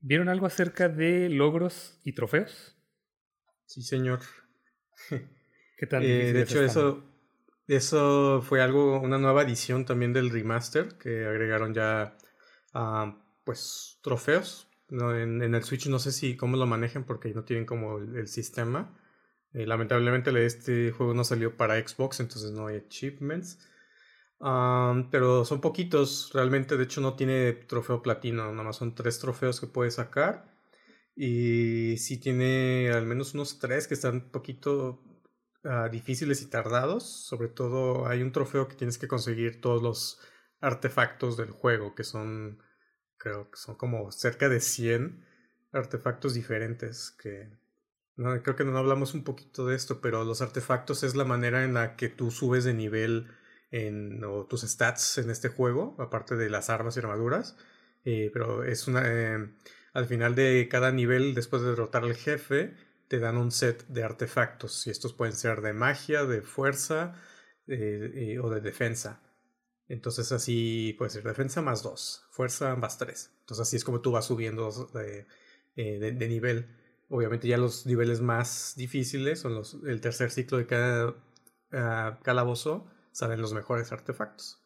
¿Vieron 0.00 0.28
algo 0.28 0.46
acerca 0.46 0.88
de 0.88 1.28
logros 1.28 2.00
y 2.04 2.12
trofeos? 2.12 2.76
Sí, 3.66 3.82
señor. 3.82 4.20
¿Qué 5.76 5.86
tal? 5.86 6.04
Eh, 6.04 6.32
de 6.32 6.42
hecho, 6.42 6.62
eso, 6.62 7.04
eso 7.66 8.42
fue 8.42 8.62
algo, 8.62 9.00
una 9.00 9.18
nueva 9.18 9.42
edición 9.42 9.84
también 9.84 10.12
del 10.12 10.30
remaster 10.30 10.96
que 10.98 11.26
agregaron 11.26 11.74
ya 11.74 12.16
a 12.72 13.22
pues 13.44 13.98
trofeos 14.02 14.70
en, 14.90 15.54
el 15.54 15.62
Switch 15.62 15.88
no 15.88 15.98
sé 15.98 16.12
si 16.12 16.36
cómo 16.36 16.56
lo 16.56 16.66
manejan 16.66 17.04
porque 17.04 17.32
no 17.32 17.44
tienen 17.44 17.66
como 17.66 17.98
el, 17.98 18.28
sistema. 18.28 18.96
Eh, 19.52 19.66
lamentablemente 19.66 20.30
este 20.46 20.92
juego 20.92 21.14
no 21.14 21.24
salió 21.24 21.56
para 21.56 21.76
Xbox, 21.76 22.20
entonces 22.20 22.52
no 22.52 22.68
hay 22.68 22.76
achievements. 22.76 23.58
pero 25.10 25.44
son 25.44 25.60
poquitos, 25.60 26.30
realmente 26.34 26.76
de 26.76 26.84
hecho 26.84 27.00
no 27.00 27.14
tiene 27.16 27.52
trofeo 27.52 28.02
platino, 28.02 28.50
nada 28.50 28.62
más 28.64 28.76
son 28.76 28.94
tres 28.94 29.18
trofeos 29.18 29.60
que 29.60 29.66
puedes 29.66 29.94
sacar. 29.94 30.50
Y 31.16 31.96
sí 31.98 32.18
tiene 32.18 32.90
al 32.92 33.06
menos 33.06 33.34
unos 33.34 33.58
tres 33.58 33.86
que 33.86 33.94
están 33.94 34.14
un 34.16 34.30
poquito 34.30 35.02
ah, 35.64 35.88
difíciles 35.90 36.42
y 36.42 36.46
tardados. 36.50 37.04
Sobre 37.04 37.48
todo 37.48 38.06
hay 38.08 38.22
un 38.22 38.32
trofeo 38.32 38.68
que 38.68 38.76
tienes 38.76 38.98
que 38.98 39.08
conseguir 39.08 39.60
todos 39.60 39.82
los 39.82 40.20
artefactos 40.60 41.36
del 41.36 41.50
juego, 41.50 41.94
que 41.94 42.04
son 42.04 42.62
creo 43.18 43.50
que 43.50 43.58
son 43.58 43.76
como 43.76 44.10
cerca 44.12 44.48
de 44.48 44.60
100 44.60 45.24
artefactos 45.72 46.34
diferentes 46.34 47.10
que 47.12 47.50
creo 48.42 48.56
que 48.56 48.64
no 48.64 48.76
hablamos 48.78 49.14
un 49.14 49.24
poquito 49.24 49.66
de 49.66 49.76
esto, 49.76 50.00
pero 50.00 50.24
los 50.24 50.42
artefactos 50.42 51.02
es 51.02 51.14
la 51.16 51.24
manera 51.24 51.64
en 51.64 51.74
la 51.74 51.96
que 51.96 52.08
tú 52.08 52.30
subes 52.30 52.64
de 52.64 52.74
nivel 52.74 53.28
en 53.70 54.20
tus 54.48 54.62
stats 54.62 55.18
en 55.18 55.30
este 55.30 55.48
juego, 55.48 55.96
aparte 55.98 56.36
de 56.36 56.50
las 56.50 56.70
armas 56.70 56.96
y 56.96 57.00
armaduras. 57.00 57.56
Eh, 58.04 58.30
pero 58.32 58.64
es 58.64 58.88
una. 58.88 59.02
Eh, 59.04 59.50
al 59.92 60.06
final 60.06 60.34
de 60.34 60.68
cada 60.70 60.92
nivel, 60.92 61.34
después 61.34 61.62
de 61.62 61.70
derrotar 61.70 62.04
al 62.04 62.14
jefe, 62.14 62.74
te 63.08 63.18
dan 63.18 63.36
un 63.36 63.50
set 63.50 63.86
de 63.88 64.04
artefactos. 64.04 64.86
Y 64.86 64.90
estos 64.90 65.12
pueden 65.12 65.34
ser 65.34 65.60
de 65.62 65.72
magia, 65.72 66.24
de 66.24 66.42
fuerza 66.42 67.14
eh, 67.66 68.38
o 68.42 68.50
de 68.50 68.60
defensa. 68.60 69.20
Entonces 69.88 70.30
así 70.32 70.94
puede 70.98 71.10
ser 71.10 71.24
defensa 71.24 71.62
más 71.62 71.82
2, 71.82 72.28
fuerza 72.30 72.76
más 72.76 72.98
3. 72.98 73.32
Entonces 73.40 73.66
así 73.66 73.76
es 73.76 73.84
como 73.84 74.00
tú 74.00 74.12
vas 74.12 74.26
subiendo 74.26 74.70
de, 74.94 75.26
de, 75.76 76.28
nivel. 76.28 76.68
Obviamente 77.10 77.48
ya 77.48 77.58
los 77.58 77.86
niveles 77.86 78.20
más 78.20 78.74
difíciles 78.76 79.40
son 79.40 79.54
los, 79.56 79.78
el 79.84 80.00
tercer 80.00 80.30
ciclo 80.30 80.58
de 80.58 80.66
cada 80.66 81.14
ah, 81.72 82.20
calabozo 82.22 82.86
salen 83.10 83.42
los 83.42 83.52
mejores 83.52 83.90
artefactos. 83.90 84.62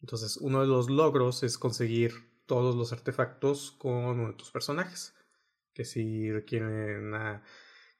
Entonces 0.00 0.36
uno 0.36 0.60
de 0.60 0.68
los 0.68 0.88
logros 0.88 1.42
es 1.42 1.58
conseguir 1.58 2.12
todos 2.46 2.76
los 2.76 2.92
artefactos 2.92 3.72
con 3.72 3.92
uno 3.92 4.36
tus 4.36 4.50
personajes. 4.50 5.14
Que 5.72 5.84
si 5.84 6.30
requieren 6.30 7.08
una 7.08 7.42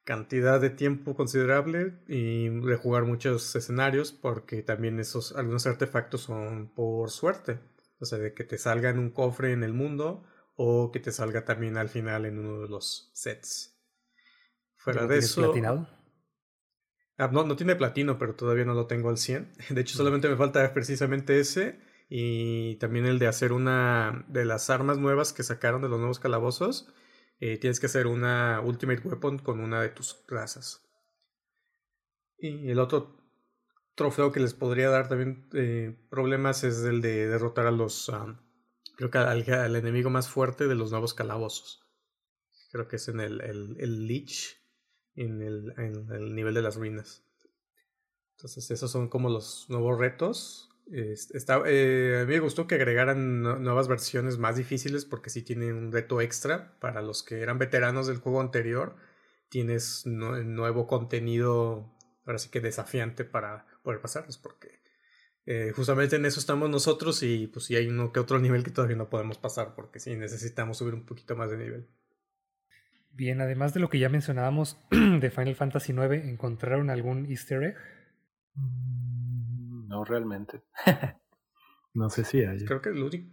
cantidad 0.04 0.60
de 0.60 0.70
tiempo 0.70 1.16
considerable 1.16 1.98
y 2.06 2.48
de 2.48 2.76
jugar 2.76 3.04
muchos 3.04 3.56
escenarios 3.56 4.12
porque 4.12 4.62
también 4.62 5.00
esos 5.00 5.34
algunos 5.34 5.66
artefactos 5.66 6.20
son 6.20 6.68
por 6.74 7.10
suerte 7.10 7.58
o 7.98 8.04
sea 8.04 8.18
de 8.18 8.34
que 8.34 8.44
te 8.44 8.58
salga 8.58 8.90
en 8.90 8.98
un 8.98 9.10
cofre 9.10 9.52
en 9.52 9.64
el 9.64 9.72
mundo 9.72 10.24
o 10.56 10.90
que 10.92 11.00
te 11.00 11.12
salga 11.12 11.44
también 11.44 11.76
al 11.76 11.88
final 11.88 12.26
en 12.26 12.38
uno 12.38 12.60
de 12.60 12.68
los 12.68 13.10
sets 13.14 13.78
fuera 14.76 15.06
de 15.06 15.18
eso 15.18 15.42
platinado? 15.42 15.88
Ah, 17.16 17.28
no, 17.32 17.44
no 17.44 17.56
tiene 17.56 17.76
platino 17.76 18.18
pero 18.18 18.34
todavía 18.34 18.64
no 18.64 18.74
lo 18.74 18.86
tengo 18.86 19.08
al 19.08 19.18
100 19.18 19.52
de 19.70 19.80
hecho 19.80 19.96
solamente 19.96 20.28
me 20.28 20.36
falta 20.36 20.72
precisamente 20.72 21.40
ese 21.40 21.80
y 22.08 22.76
también 22.76 23.06
el 23.06 23.18
de 23.18 23.26
hacer 23.26 23.52
una 23.52 24.24
de 24.28 24.44
las 24.44 24.70
armas 24.70 24.98
nuevas 24.98 25.32
que 25.32 25.42
sacaron 25.42 25.82
de 25.82 25.88
los 25.88 25.98
nuevos 25.98 26.18
calabozos 26.18 26.92
eh, 27.40 27.58
tienes 27.58 27.80
que 27.80 27.86
hacer 27.86 28.06
una 28.06 28.60
Ultimate 28.64 29.06
Weapon 29.06 29.38
con 29.38 29.60
una 29.60 29.82
de 29.82 29.88
tus 29.90 30.24
razas. 30.28 30.82
Y 32.38 32.70
el 32.70 32.78
otro 32.78 33.20
trofeo 33.94 34.32
que 34.32 34.40
les 34.40 34.54
podría 34.54 34.90
dar 34.90 35.08
también 35.08 35.48
eh, 35.52 35.96
problemas 36.10 36.64
es 36.64 36.82
el 36.84 37.00
de 37.00 37.28
derrotar 37.28 37.66
a 37.66 37.70
los 37.70 38.10
creo 38.96 39.10
que 39.10 39.18
al, 39.18 39.76
enemigo 39.76 40.10
más 40.10 40.28
fuerte 40.28 40.68
de 40.68 40.74
los 40.74 40.90
nuevos 40.90 41.14
calabozos. 41.14 41.82
Creo 42.70 42.88
que 42.88 42.96
es 42.96 43.08
en 43.08 43.20
el, 43.20 43.40
el, 43.40 43.76
el 43.78 44.24
en 45.16 45.42
el, 45.42 45.74
en 45.78 46.12
el 46.12 46.34
nivel 46.34 46.54
de 46.54 46.62
las 46.62 46.76
ruinas. 46.76 47.24
Entonces 48.36 48.70
esos 48.70 48.90
son 48.90 49.08
como 49.08 49.28
los 49.28 49.66
nuevos 49.68 49.98
retos. 49.98 50.70
Está, 50.86 51.62
eh, 51.66 52.20
a 52.22 52.26
mí 52.26 52.34
me 52.34 52.40
gustó 52.40 52.66
que 52.66 52.74
agregaran 52.74 53.42
nuevas 53.42 53.88
versiones 53.88 54.38
más 54.38 54.56
difíciles 54.56 55.04
porque 55.06 55.30
sí 55.30 55.42
tiene 55.42 55.72
un 55.72 55.92
reto 55.92 56.20
extra 56.20 56.78
para 56.78 57.00
los 57.00 57.22
que 57.22 57.40
eran 57.40 57.58
veteranos 57.58 58.06
del 58.06 58.18
juego 58.18 58.40
anterior. 58.40 58.96
Tienes 59.48 60.04
nuevo 60.04 60.86
contenido, 60.86 61.90
ahora 62.26 62.38
sí 62.38 62.50
que 62.50 62.60
desafiante 62.60 63.24
para 63.24 63.66
poder 63.82 64.00
pasarlos 64.00 64.36
porque 64.36 64.83
eh, 65.46 65.72
justamente 65.74 66.16
en 66.16 66.24
eso 66.24 66.40
estamos 66.40 66.70
nosotros 66.70 67.22
y 67.22 67.46
pues 67.48 67.66
sí 67.66 67.76
hay 67.76 67.88
uno 67.88 68.12
que 68.12 68.20
otro 68.20 68.38
nivel 68.38 68.64
que 68.64 68.70
todavía 68.70 68.96
no 68.96 69.10
podemos 69.10 69.38
pasar 69.38 69.74
porque 69.74 70.00
sí 70.00 70.16
necesitamos 70.16 70.78
subir 70.78 70.94
un 70.94 71.04
poquito 71.04 71.36
más 71.36 71.50
de 71.50 71.58
nivel. 71.58 71.88
Bien, 73.10 73.40
además 73.40 73.74
de 73.74 73.80
lo 73.80 73.90
que 73.90 73.98
ya 73.98 74.08
mencionábamos 74.08 74.78
de 74.90 75.30
Final 75.30 75.54
Fantasy 75.54 75.92
IX, 75.92 76.24
¿encontraron 76.24 76.90
algún 76.90 77.26
easter 77.26 77.62
egg? 77.62 77.76
Mm, 78.54 79.88
no 79.88 80.04
realmente. 80.04 80.62
no 81.94 82.10
sé 82.10 82.24
si 82.24 82.42
hay. 82.42 82.64
Creo 82.64 82.80
que 82.80 82.88
el 82.88 83.02
único, 83.02 83.30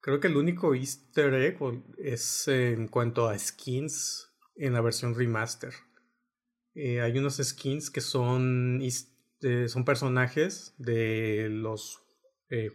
creo 0.00 0.20
que 0.20 0.28
el 0.28 0.36
único 0.36 0.74
easter 0.74 1.32
egg 1.34 1.58
es 1.98 2.48
en 2.48 2.88
cuanto 2.88 3.28
a 3.28 3.38
skins 3.38 4.30
en 4.56 4.72
la 4.72 4.80
versión 4.80 5.14
remaster. 5.14 5.72
Eh, 6.74 7.00
hay 7.00 7.16
unos 7.16 7.36
skins 7.36 7.90
que 7.90 8.00
son, 8.00 8.80
son 9.68 9.84
personajes 9.84 10.74
de 10.78 11.48
los 11.50 12.02
eh, 12.50 12.70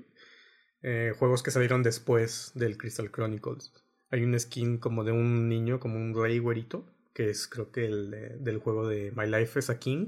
eh, 0.82 1.14
juegos 1.18 1.44
que 1.44 1.52
salieron 1.52 1.84
después 1.84 2.52
del 2.56 2.78
Crystal 2.78 3.12
Chronicles. 3.12 3.74
Hay 4.12 4.24
un 4.24 4.40
skin 4.40 4.78
como 4.78 5.04
de 5.04 5.12
un 5.12 5.50
niño, 5.50 5.80
como 5.80 5.98
un 5.98 6.16
rey 6.16 6.40
güerito, 6.40 6.86
que 7.14 7.30
es 7.30 7.48
creo 7.48 7.72
que 7.72 7.86
el 7.86 8.44
del 8.44 8.60
juego 8.60 8.88
de 8.88 9.12
My 9.16 9.28
Life 9.28 9.60
as 9.60 9.70
a 9.70 9.80
King. 9.80 10.08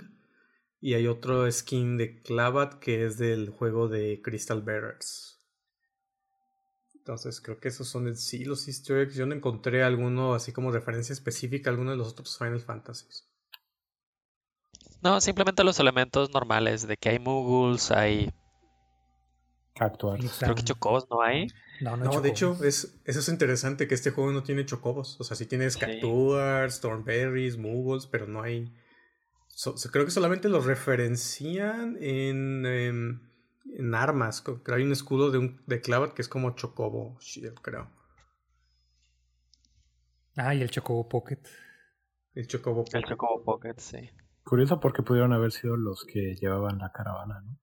Y 0.80 0.96
hay 0.96 1.08
otro 1.08 1.52
skin 1.52 1.98
de 1.98 2.22
Clavat 2.22 2.80
que 2.80 3.06
es 3.06 3.18
del 3.18 3.50
juego 3.50 3.88
de 3.88 4.22
Crystal 4.24 4.62
Bearers. 4.62 5.40
Entonces 6.96 7.42
creo 7.42 7.60
que 7.60 7.68
esos 7.68 7.88
son 7.88 8.16
sí 8.16 8.46
los 8.46 8.68
easter 8.68 9.00
eggs. 9.00 9.16
Yo 9.16 9.26
no 9.26 9.36
encontré 9.36 9.84
alguno 9.84 10.34
así 10.34 10.52
como 10.52 10.72
referencia 10.72 11.14
específica 11.14 11.70
a 11.70 11.74
alguno 11.74 11.92
de 11.92 11.98
los 11.98 12.10
otros 12.10 12.38
Final 12.38 12.62
Fantasies. 12.62 13.31
No, 15.02 15.20
simplemente 15.22 15.64
los 15.64 15.80
elementos 15.80 16.32
normales 16.32 16.88
de 16.88 16.98
que 16.98 17.10
hay 17.10 17.20
muggles, 17.20 17.92
hay... 17.92 18.32
Actuales. 19.80 20.38
Creo 20.40 20.54
que 20.54 20.64
chocobos 20.64 21.08
no 21.10 21.22
hay. 21.22 21.48
No, 21.80 21.98
no, 21.98 22.22
de 22.22 22.30
hecho, 22.30 22.58
es, 22.64 23.00
eso 23.06 23.20
es 23.20 23.28
interesante 23.30 23.88
que 23.88 23.96
este 23.96 24.12
juego 24.12 24.32
no 24.32 24.44
tiene 24.44 24.66
chocobos. 24.66 25.20
O 25.20 25.24
sea, 25.24 25.36
sí 25.36 25.48
tienes 25.48 25.74
sí. 25.74 25.80
Cactuars, 25.80 26.76
Stormberries, 26.76 27.58
Muggles, 27.58 28.06
pero 28.06 28.28
no 28.28 28.44
hay 28.44 28.72
creo 29.92 30.06
que 30.06 30.12
solamente 30.12 30.50
los 30.50 30.66
referencian 30.66 31.98
en, 32.02 32.66
em, 32.66 33.20
en, 33.78 33.96
armas. 33.96 34.42
Creo 34.42 34.64
que 34.64 34.74
hay 34.74 34.84
un 34.84 34.92
escudo 34.92 35.32
de, 35.32 35.38
un, 35.38 35.62
de 35.68 35.82
Clavat 35.82 36.14
que 36.14 36.22
es 36.22 36.28
como 36.28 36.52
Chocobo 36.56 37.18
Shield, 37.20 37.60
creo. 37.62 37.90
Ah, 40.36 40.56
y 40.56 40.62
el 40.62 40.72
Chocobo 40.72 41.08
Pocket. 41.08 41.42
El 42.34 42.48
Chocobo 42.48 42.84
Pocket. 42.86 42.98
El 42.98 43.04
Chocobo 43.06 43.44
Pocket, 43.44 43.76
sí. 43.78 44.10
Curioso 44.52 44.82
porque 44.82 45.02
pudieron 45.02 45.32
haber 45.32 45.54
sido 45.54 45.78
los 45.78 46.04
que 46.04 46.36
llevaban 46.36 46.80
la 46.80 46.92
caravana, 46.92 47.40
¿no? 47.40 47.58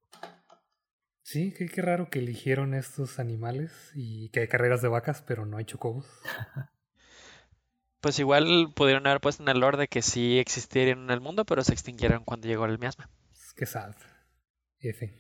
Sí, 1.21 1.53
qué, 1.53 1.67
qué 1.67 1.83
raro 1.83 2.09
que 2.09 2.21
eligieron 2.21 2.73
estos 2.73 3.19
animales 3.19 3.93
y 3.95 4.31
que 4.31 4.41
hay 4.41 4.49
carreras 4.49 4.81
de 4.81 4.89
vacas, 4.89 5.21
pero 5.21 5.45
no 5.45 5.59
hay 5.59 5.67
chocobos. 5.67 6.07
Pues 8.01 8.19
igual 8.21 8.73
pudieron 8.75 9.07
haber 9.07 9.21
puesto 9.21 9.43
en 9.43 9.49
el 9.51 9.59
lore 9.59 9.77
de 9.77 9.89
que 9.89 10.03
sí 10.03 10.39
existieron 10.39 11.05
en 11.05 11.11
el 11.11 11.21
mundo, 11.21 11.45
pero 11.45 11.63
se 11.63 11.73
extinguieron 11.73 12.25
cuando 12.25 12.47
llegó 12.47 12.65
el 12.65 12.79
miasma. 12.79 13.11
Qué 13.57 13.67
sad. 13.67 13.95
F. 14.79 15.13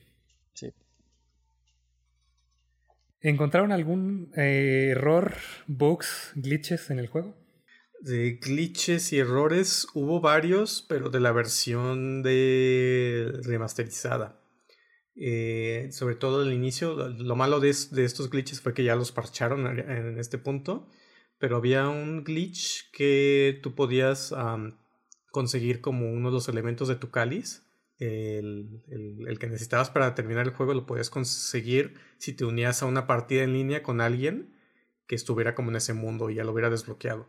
Sí. 0.54 0.72
¿Encontraron 3.20 3.72
algún 3.72 4.32
eh, 4.36 4.90
error, 4.92 5.34
bugs, 5.66 6.32
glitches 6.36 6.88
en 6.90 7.00
el 7.00 7.08
juego? 7.08 7.36
De 8.01 8.38
glitches 8.40 9.12
y 9.12 9.18
errores 9.18 9.86
hubo 9.94 10.20
varios, 10.20 10.84
pero 10.88 11.11
de 11.11 11.20
la 11.20 11.32
versión 11.32 12.22
de 12.22 13.32
remasterizada. 13.42 14.40
Eh, 15.16 15.88
sobre 15.90 16.14
todo 16.14 16.42
al 16.42 16.53
inicio, 16.53 17.09
lo 17.09 17.34
malo 17.34 17.59
de, 17.59 17.74
de, 17.90 18.05
estos 18.05 18.30
glitches 18.30 18.61
fue 18.61 18.72
que 18.72 18.84
ya 18.84 18.94
los 18.94 19.11
parcharon 19.11 19.66
en 19.66 20.18
este 20.18 20.38
punto 20.38 20.88
pero 21.38 21.57
había 21.57 21.88
un 21.88 22.24
glitch 22.24 22.90
que 22.90 23.59
tú 23.62 23.74
podías 23.74 24.34
conseguir 25.30 25.80
como 25.80 26.11
uno 26.11 26.28
de 26.28 26.34
los 26.34 26.49
elementos 26.49 26.88
de 26.88 26.96
tu 26.96 27.11
cáliz. 27.11 27.64
El, 27.99 28.84
el, 29.26 29.38
que 29.40 29.49
necesitabas 29.49 29.90
para 29.90 30.14
terminar 30.14 30.46
el 30.46 30.53
juego 30.53 30.72
lo 30.72 30.86
podías 30.86 31.11
conseguir 31.11 31.94
si 32.18 32.32
te 32.32 32.44
unías 32.44 32.80
a 32.80 32.86
una 32.86 33.09
partida 33.09 33.42
en 33.42 33.53
línea 33.53 33.82
con 33.82 34.01
alguien 34.01 34.55
que 35.09 35.16
estuviera 35.16 35.57
como 35.57 35.70
en 35.70 35.76
ese 35.76 35.94
mundo 35.94 36.30
y 36.30 36.36
ya 36.36 36.44
lo 36.44 36.53
hubiera 36.53 36.70
desbloqueado. 36.70 37.26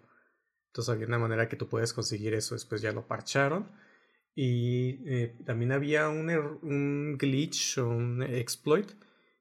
Entonces 0.70 0.94
había 0.94 1.08
una 1.08 1.20
manera 1.20 1.50
que 1.50 1.56
tú 1.56 1.68
puedes 1.68 1.94
conseguir 1.94 2.34
eso, 2.34 2.56
después 2.56 2.82
ya 2.82 2.92
lo 2.92 3.08
parcharon. 3.08 3.72
Y 4.36 5.02
eh, 5.10 5.36
también 5.46 5.72
había 5.72 6.10
un, 6.10 6.30
un 6.62 7.18
glitch 7.18 7.80
o 7.80 7.90
un 7.90 8.24
exploit 8.24 8.92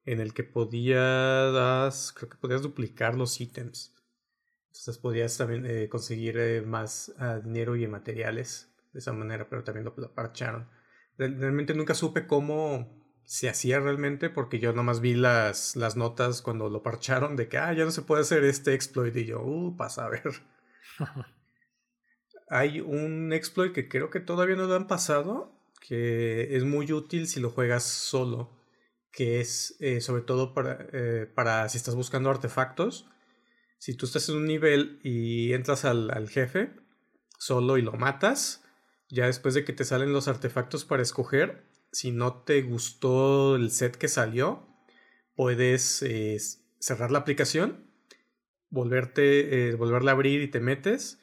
en 0.05 0.20
el 0.20 0.33
que 0.33 0.43
podías, 0.43 2.12
creo 2.14 2.31
que 2.31 2.39
podías 2.39 2.62
duplicar 2.62 3.14
los 3.14 3.41
ítems. 3.41 3.95
Entonces 4.68 4.99
podías 4.99 5.37
también 5.37 5.66
eh, 5.66 5.89
conseguir 5.89 6.39
eh, 6.39 6.62
más 6.62 7.12
uh, 7.18 7.43
dinero 7.43 7.76
y 7.76 7.87
materiales 7.87 8.72
de 8.93 9.01
esa 9.01 9.12
manera, 9.12 9.49
pero 9.51 9.64
también 9.64 9.85
lo, 9.85 9.95
lo, 9.97 10.14
parcharon. 10.14 10.68
Realmente 11.18 11.74
nunca 11.74 11.95
supe 11.95 12.26
cómo 12.26 12.99
se 13.24 13.51
hacía 13.51 13.81
realmente, 13.81 14.31
porque 14.31 14.59
yo 14.59 14.72
nomás 14.72 15.01
vi 15.01 15.14
las, 15.14 15.76
las 15.76 15.97
notas 15.97 16.41
cuando 16.41 16.70
lo 16.70 16.83
parcharon 16.83 17.37
de 17.37 17.49
que, 17.49 17.59
ah, 17.59 17.74
ya 17.74 17.85
no 17.85 17.91
se 17.91 18.03
puede 18.03 18.22
hacer 18.22 18.45
este 18.45 18.72
exploit, 18.72 19.14
y 19.14 19.26
yo, 19.26 19.43
uh, 19.43 19.76
pasa 19.76 20.07
a 20.07 20.09
ver. 20.09 20.22
Hay 22.51 22.80
un 22.80 23.32
exploit 23.32 23.72
que 23.72 23.88
creo 23.88 24.11
que 24.11 24.20
todavía 24.20 24.57
no 24.57 24.66
lo 24.66 24.74
han 24.74 24.86
pasado, 24.86 25.59
que 25.80 26.57
es 26.57 26.64
muy 26.64 26.90
útil 26.92 27.26
si 27.28 27.40
lo 27.40 27.51
juegas 27.51 27.84
solo, 27.84 28.51
que 29.12 29.40
es 29.40 29.76
eh, 29.80 30.01
sobre 30.01 30.22
todo 30.22 30.55
para, 30.55 30.86
eh, 30.92 31.26
para 31.34 31.68
si 31.68 31.76
estás 31.76 31.94
buscando 31.94 32.30
artefactos. 32.30 33.07
Si 33.78 33.94
tú 33.94 34.07
estás 34.07 34.28
en 34.28 34.36
un 34.36 34.46
nivel 34.46 34.99
y 35.03 35.53
entras 35.53 35.84
al, 35.84 36.28
jefe 36.28 36.74
solo 37.38 37.78
y 37.78 37.82
lo 37.82 37.92
matas, 37.92 38.64
ya 39.09 39.26
después 39.26 39.55
de 39.55 39.64
que 39.64 39.72
te 39.72 39.84
salen 39.84 40.12
los 40.12 40.26
artefactos 40.26 40.84
para 40.84 41.03
escoger, 41.03 41.64
si 41.92 42.11
no 42.11 42.42
te 42.42 42.62
gustó 42.62 43.57
el 43.57 43.70
set 43.70 43.96
que 43.96 44.09
salió, 44.09 44.66
puedes 45.36 46.03
eh, 46.03 46.38
cerrar 46.80 47.12
la 47.12 47.20
aplicación, 47.20 47.88
volverte, 48.71 49.71
eh, 49.71 49.77
a 49.81 50.11
abrir 50.11 50.43
y 50.43 50.49
te 50.49 50.61
metes 50.61 51.21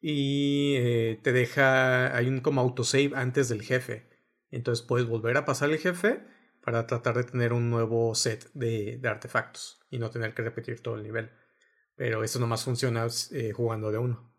y 0.00 0.74
eh, 0.76 1.20
te 1.22 1.32
deja, 1.32 2.16
hay 2.16 2.28
un 2.28 2.40
como 2.40 2.60
autosave 2.60 3.12
antes 3.14 3.48
del 3.48 3.62
jefe. 3.62 4.08
Entonces 4.50 4.84
puedes 4.86 5.06
volver 5.06 5.36
a 5.36 5.44
pasar 5.44 5.70
el 5.70 5.78
jefe 5.78 6.24
para 6.62 6.86
tratar 6.86 7.16
de 7.16 7.24
tener 7.24 7.52
un 7.52 7.70
nuevo 7.70 8.14
set 8.14 8.50
de, 8.54 8.98
de 8.98 9.08
artefactos 9.08 9.80
y 9.90 9.98
no 9.98 10.10
tener 10.10 10.34
que 10.34 10.42
repetir 10.42 10.80
todo 10.80 10.96
el 10.96 11.02
nivel. 11.02 11.30
Pero 11.96 12.24
eso 12.24 12.38
nomás 12.38 12.64
funciona 12.64 13.06
eh, 13.32 13.52
jugando 13.52 13.90
de 13.90 13.98
uno. 13.98 14.32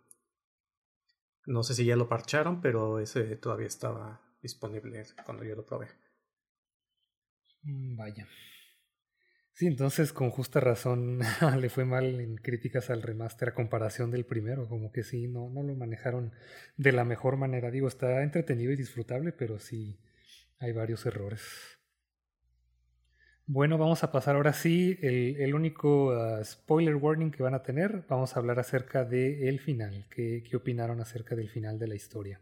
No 1.45 1.63
sé 1.63 1.75
si 1.75 1.85
ya 1.85 1.95
lo 1.95 2.09
parcharon, 2.09 2.61
pero 2.61 2.99
ese 2.99 3.35
todavía 3.37 3.67
estaba 3.67 4.21
disponible 4.41 5.03
cuando 5.25 5.43
yo 5.43 5.55
lo 5.55 5.65
probé. 5.65 5.87
Mm, 7.63 7.95
vaya. 7.95 8.27
Sí, 9.55 9.67
entonces 9.67 10.11
con 10.11 10.31
justa 10.31 10.59
razón 10.59 11.19
le 11.61 11.69
fue 11.69 11.85
mal 11.85 12.19
en 12.19 12.35
críticas 12.35 12.89
al 12.89 13.01
remaster 13.01 13.49
a 13.49 13.53
comparación 13.53 14.11
del 14.11 14.25
primero, 14.25 14.67
como 14.67 14.91
que 14.91 15.01
sí, 15.01 15.29
no, 15.29 15.49
no 15.49 15.63
lo 15.63 15.73
manejaron 15.75 16.33
de 16.75 16.91
la 16.91 17.05
mejor 17.05 17.37
manera. 17.37 17.71
Digo, 17.71 17.87
está 17.87 18.21
entretenido 18.21 18.73
y 18.73 18.75
disfrutable, 18.75 19.31
pero 19.31 19.57
sí 19.57 19.97
hay 20.59 20.73
varios 20.73 21.05
errores. 21.05 21.41
Bueno, 23.45 23.77
vamos 23.77 24.03
a 24.03 24.11
pasar 24.11 24.35
ahora 24.35 24.51
sí 24.51 24.97
el, 25.01 25.37
el 25.37 25.55
único 25.55 26.07
uh, 26.07 26.43
spoiler 26.43 26.95
warning 26.95 27.31
que 27.31 27.41
van 27.41 27.53
a 27.53 27.63
tener. 27.63 28.03
Vamos 28.09 28.35
a 28.35 28.39
hablar 28.41 28.59
acerca 28.59 29.05
del 29.05 29.61
final. 29.61 30.05
¿Qué, 30.09 30.43
¿Qué, 30.43 30.57
opinaron 30.57 30.99
acerca 30.99 31.33
del 31.33 31.49
final 31.49 31.79
de 31.79 31.87
la 31.87 31.95
historia? 31.95 32.41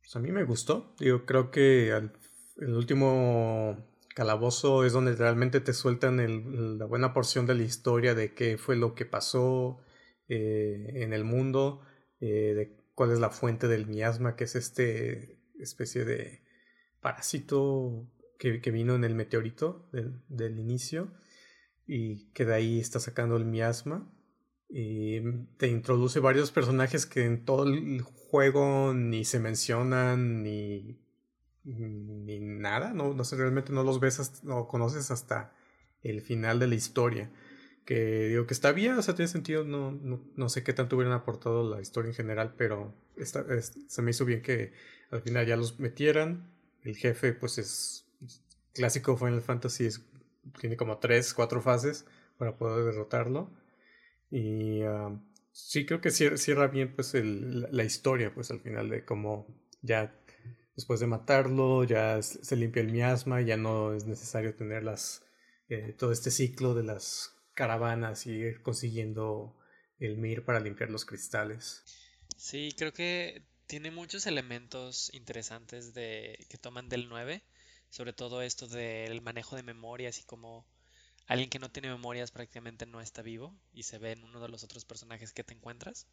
Pues 0.00 0.14
a 0.16 0.18
mí 0.18 0.30
me 0.30 0.44
gustó. 0.44 0.94
Digo, 0.98 1.24
creo 1.24 1.50
que 1.50 1.92
al, 1.92 2.12
el 2.58 2.74
último 2.74 3.91
calabozo 4.14 4.84
es 4.84 4.92
donde 4.92 5.14
realmente 5.14 5.60
te 5.60 5.72
sueltan 5.72 6.20
el, 6.20 6.78
la 6.78 6.86
buena 6.86 7.12
porción 7.12 7.46
de 7.46 7.54
la 7.54 7.62
historia 7.62 8.14
de 8.14 8.34
qué 8.34 8.58
fue 8.58 8.76
lo 8.76 8.94
que 8.94 9.06
pasó 9.06 9.80
eh, 10.28 11.02
en 11.02 11.12
el 11.12 11.24
mundo, 11.24 11.82
eh, 12.20 12.54
de 12.54 12.76
cuál 12.94 13.12
es 13.12 13.20
la 13.20 13.30
fuente 13.30 13.68
del 13.68 13.86
miasma, 13.86 14.36
que 14.36 14.44
es 14.44 14.54
este 14.56 15.40
especie 15.58 16.04
de 16.04 16.42
parásito 17.00 18.10
que, 18.38 18.58
vino 18.70 18.94
en 18.94 19.04
el 19.04 19.14
meteorito 19.14 19.88
del, 19.92 20.22
del, 20.28 20.58
inicio. 20.58 21.12
y 21.86 22.30
que 22.32 22.44
de 22.44 22.54
ahí 22.54 22.80
está 22.80 22.98
sacando 23.00 23.36
el 23.36 23.44
miasma. 23.44 24.12
Y 24.68 25.20
te 25.58 25.68
introduce 25.68 26.18
varios 26.18 26.50
personajes 26.50 27.04
que 27.06 27.24
en 27.24 27.44
todo 27.44 27.64
el 27.64 28.00
juego 28.00 28.94
ni 28.94 29.24
se 29.24 29.38
mencionan 29.38 30.42
ni, 30.42 31.01
ni 31.64 32.40
nada. 32.40 32.92
No, 32.92 33.14
no 33.14 33.24
sé, 33.24 33.36
realmente 33.36 33.72
no 33.72 33.82
los 33.82 34.00
ves, 34.00 34.42
no 34.44 34.68
conoces 34.68 35.10
hasta 35.10 35.52
el 36.02 36.20
final 36.20 36.58
de 36.58 36.68
la 36.68 36.74
historia. 36.74 37.30
Que 37.84 38.28
digo 38.28 38.46
que 38.46 38.54
está 38.54 38.72
bien, 38.72 38.92
o 38.92 39.02
sea, 39.02 39.14
tiene 39.14 39.28
sentido. 39.28 39.64
No, 39.64 39.90
no, 39.92 40.20
no 40.36 40.48
sé 40.48 40.62
qué 40.62 40.72
tanto 40.72 40.96
hubieran 40.96 41.14
aportado 41.14 41.68
la 41.68 41.80
historia 41.80 42.10
en 42.10 42.14
general, 42.14 42.54
pero 42.56 42.94
está, 43.16 43.44
se 43.60 44.02
me 44.02 44.12
hizo 44.12 44.24
bien 44.24 44.42
que 44.42 44.72
al 45.10 45.22
final 45.22 45.46
ya 45.46 45.56
los 45.56 45.80
metieran. 45.80 46.50
El 46.82 46.96
jefe, 46.96 47.32
pues 47.32 47.58
es 47.58 48.06
clásico 48.72 49.16
Final 49.16 49.42
Fantasy, 49.42 49.86
es 49.86 50.04
tiene 50.60 50.76
como 50.76 50.98
tres, 50.98 51.34
cuatro 51.34 51.60
fases 51.60 52.06
para 52.38 52.56
poder 52.56 52.84
derrotarlo. 52.84 53.50
Y 54.30 54.82
uh, 54.82 55.20
sí 55.52 55.86
creo 55.86 56.00
que 56.00 56.10
cierra 56.10 56.68
bien 56.68 56.94
pues 56.94 57.14
el, 57.14 57.68
la 57.70 57.84
historia, 57.84 58.32
pues 58.34 58.50
al 58.50 58.60
final 58.60 58.88
de 58.88 59.04
cómo 59.04 59.46
ya 59.82 60.14
después 60.74 61.00
de 61.00 61.06
matarlo, 61.06 61.84
ya 61.84 62.22
se 62.22 62.56
limpia 62.56 62.82
el 62.82 62.92
miasma, 62.92 63.40
ya 63.40 63.56
no 63.56 63.94
es 63.94 64.06
necesario 64.06 64.54
tener 64.54 64.84
las, 64.84 65.24
eh, 65.68 65.94
todo 65.98 66.12
este 66.12 66.30
ciclo 66.30 66.74
de 66.74 66.84
las 66.84 67.34
caravanas 67.54 68.26
y 68.26 68.30
ir 68.30 68.62
consiguiendo 68.62 69.56
el 69.98 70.18
Mir 70.18 70.44
para 70.44 70.60
limpiar 70.60 70.90
los 70.90 71.04
cristales. 71.04 71.84
Sí, 72.36 72.74
creo 72.76 72.92
que 72.92 73.44
tiene 73.66 73.90
muchos 73.90 74.26
elementos 74.26 75.12
interesantes 75.14 75.94
de 75.94 76.46
que 76.48 76.58
toman 76.58 76.88
del 76.88 77.08
9 77.08 77.42
sobre 77.92 78.14
todo 78.14 78.40
esto 78.40 78.66
del 78.68 79.20
manejo 79.20 79.54
de 79.54 79.62
memorias 79.62 80.18
y 80.18 80.24
como 80.24 80.66
alguien 81.26 81.50
que 81.50 81.58
no 81.58 81.70
tiene 81.70 81.90
memorias 81.90 82.30
prácticamente 82.30 82.86
no 82.86 83.02
está 83.02 83.20
vivo 83.20 83.54
y 83.70 83.82
se 83.82 83.98
ve 83.98 84.12
en 84.12 84.24
uno 84.24 84.40
de 84.40 84.48
los 84.48 84.64
otros 84.64 84.86
personajes 84.86 85.34
que 85.34 85.44
te 85.44 85.52
encuentras. 85.52 86.08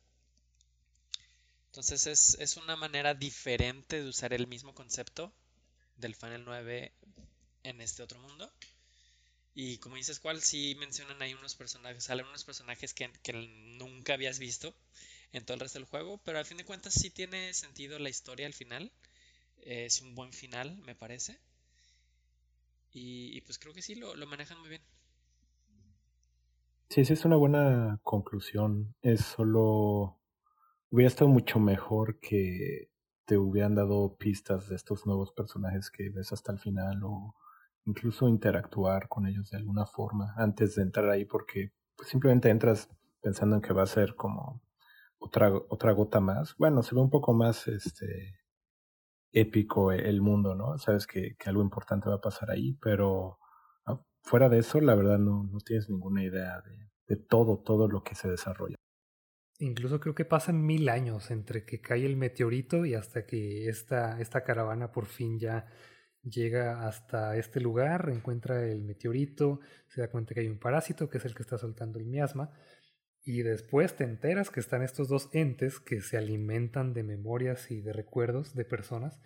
Entonces 1.70 2.08
es, 2.08 2.38
es 2.40 2.58
una 2.58 2.76
manera 2.76 3.14
diferente 3.14 4.02
de 4.02 4.10
usar 4.10 4.34
el 4.34 4.48
mismo 4.48 4.74
concepto 4.74 5.32
del 5.98 6.16
Final 6.16 6.44
9 6.44 6.94
en 7.64 7.82
este 7.82 8.02
otro 8.02 8.20
mundo. 8.20 8.52
Y 9.54 9.78
como 9.78 9.96
dices, 9.96 10.20
¿cuál? 10.20 10.42
Sí 10.42 10.76
mencionan 10.80 11.22
ahí 11.22 11.34
unos 11.34 11.56
personajes, 11.56 12.04
salen 12.04 12.26
unos 12.26 12.44
personajes 12.44 12.94
que, 12.94 13.12
que, 13.22 13.34
nunca 13.78 14.14
habías 14.14 14.40
visto 14.40 14.74
en 15.32 15.46
todo 15.46 15.56
el 15.56 15.60
resto 15.60 15.78
del 15.80 15.88
juego, 15.88 16.20
pero 16.24 16.40
al 16.40 16.46
fin 16.46 16.58
de 16.58 16.66
cuentas 16.66 16.94
sí 16.94 17.10
tiene 17.12 17.54
sentido 17.54 18.00
la 18.00 18.10
historia 18.10 18.48
al 18.48 18.54
final. 18.54 18.92
Es 19.62 20.02
un 20.02 20.16
buen 20.16 20.34
final, 20.34 20.78
me 20.78 20.96
parece. 20.96 21.38
Y, 22.92 23.40
pues 23.42 23.60
creo 23.60 23.74
que 23.74 23.84
sí, 23.84 23.96
lo, 23.96 24.16
lo 24.16 24.26
manejan 24.26 24.60
muy 24.60 24.70
bien. 24.70 24.82
Sí, 26.90 27.06
sí, 27.06 27.14
es 27.14 27.26
una 27.26 27.36
buena 27.36 28.00
conclusión. 28.04 28.96
Es 29.04 29.22
solo. 29.22 30.19
Hubiera 30.92 31.08
estado 31.08 31.30
mucho 31.30 31.60
mejor 31.60 32.20
que 32.20 32.90
te 33.26 33.38
hubieran 33.38 33.76
dado 33.76 34.18
pistas 34.18 34.70
de 34.70 34.76
estos 34.76 35.06
nuevos 35.06 35.32
personajes 35.32 35.92
que 35.92 36.10
ves 36.10 36.32
hasta 36.32 36.52
el 36.52 36.58
final 36.58 37.04
o 37.04 37.36
incluso 37.86 38.28
interactuar 38.28 39.08
con 39.08 39.28
ellos 39.28 39.52
de 39.52 39.58
alguna 39.58 39.86
forma 39.86 40.34
antes 40.36 40.76
de 40.76 40.82
entrar 40.82 41.08
ahí 41.10 41.26
porque 41.26 41.74
pues, 41.96 42.10
simplemente 42.10 42.50
entras 42.50 42.90
pensando 43.22 43.56
en 43.56 43.62
que 43.62 43.74
va 43.74 43.84
a 43.84 43.88
ser 43.88 44.16
como 44.16 44.64
otra, 45.20 45.52
otra 45.70 45.92
gota 45.92 46.20
más. 46.20 46.56
Bueno, 46.58 46.82
se 46.82 46.96
ve 46.96 47.02
un 47.02 47.12
poco 47.12 47.34
más 47.34 47.68
este 47.68 48.40
épico 49.32 49.92
el 49.92 50.22
mundo, 50.22 50.56
¿no? 50.56 50.80
Sabes 50.80 51.06
que, 51.06 51.36
algo 51.46 51.62
importante 51.62 52.10
va 52.10 52.16
a 52.16 52.22
pasar 52.22 52.50
ahí, 52.50 52.74
pero 52.82 53.38
fuera 54.24 54.50
de 54.50 54.60
eso, 54.60 54.82
la 54.82 54.96
verdad 54.96 55.20
no, 55.20 55.44
no 55.44 55.60
tienes 55.60 55.88
ninguna 55.88 56.24
idea 56.24 56.62
de, 56.62 56.90
de, 57.08 57.16
todo, 57.16 57.60
todo 57.60 57.88
lo 57.88 58.04
que 58.04 58.16
se 58.16 58.28
desarrolla. 58.28 58.79
Incluso 59.60 60.00
creo 60.00 60.16
que 60.16 60.24
pasan 60.24 60.66
mil 60.66 60.88
años 60.88 61.32
entre 61.32 61.66
que 61.66 61.82
cae 61.82 62.06
el 62.06 62.16
meteorito 62.16 62.86
y 62.86 62.94
hasta 62.94 63.26
que 63.26 63.68
esta, 63.68 64.20
esta 64.22 64.44
caravana 64.44 64.92
por 64.94 65.06
fin 65.06 65.38
ya 65.38 65.66
llega 66.24 66.88
hasta 66.88 67.36
este 67.36 67.60
lugar, 67.60 68.10
encuentra 68.10 68.66
el 68.66 68.82
meteorito, 68.84 69.60
se 69.88 70.00
da 70.00 70.10
cuenta 70.10 70.34
que 70.34 70.42
hay 70.42 70.48
un 70.48 70.60
parásito 70.60 71.10
que 71.10 71.18
es 71.18 71.26
el 71.26 71.36
que 71.36 71.44
está 71.44 71.58
soltando 71.58 72.00
el 72.00 72.06
miasma, 72.06 72.52
y 73.22 73.42
después 73.42 73.96
te 73.98 74.06
enteras 74.06 74.50
que 74.50 74.62
están 74.62 74.82
estos 74.82 75.10
dos 75.10 75.30
entes 75.34 75.80
que 75.80 76.00
se 76.02 76.18
alimentan 76.18 76.94
de 76.94 77.04
memorias 77.04 77.70
y 77.70 77.82
de 77.82 77.92
recuerdos 77.92 78.56
de 78.56 78.64
personas. 78.64 79.20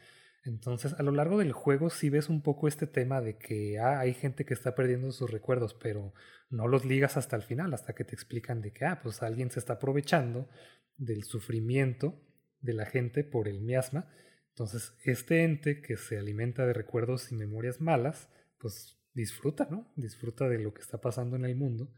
Entonces, 0.46 0.94
a 0.94 1.04
lo 1.04 1.12
largo 1.12 1.40
del 1.40 1.54
juego 1.54 1.90
sí 1.90 2.10
ves 2.10 2.30
un 2.30 2.42
poco 2.42 2.68
este 2.68 2.86
tema 2.86 3.22
de 3.22 3.38
que 3.38 3.80
ah, 3.80 4.00
hay 4.00 4.14
gente 4.14 4.46
que 4.46 4.54
está 4.54 4.76
perdiendo 4.76 5.12
sus 5.12 5.32
recuerdos, 5.32 5.74
pero 5.74 6.14
no 6.50 6.68
los 6.68 6.86
ligas 6.86 7.16
hasta 7.16 7.36
el 7.36 7.44
final, 7.44 7.74
hasta 7.74 7.94
que 7.94 8.04
te 8.04 8.14
explican 8.14 8.62
de 8.62 8.74
que, 8.74 8.86
ah, 8.86 9.00
pues 9.02 9.22
alguien 9.24 9.52
se 9.52 9.60
está 9.60 9.74
aprovechando 9.74 10.50
del 10.98 11.24
sufrimiento 11.24 12.20
de 12.60 12.74
la 12.74 12.86
gente 12.86 13.24
por 13.24 13.48
el 13.48 13.62
miasma. 13.62 14.10
Entonces, 14.50 14.94
este 15.04 15.44
ente 15.44 15.82
que 15.82 15.98
se 15.98 16.18
alimenta 16.18 16.66
de 16.66 16.74
recuerdos 16.74 17.32
y 17.32 17.36
memorias 17.36 17.82
malas, 17.82 18.30
pues 18.60 19.00
disfruta, 19.14 19.68
¿no? 19.72 19.92
Disfruta 19.96 20.50
de 20.50 20.60
lo 20.60 20.74
que 20.74 20.82
está 20.82 21.00
pasando 21.00 21.36
en 21.36 21.46
el 21.46 21.56
mundo 21.56 21.94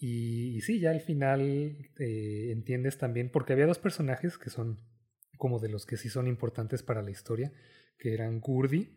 y, 0.00 0.60
sí, 0.60 0.78
ya 0.78 0.90
al 0.90 1.00
final 1.00 1.40
eh, 1.98 2.52
entiendes 2.52 2.98
también, 2.98 3.30
porque 3.30 3.52
había 3.52 3.66
dos 3.66 3.80
personajes 3.80 4.38
que 4.38 4.50
son 4.50 4.78
como 5.38 5.58
de 5.58 5.68
los 5.68 5.86
que 5.86 5.96
sí 5.96 6.08
son 6.08 6.26
importantes 6.26 6.82
para 6.82 7.02
la 7.02 7.10
historia, 7.10 7.52
que 7.98 8.12
eran 8.12 8.40
Gurdi 8.40 8.94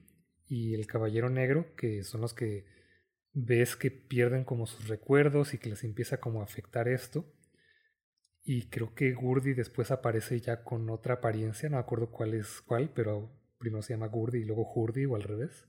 y 0.47 0.73
el 0.73 0.87
Caballero 0.87 1.29
Negro, 1.29 1.75
que 1.75 2.03
son 2.03 2.21
los 2.21 2.33
que 2.33 2.65
ves 3.33 3.75
que 3.77 3.91
pierden 3.91 4.43
como 4.43 4.67
sus 4.67 4.89
recuerdos 4.89 5.53
y 5.53 5.57
que 5.57 5.69
les 5.69 5.83
empieza 5.83 6.19
como 6.19 6.41
a 6.41 6.43
afectar 6.43 6.87
esto. 6.89 7.25
Y 8.43 8.69
creo 8.69 8.93
que 8.93 9.13
Gurdi 9.13 9.53
después 9.53 9.91
aparece 9.91 10.41
ya 10.41 10.63
con 10.63 10.89
otra 10.89 11.15
apariencia, 11.15 11.69
no 11.69 11.77
me 11.77 11.81
acuerdo 11.81 12.11
cuál 12.11 12.33
es 12.33 12.61
cuál, 12.61 12.91
pero 12.93 13.31
primero 13.57 13.81
se 13.83 13.93
llama 13.93 14.07
Gurdi 14.07 14.39
y 14.39 14.45
luego 14.45 14.69
Hurdi 14.73 15.05
o 15.05 15.15
al 15.15 15.23
revés 15.23 15.67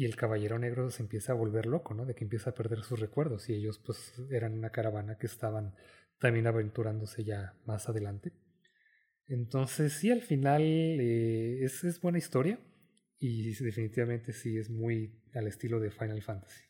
y 0.00 0.06
el 0.06 0.16
caballero 0.16 0.58
negro 0.58 0.90
se 0.90 1.02
empieza 1.02 1.32
a 1.32 1.36
volver 1.36 1.66
loco, 1.66 1.92
¿no? 1.92 2.06
De 2.06 2.14
que 2.14 2.24
empieza 2.24 2.48
a 2.48 2.54
perder 2.54 2.82
sus 2.84 2.98
recuerdos 2.98 3.50
y 3.50 3.54
ellos 3.54 3.78
pues 3.78 4.14
eran 4.30 4.54
una 4.54 4.70
caravana 4.70 5.18
que 5.18 5.26
estaban 5.26 5.74
también 6.18 6.46
aventurándose 6.46 7.22
ya 7.22 7.54
más 7.66 7.86
adelante. 7.86 8.32
Entonces 9.30 9.92
sí, 9.92 10.10
al 10.10 10.22
final 10.22 10.60
eh, 10.60 11.62
es, 11.62 11.84
es, 11.84 12.00
buena 12.00 12.18
historia 12.18 12.58
y 13.20 13.54
definitivamente 13.54 14.32
sí 14.32 14.58
es 14.58 14.68
muy 14.68 15.22
al 15.34 15.46
estilo 15.46 15.78
de 15.78 15.92
Final 15.92 16.20
Fantasy. 16.20 16.64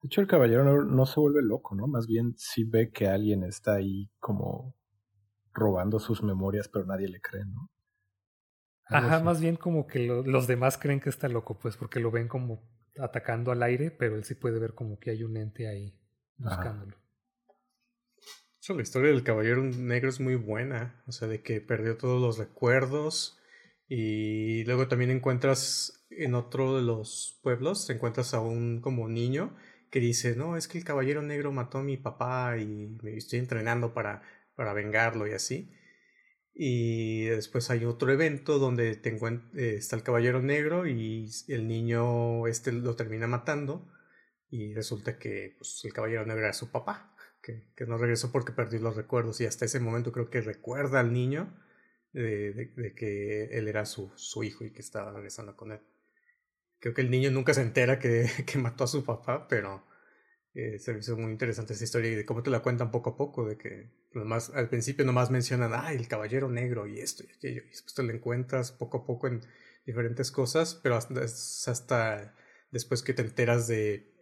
De 0.00 0.06
hecho 0.06 0.20
el 0.20 0.28
caballero 0.28 0.62
no, 0.62 0.84
no 0.84 1.06
se 1.06 1.18
vuelve 1.18 1.42
loco, 1.42 1.74
¿no? 1.74 1.88
Más 1.88 2.06
bien 2.06 2.34
sí 2.36 2.62
ve 2.62 2.92
que 2.92 3.08
alguien 3.08 3.42
está 3.42 3.74
ahí 3.74 4.08
como 4.20 4.76
robando 5.52 5.98
sus 5.98 6.22
memorias 6.22 6.68
pero 6.68 6.86
nadie 6.86 7.08
le 7.08 7.20
cree, 7.20 7.44
¿no? 7.46 7.68
Ajá, 8.84 9.18
más 9.18 9.40
bien 9.40 9.56
como 9.56 9.88
que 9.88 10.06
los 10.06 10.46
demás 10.46 10.78
creen 10.78 11.00
que 11.00 11.10
está 11.10 11.28
loco, 11.28 11.58
pues 11.58 11.76
porque 11.76 11.98
lo 11.98 12.12
ven 12.12 12.28
como 12.28 12.62
atacando 13.00 13.50
al 13.50 13.64
aire, 13.64 13.90
pero 13.90 14.14
él 14.14 14.22
sí 14.22 14.36
puede 14.36 14.60
ver 14.60 14.74
como 14.74 15.00
que 15.00 15.10
hay 15.10 15.24
un 15.24 15.36
ente 15.36 15.66
ahí 15.66 15.98
buscándolo. 16.36 16.96
La 18.74 18.82
historia 18.82 19.10
del 19.10 19.22
caballero 19.22 19.62
negro 19.62 20.08
es 20.08 20.20
muy 20.20 20.34
buena, 20.34 21.02
o 21.06 21.12
sea, 21.12 21.28
de 21.28 21.42
que 21.42 21.60
perdió 21.60 21.96
todos 21.96 22.20
los 22.20 22.38
recuerdos 22.38 23.38
y 23.88 24.64
luego 24.64 24.88
también 24.88 25.10
encuentras 25.10 26.06
en 26.10 26.34
otro 26.34 26.76
de 26.76 26.82
los 26.82 27.38
pueblos, 27.42 27.88
encuentras 27.90 28.34
a 28.34 28.40
un 28.40 28.80
como 28.80 29.08
niño 29.08 29.56
que 29.90 30.00
dice, 30.00 30.34
no, 30.36 30.56
es 30.56 30.68
que 30.68 30.78
el 30.78 30.84
caballero 30.84 31.22
negro 31.22 31.52
mató 31.52 31.78
a 31.78 31.82
mi 31.82 31.96
papá 31.96 32.58
y 32.58 32.98
me 33.02 33.16
estoy 33.16 33.38
entrenando 33.38 33.94
para, 33.94 34.22
para 34.54 34.72
vengarlo 34.72 35.26
y 35.26 35.32
así. 35.32 35.72
Y 36.54 37.26
después 37.26 37.70
hay 37.70 37.84
otro 37.84 38.10
evento 38.10 38.58
donde 38.58 38.96
te 38.96 39.10
eh, 39.10 39.76
está 39.76 39.96
el 39.96 40.02
caballero 40.02 40.40
negro 40.40 40.86
y 40.86 41.30
el 41.48 41.68
niño 41.68 42.46
este 42.46 42.72
lo 42.72 42.96
termina 42.96 43.26
matando. 43.26 43.88
Y 44.48 44.74
resulta 44.74 45.18
que 45.18 45.54
pues, 45.58 45.80
el 45.84 45.92
caballero 45.92 46.24
negro 46.24 46.44
era 46.44 46.52
su 46.52 46.70
papá, 46.70 47.15
que, 47.46 47.86
no 47.86 47.98
regresó 47.98 48.32
porque 48.32 48.52
perdió 48.52 48.80
los 48.80 48.96
recuerdos. 48.96 49.40
Y 49.40 49.46
hasta 49.46 49.64
ese 49.64 49.80
momento 49.80 50.12
creo 50.12 50.30
que 50.30 50.40
recuerda 50.40 51.00
al 51.00 51.12
niño 51.12 51.54
de, 52.12 52.72
que 52.96 53.44
él 53.52 53.68
era 53.68 53.86
su, 53.86 54.10
su, 54.16 54.42
hijo 54.42 54.64
y 54.64 54.72
que 54.72 54.80
estaba 54.80 55.12
regresando 55.12 55.56
con 55.56 55.72
él. 55.72 55.80
Creo 56.80 56.94
que 56.94 57.02
el 57.02 57.10
niño 57.10 57.30
nunca 57.30 57.54
se 57.54 57.62
entera 57.62 57.98
que, 57.98 58.28
que 58.46 58.58
mató 58.58 58.84
a 58.84 58.88
su 58.88 59.04
papá, 59.04 59.46
pero 59.48 59.84
eh, 60.54 60.78
se 60.78 60.92
me 60.92 61.00
hizo 61.00 61.16
muy 61.16 61.30
interesante 61.30 61.74
esa 61.74 61.84
historia 61.84 62.10
y 62.10 62.14
de 62.14 62.24
cómo 62.24 62.42
te 62.42 62.50
la 62.50 62.60
cuentan 62.60 62.90
poco 62.90 63.10
a 63.10 63.16
poco, 63.16 63.46
de 63.46 63.56
que 63.56 63.90
nomás, 64.12 64.50
al 64.50 64.68
principio 64.68 65.04
nomás 65.04 65.30
mencionan, 65.30 65.72
ah, 65.74 65.92
el 65.92 66.08
caballero 66.08 66.48
negro 66.48 66.86
y 66.86 67.00
esto 67.00 67.24
y 67.24 67.32
aquello, 67.32 67.62
y 67.64 67.68
después 67.68 67.94
te 67.94 68.02
lo 68.02 68.12
encuentras 68.12 68.72
poco 68.72 68.98
a 68.98 69.06
poco 69.06 69.28
en 69.28 69.42
diferentes 69.84 70.30
cosas, 70.30 70.74
pero 70.82 70.96
hasta 70.96 72.34
después 72.70 73.02
que 73.02 73.12
te 73.12 73.22
enteras 73.22 73.68
de 73.68 74.15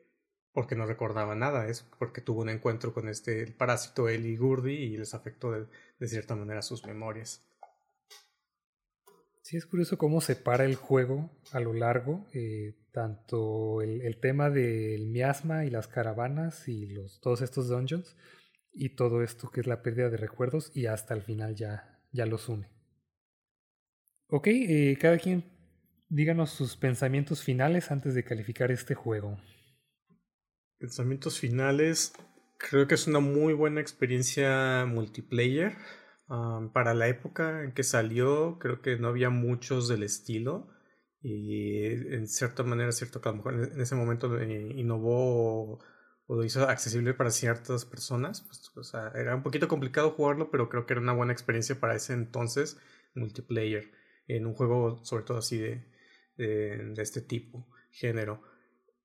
porque 0.55 0.77
no 0.77 0.87
recordaba 0.87 1.35
nada, 1.35 1.69
es 1.69 1.83
porque 1.99 2.23
tuvo 2.23 2.41
un 2.43 2.49
encuentro 2.49 2.95
con 2.95 3.09
este 3.09 3.43
el 3.43 3.55
parásito 3.55 4.09
Eli 4.09 4.37
Gurdi 4.37 4.73
y 4.73 4.97
les 4.97 5.13
afectó 5.13 5.53
de, 5.53 5.67
de 5.99 6.09
cierta 6.09 6.35
manera 6.37 6.63
sus 6.63 6.87
memorias. 6.87 7.45
Sí, 9.45 9.59
es 9.59 9.67
curioso 9.67 9.99
cómo 9.99 10.23
separa 10.23 10.65
el 10.65 10.75
juego 10.75 11.31
a 11.53 11.61
lo 11.61 11.75
largo, 11.75 12.27
eh, 12.33 12.73
tanto 12.93 13.83
el, 13.83 14.19
tema 14.19 14.49
del 14.49 15.09
miasma 15.09 15.67
y 15.67 15.71
las 15.71 15.87
caravanas 15.87 16.67
y 16.67 16.87
los, 16.87 17.21
todos 17.21 17.43
estos 17.43 17.69
dungeons, 17.69 18.17
y 18.73 18.97
todo 18.97 19.23
esto 19.23 19.51
que 19.51 19.61
es 19.61 19.67
la 19.67 19.83
pérdida 19.83 20.09
de 20.09 20.17
recuerdos, 20.17 20.75
y 20.75 20.87
hasta 20.87 21.13
el 21.13 21.21
final 21.21 21.55
ya, 21.57 22.01
ya 22.11 22.25
los 22.25 22.49
une. 22.49 22.71
Ok, 24.29 24.47
eh, 24.47 24.97
cada 24.99 25.19
quien 25.19 25.45
díganos 26.09 26.49
sus 26.49 26.79
pensamientos 26.79 27.43
finales 27.43 27.91
antes 27.91 28.15
de 28.15 28.25
calificar 28.25 28.71
este 28.71 28.95
juego. 28.95 29.37
Pensamientos 30.85 31.41
finales, 31.41 32.12
creo 32.59 32.87
que 32.87 32.95
es 32.95 33.07
una 33.07 33.18
muy 33.18 33.55
buena 33.55 33.80
experiencia 33.80 34.85
multiplayer 34.87 35.78
para 36.74 36.93
la 36.93 37.09
época 37.09 37.64
en 37.64 37.72
que 37.72 37.82
salió, 37.82 38.59
creo 38.59 38.82
que 38.82 38.99
no 38.99 39.09
había 39.09 39.30
muchos 39.30 39.89
del 39.89 40.03
estilo. 40.03 40.68
Y 41.22 41.87
en 41.87 42.28
cierta 42.28 42.64
manera, 42.64 42.93
cierto 42.93 43.22
que 43.22 43.30
a 43.30 43.32
lo 43.32 43.39
mejor 43.39 43.55
en 43.72 43.80
ese 43.80 43.95
momento 43.95 44.39
eh, 44.39 44.74
innovó 44.76 45.78
o, 46.28 46.35
lo 46.37 46.45
hizo 46.45 46.68
accesible 46.68 47.14
para 47.14 47.30
ciertas 47.30 47.87
personas. 47.87 48.43
Pues, 48.74 48.93
era 49.14 49.35
un 49.35 49.43
poquito 49.43 49.68
complicado 49.68 50.11
jugarlo, 50.11 50.51
pero 50.51 50.68
creo 50.68 50.85
que 50.85 50.93
era 50.93 51.01
una 51.01 51.14
buena 51.14 51.32
experiencia 51.32 51.80
para 51.80 51.95
ese 51.95 52.12
entonces 52.12 52.76
multiplayer. 53.14 53.91
En 54.28 54.45
un 54.45 54.53
juego, 54.53 55.03
sobre 55.03 55.24
todo 55.24 55.39
así 55.39 55.57
de, 55.57 55.91
de, 56.37 56.93
de 56.95 57.03
este 57.03 57.22
tipo, 57.22 57.66
género. 57.91 58.43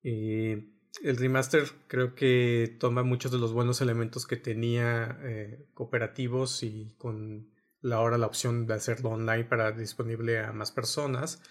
Y 0.03 0.77
el 1.03 1.17
remaster 1.17 1.63
creo 1.87 2.15
que 2.15 2.75
toma 2.79 3.03
muchos 3.03 3.31
de 3.31 3.37
los 3.37 3.53
buenos 3.53 3.81
elementos 3.81 4.27
que 4.27 4.37
tenía 4.37 5.19
eh, 5.21 5.67
cooperativos 5.73 6.63
y 6.63 6.95
con 6.97 7.49
la 7.81 7.97
ahora 7.97 8.17
la 8.17 8.27
opción 8.27 8.67
de 8.67 8.73
hacerlo 8.73 9.11
online 9.11 9.45
para 9.45 9.71
disponible 9.71 10.39
a 10.39 10.51
más 10.51 10.71
personas. 10.71 11.41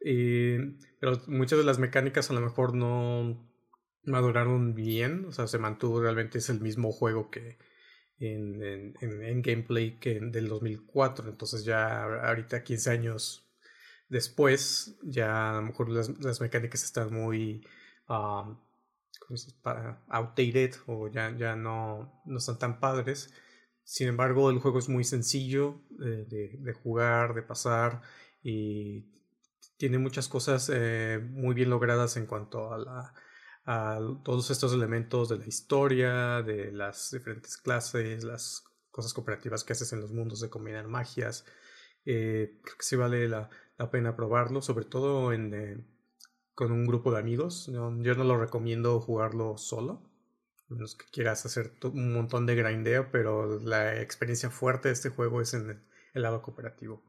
Eh, 0.00 0.76
pero 1.00 1.20
muchas 1.26 1.58
de 1.58 1.64
las 1.64 1.78
mecánicas 1.78 2.30
a 2.30 2.34
lo 2.34 2.40
mejor 2.40 2.74
no 2.74 3.50
maduraron 4.04 4.74
bien, 4.74 5.24
o 5.26 5.32
sea, 5.32 5.46
se 5.46 5.58
mantuvo 5.58 6.00
realmente 6.00 6.38
es 6.38 6.50
el 6.50 6.60
mismo 6.60 6.92
juego 6.92 7.30
que 7.30 7.58
en, 8.18 8.62
en, 8.62 9.22
en, 9.22 9.42
gameplay 9.42 9.98
que 9.98 10.20
del 10.20 10.48
2004, 10.48 11.28
entonces 11.28 11.64
ya 11.64 12.04
ahorita 12.04 12.62
15 12.62 12.90
años 12.90 13.50
después, 14.08 14.98
ya 15.02 15.52
a 15.52 15.56
lo 15.56 15.62
mejor 15.62 15.88
las, 15.88 16.10
las 16.22 16.40
mecánicas 16.40 16.84
están 16.84 17.12
muy 17.12 17.66
para 19.62 20.04
outdated 20.08 20.74
o 20.86 21.08
ya, 21.08 21.36
ya 21.36 21.56
no, 21.56 22.22
no 22.24 22.38
están 22.38 22.58
tan 22.58 22.80
padres. 22.80 23.32
Sin 23.84 24.08
embargo, 24.08 24.50
el 24.50 24.58
juego 24.58 24.78
es 24.78 24.88
muy 24.88 25.04
sencillo 25.04 25.82
eh, 26.02 26.26
de, 26.28 26.72
jugar, 26.72 27.34
de 27.34 27.42
pasar 27.42 28.02
y 28.42 29.06
tiene 29.76 29.98
muchas 29.98 30.28
cosas 30.28 30.70
eh, 30.72 31.20
muy 31.22 31.54
bien 31.54 31.70
logradas 31.70 32.16
en 32.16 32.26
cuanto 32.26 32.72
a, 32.72 33.12
todos 34.24 34.50
estos 34.50 34.74
elementos 34.74 35.30
de 35.30 35.38
la 35.38 35.46
historia, 35.46 36.42
de 36.42 36.70
las 36.70 37.10
diferentes 37.12 37.56
clases, 37.56 38.22
las 38.22 38.62
cosas 38.90 39.14
cooperativas 39.14 39.64
que 39.64 39.72
haces 39.72 39.90
en 39.94 40.00
los 40.02 40.12
mundos 40.12 40.40
de 40.40 40.50
combinar 40.50 40.86
magias. 40.86 41.46
Eh, 42.04 42.60
creo 42.62 42.76
que 42.76 42.84
sí 42.84 42.96
vale 42.96 43.26
la, 43.26 43.48
la, 43.78 43.90
pena 43.90 44.16
probarlo, 44.16 44.60
sobre 44.60 44.84
todo 44.84 45.32
en, 45.32 45.86
con 46.54 46.72
un 46.72 46.86
grupo 46.86 47.12
de 47.12 47.18
amigos. 47.18 47.66
yo 47.66 48.14
no 48.14 48.24
lo 48.24 48.38
recomiendo 48.38 49.00
jugarlo 49.00 49.58
solo. 49.58 50.02
A 50.70 50.74
menos 50.74 50.94
que 50.94 51.06
quieras 51.06 51.44
hacer 51.44 51.72
un 51.82 52.14
montón 52.14 52.46
de 52.46 52.54
grindeo, 52.54 53.10
pero 53.10 53.60
la 53.60 54.00
experiencia 54.00 54.50
fuerte 54.50 54.88
de 54.88 54.94
este 54.94 55.10
juego 55.10 55.40
es 55.40 55.52
en 55.54 55.82
el, 56.14 56.22
lado 56.22 56.42
cooperativo. 56.42 57.02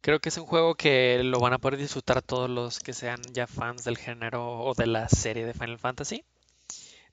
Creo 0.00 0.18
que 0.18 0.30
es 0.30 0.38
un 0.38 0.46
juego 0.46 0.74
que 0.74 1.22
lo 1.22 1.40
van 1.40 1.52
a 1.52 1.58
poder 1.58 1.78
disfrutar 1.78 2.22
todos 2.22 2.48
los 2.48 2.80
que 2.80 2.94
sean 2.94 3.20
ya 3.32 3.46
fans 3.46 3.84
del 3.84 3.98
género 3.98 4.60
o 4.60 4.74
de 4.74 4.86
la 4.86 5.08
serie 5.08 5.44
de 5.44 5.52
Final 5.52 5.78
Fantasy. 5.78 6.24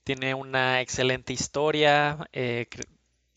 Tiene 0.05 0.33
una 0.33 0.79
excelente 0.81 1.33
historia, 1.33 2.29
eh, 2.31 2.67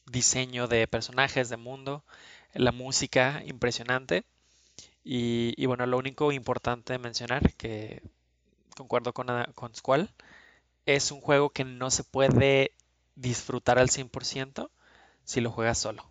diseño 0.06 0.68
de 0.68 0.86
personajes, 0.86 1.48
de 1.48 1.56
mundo, 1.56 2.04
la 2.54 2.70
música 2.70 3.42
impresionante. 3.44 4.24
Y, 5.02 5.64
bueno, 5.66 5.86
lo 5.86 5.98
único 5.98 6.30
importante 6.32 6.92
de 6.92 6.98
mencionar, 6.98 7.54
que 7.54 8.02
concuerdo 8.76 9.12
con, 9.12 9.28
con 9.54 9.74
Squall, 9.74 10.10
es 10.86 11.10
un 11.10 11.20
juego 11.20 11.50
que 11.50 11.64
no 11.64 11.90
se 11.90 12.04
puede 12.04 12.74
disfrutar 13.16 13.78
al 13.78 13.88
100% 13.88 14.70
si 15.24 15.40
lo 15.40 15.50
juegas 15.50 15.78
solo. 15.78 16.10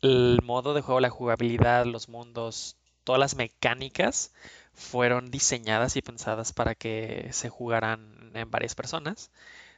El 0.00 0.40
modo 0.42 0.74
de 0.74 0.80
juego, 0.80 1.00
la 1.00 1.10
jugabilidad, 1.10 1.84
los 1.84 2.08
mundos, 2.08 2.76
todas 3.04 3.18
las 3.18 3.34
mecánicas 3.36 4.32
fueron 4.74 5.30
diseñadas 5.30 5.96
y 5.96 6.02
pensadas 6.02 6.52
para 6.52 6.74
que 6.74 7.28
se 7.32 7.48
jugaran 7.48 8.30
en 8.34 8.50
varias 8.50 8.74
personas. 8.74 9.30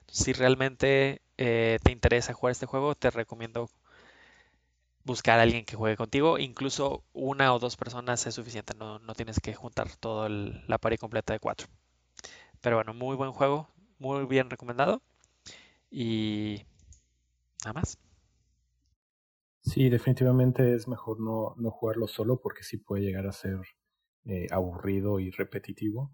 Si 0.09 0.33
realmente 0.33 1.22
eh, 1.39 1.78
te 1.83 1.93
interesa 1.93 2.35
jugar 2.35 2.53
este 2.53 2.66
juego, 2.66 2.95
te 2.95 3.11
recomiendo 3.11 3.70
buscar 5.05 5.38
a 5.38 5.42
alguien 5.42 5.64
que 5.64 5.76
juegue 5.76 5.96
contigo. 5.96 6.38
Incluso 6.38 7.05
una 7.12 7.55
o 7.55 7.59
dos 7.59 7.76
personas 7.76 8.26
es 8.26 8.34
suficiente, 8.34 8.74
no, 8.78 8.98
no 9.01 9.14
tienes 9.14 9.40
que 9.40 9.55
juntar 9.55 9.94
toda 9.96 10.28
la 10.28 10.78
pared 10.78 10.98
completa 10.98 11.32
de 11.32 11.40
cuatro. 11.40 11.68
Pero 12.61 12.76
bueno, 12.76 12.94
muy 12.94 13.16
buen 13.16 13.32
juego, 13.32 13.68
muy 13.98 14.26
bien 14.26 14.51
recomendado. 14.51 15.03
Y 15.90 16.64
nada 17.64 17.74
más. 17.74 17.98
Sí, 19.62 19.88
definitivamente 19.90 20.74
es 20.74 20.88
mejor 20.88 21.20
no, 21.20 21.55
no 21.57 21.70
jugarlo 21.70 22.07
solo 22.07 22.40
porque 22.40 22.62
sí 22.62 22.78
puede 22.78 23.03
llegar 23.03 23.26
a 23.26 23.32
ser 23.32 23.61
eh, 24.24 24.46
aburrido 24.51 25.20
y 25.20 25.30
repetitivo. 25.30 26.12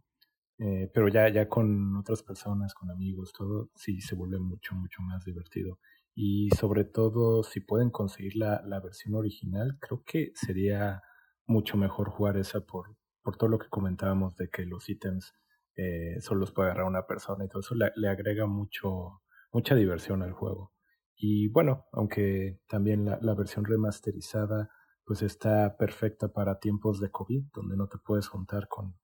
Eh, 0.59 0.91
pero 0.93 1.09
ya, 1.09 1.29
ya 1.29 1.49
con 1.49 1.97
otras 1.97 2.23
personas, 2.23 2.75
con 2.75 2.91
amigos, 2.91 3.33
todo, 3.33 3.71
sí 3.75 4.01
se 4.01 4.15
vuelve 4.15 4.39
mucho, 4.39 4.75
mucho 4.75 5.03
más 5.03 5.25
divertido 5.25 5.79
y 6.19 6.49
sobre 6.59 6.85
todo 6.85 7.43
si 7.43 7.61
pueden 7.61 7.91
conseguir 7.91 8.37
la, 8.37 8.63
la 8.65 8.81
versión 8.81 9.15
original, 9.15 9.77
creo 9.79 10.03
que 10.03 10.33
sería 10.35 11.03
mucho 11.47 11.77
mejor 11.77 12.09
jugar 12.09 12.39
esa 12.39 12.63
por, 12.63 12.97
por 13.23 13.37
todo 13.37 13.51
lo 13.51 13.59
que 13.59 13.69
comentábamos 13.69 14.35
de 14.37 14.49
que 14.49 14.65
los 14.65 14.89
ítems 14.89 15.35
eh, 15.77 16.17
solo 16.21 16.41
los 16.41 16.53
puede 16.53 16.71
agarrar 16.71 16.87
una 16.87 17.07
persona 17.07 17.45
y 17.45 17.49
todo 17.49 17.61
eso 17.61 17.75
le, 17.75 17.93
le, 17.97 18.09
agrega 18.09 18.47
mucho, 18.47 19.21
mucha 19.53 19.75
diversión 19.75 20.23
al 20.23 20.33
juego. 20.33 20.73
Y 21.15 21.49
bueno, 21.49 21.85
aunque 21.93 22.61
también 22.67 23.05
la, 23.05 23.19
la 23.21 23.35
versión 23.35 23.67
remasterizada 23.67 24.71
pues 25.05 25.21
está 25.21 25.77
perfecta 25.77 26.33
para 26.33 26.59
tiempos 26.59 26.99
de 26.99 27.11
COVID, 27.11 27.45
donde 27.53 27.77
no 27.77 27.89
te 27.89 27.99
puedes 27.99 28.27
juntar 28.27 28.69
con, 28.69 28.99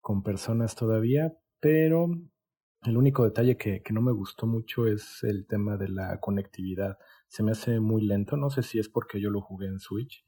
con 0.00 0.22
personas 0.22 0.74
todavía, 0.76 1.36
pero 1.60 2.08
el 2.84 2.96
único 2.96 3.24
detalle 3.24 3.56
que, 3.56 3.82
que, 3.82 3.92
no 3.92 4.02
me 4.02 4.12
gustó 4.12 4.46
mucho 4.46 4.86
es 4.86 5.22
el 5.22 5.46
tema 5.46 5.76
de 5.76 5.88
la 5.88 6.20
conectividad. 6.20 6.98
Se 7.28 7.42
me 7.42 7.52
hace 7.52 7.80
muy 7.80 8.02
lento, 8.02 8.36
no 8.36 8.50
sé 8.50 8.62
si 8.62 8.78
es 8.78 8.88
porque 8.88 9.20
yo 9.20 9.30
lo 9.30 9.40
jugué 9.40 9.66
en 9.66 9.78
Switch, 9.80 10.26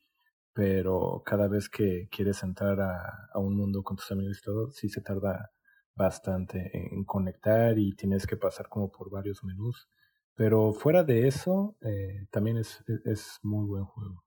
pero 0.52 1.22
cada 1.24 1.48
vez 1.48 1.68
que 1.68 2.09
quieres 2.11 2.42
entrar 2.42 2.80
a, 2.80 3.28
a 3.32 3.38
un 3.38 3.57
mundo 3.57 3.82
con 3.82 3.96
tus 3.96 4.11
amigos 4.12 4.38
y 4.38 4.42
todo, 4.42 4.70
sí 4.70 4.88
se 4.88 5.00
tarda 5.00 5.52
bastante 5.94 6.70
en 6.74 7.04
conectar 7.04 7.78
y 7.78 7.94
tienes 7.94 8.26
que 8.26 8.36
pasar 8.36 8.68
como 8.68 8.90
por 8.90 9.10
varios 9.10 9.43
menús. 9.43 9.89
Pero 10.35 10.72
fuera 10.74 11.02
de 11.02 11.26
eso, 11.26 11.76
eh, 11.81 12.26
también 12.31 12.59
es, 12.59 12.85
es 13.05 13.39
muy 13.43 13.66
buen 13.66 13.85
juego. 13.85 14.26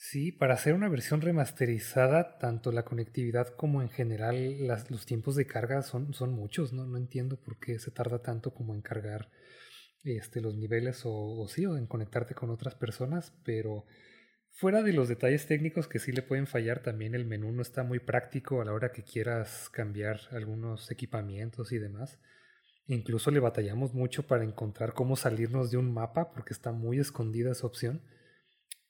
Sí, 0.00 0.30
para 0.30 0.54
hacer 0.54 0.74
una 0.74 0.88
versión 0.88 1.20
remasterizada, 1.20 2.38
tanto 2.38 2.70
la 2.70 2.84
conectividad 2.84 3.48
como 3.56 3.82
en 3.82 3.90
general 3.90 4.66
los 4.88 5.04
tiempos 5.06 5.34
de 5.34 5.46
carga 5.46 5.82
son, 5.82 6.14
son 6.14 6.32
muchos, 6.32 6.72
¿no? 6.72 6.86
No 6.86 6.96
entiendo 6.98 7.36
por 7.36 7.58
qué 7.58 7.78
se 7.80 7.90
tarda 7.90 8.22
tanto 8.22 8.54
como 8.54 8.74
en 8.74 8.80
cargar 8.80 9.28
este, 10.04 10.40
los 10.40 10.54
niveles 10.56 11.04
o, 11.04 11.12
o 11.12 11.48
sí, 11.48 11.66
o 11.66 11.76
en 11.76 11.86
conectarte 11.88 12.34
con 12.34 12.50
otras 12.50 12.76
personas, 12.76 13.34
pero 13.44 13.86
fuera 14.52 14.82
de 14.84 14.92
los 14.92 15.08
detalles 15.08 15.46
técnicos 15.46 15.88
que 15.88 15.98
sí 15.98 16.12
le 16.12 16.22
pueden 16.22 16.46
fallar, 16.46 16.80
también 16.80 17.16
el 17.16 17.26
menú 17.26 17.50
no 17.50 17.62
está 17.62 17.82
muy 17.82 17.98
práctico 17.98 18.62
a 18.62 18.64
la 18.64 18.72
hora 18.72 18.92
que 18.92 19.02
quieras 19.02 19.68
cambiar 19.68 20.20
algunos 20.30 20.92
equipamientos 20.92 21.72
y 21.72 21.78
demás. 21.78 22.20
Incluso 22.86 23.32
le 23.32 23.40
batallamos 23.40 23.94
mucho 23.94 24.28
para 24.28 24.44
encontrar 24.44 24.94
cómo 24.94 25.16
salirnos 25.16 25.72
de 25.72 25.76
un 25.76 25.92
mapa 25.92 26.30
porque 26.30 26.54
está 26.54 26.70
muy 26.70 27.00
escondida 27.00 27.50
esa 27.50 27.66
opción. 27.66 28.00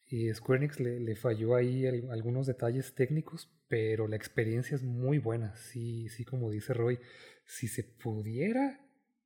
Y 0.09 0.33
Square 0.33 0.59
Enix 0.65 0.81
le, 0.81 1.01
le 1.01 1.17
falló 1.17 1.55
ahí 1.55 1.87
algunos 1.87 2.47
detalles 2.47 2.95
técnicos, 2.95 3.51
pero 3.69 4.09
la 4.09 4.17
experiencia 4.17 4.75
es 4.75 4.83
muy 4.83 5.19
buena. 5.19 5.55
Sí, 5.57 6.09
sí, 6.09 6.25
como 6.25 6.51
dice 6.51 6.73
Roy, 6.75 6.99
si 7.45 7.69
se 7.69 7.85
pudiera 7.85 8.81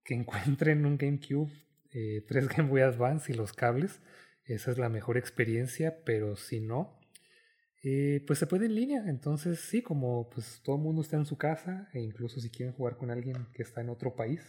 que 0.05 0.15
encuentren 0.21 0.85
un 0.87 0.99
GameCube, 0.99 1.53
eh, 1.93 2.25
tres 2.27 2.49
Game 2.49 2.69
Boy 2.69 2.81
Advance 2.83 3.33
y 3.33 3.37
los 3.37 3.53
cables, 3.53 4.01
esa 4.45 4.71
es 4.73 4.79
la 4.79 4.89
mejor 4.89 5.17
experiencia, 5.19 6.03
pero 6.05 6.37
si 6.37 6.61
no, 6.61 6.99
eh, 7.83 8.25
pues 8.27 8.39
se 8.39 8.47
puede 8.47 8.67
en 8.67 8.75
línea. 8.75 9.05
Entonces, 9.09 9.61
sí, 9.61 9.83
como 9.83 10.31
pues 10.31 10.61
todo 10.65 10.77
el 10.77 10.83
mundo 10.83 11.03
está 11.03 11.17
en 11.17 11.27
su 11.27 11.37
casa, 11.39 11.89
e 11.93 12.01
incluso 12.01 12.41
si 12.41 12.51
quieren 12.51 12.75
jugar 12.75 12.97
con 12.97 13.11
alguien 13.11 13.47
que 13.55 13.63
está 13.63 13.81
en 13.81 13.91
otro 13.91 14.15
país, 14.17 14.41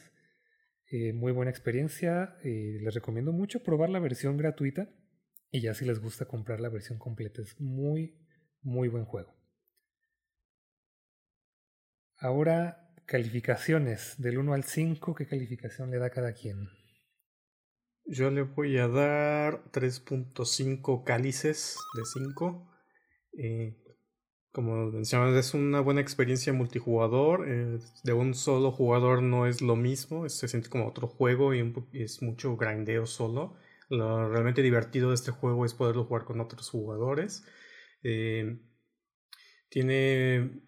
Eh, 0.92 1.14
muy 1.14 1.32
buena 1.32 1.52
experiencia. 1.52 2.38
Eh, 2.44 2.78
les 2.82 2.94
recomiendo 2.94 3.32
mucho 3.34 3.64
probar 3.64 3.90
la 3.90 4.00
versión 4.00 4.38
gratuita. 4.38 4.90
Y 5.54 5.62
ya 5.62 5.76
si 5.76 5.86
les 5.86 6.02
gusta 6.02 6.26
comprar 6.26 6.60
la 6.60 6.70
versión 6.70 6.98
completa. 6.98 7.44
Es 7.44 7.62
muy, 7.62 8.18
muy 8.64 8.88
buen 8.88 9.06
juego. 9.06 9.36
Ahora, 12.18 12.92
calificaciones. 13.06 14.16
Del 14.18 14.40
1 14.40 14.56
al 14.56 14.64
5, 14.64 15.14
¿qué 15.14 15.28
calificación 15.28 15.92
le 15.92 16.00
da 16.00 16.10
cada 16.10 16.34
quien? 16.34 16.70
Yo 18.06 18.32
le 18.32 18.42
voy 18.42 18.80
a 18.80 18.88
dar 18.88 19.64
3.5 19.72 21.04
cálices 21.04 21.78
de 21.94 22.02
5. 22.04 22.72
Eh, 23.38 23.78
como 24.52 24.88
mencionaba, 24.88 25.38
es 25.38 25.54
una 25.54 25.82
buena 25.82 26.02
experiencia 26.02 26.52
multijugador. 26.52 27.48
Eh, 27.48 27.78
de 28.04 28.14
un 28.14 28.34
solo 28.34 28.72
jugador 28.72 29.22
no 29.22 29.46
es 29.46 29.62
lo 29.62 29.76
mismo, 29.76 30.28
se 30.30 30.48
siente 30.48 30.70
como 30.70 30.88
otro 30.88 31.08
juego 31.08 31.54
y 31.54 31.72
es 31.94 32.24
mucho 32.24 32.58
grindeo 32.58 33.06
solo. 33.06 33.56
Lo 33.94 34.28
realmente 34.28 34.64
divertido 34.64 35.10
de 35.10 35.16
este 35.16 35.30
juego 35.30 35.66
es 35.66 35.76
poderlo 35.76 36.06
jugar 36.06 36.26
con 36.26 36.42
otros 36.42 36.68
jugadores. 36.70 37.46
Eh, 38.02 38.58
tiene, 39.70 40.62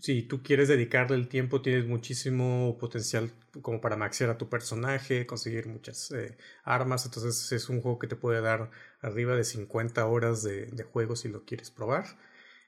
si 0.00 0.22
tú 0.22 0.42
quieres 0.42 0.68
dedicarle 0.68 1.16
el 1.16 1.28
tiempo, 1.28 1.62
tienes 1.62 1.86
muchísimo 1.86 2.76
potencial 2.78 3.30
como 3.62 3.80
para 3.80 3.96
maxear 3.96 4.28
a 4.28 4.36
tu 4.36 4.50
personaje, 4.50 5.26
conseguir 5.26 5.66
muchas 5.66 6.10
eh, 6.10 6.36
armas. 6.62 7.06
Entonces 7.06 7.50
es 7.52 7.70
un 7.70 7.80
juego 7.80 7.98
que 7.98 8.06
te 8.06 8.16
puede 8.16 8.42
dar 8.42 8.70
arriba 9.00 9.34
de 9.34 9.44
50 9.44 10.04
horas 10.06 10.42
de, 10.42 10.70
juego 10.92 11.16
si 11.16 11.28
lo 11.28 11.46
quieres 11.46 11.70
probar. 11.70 12.04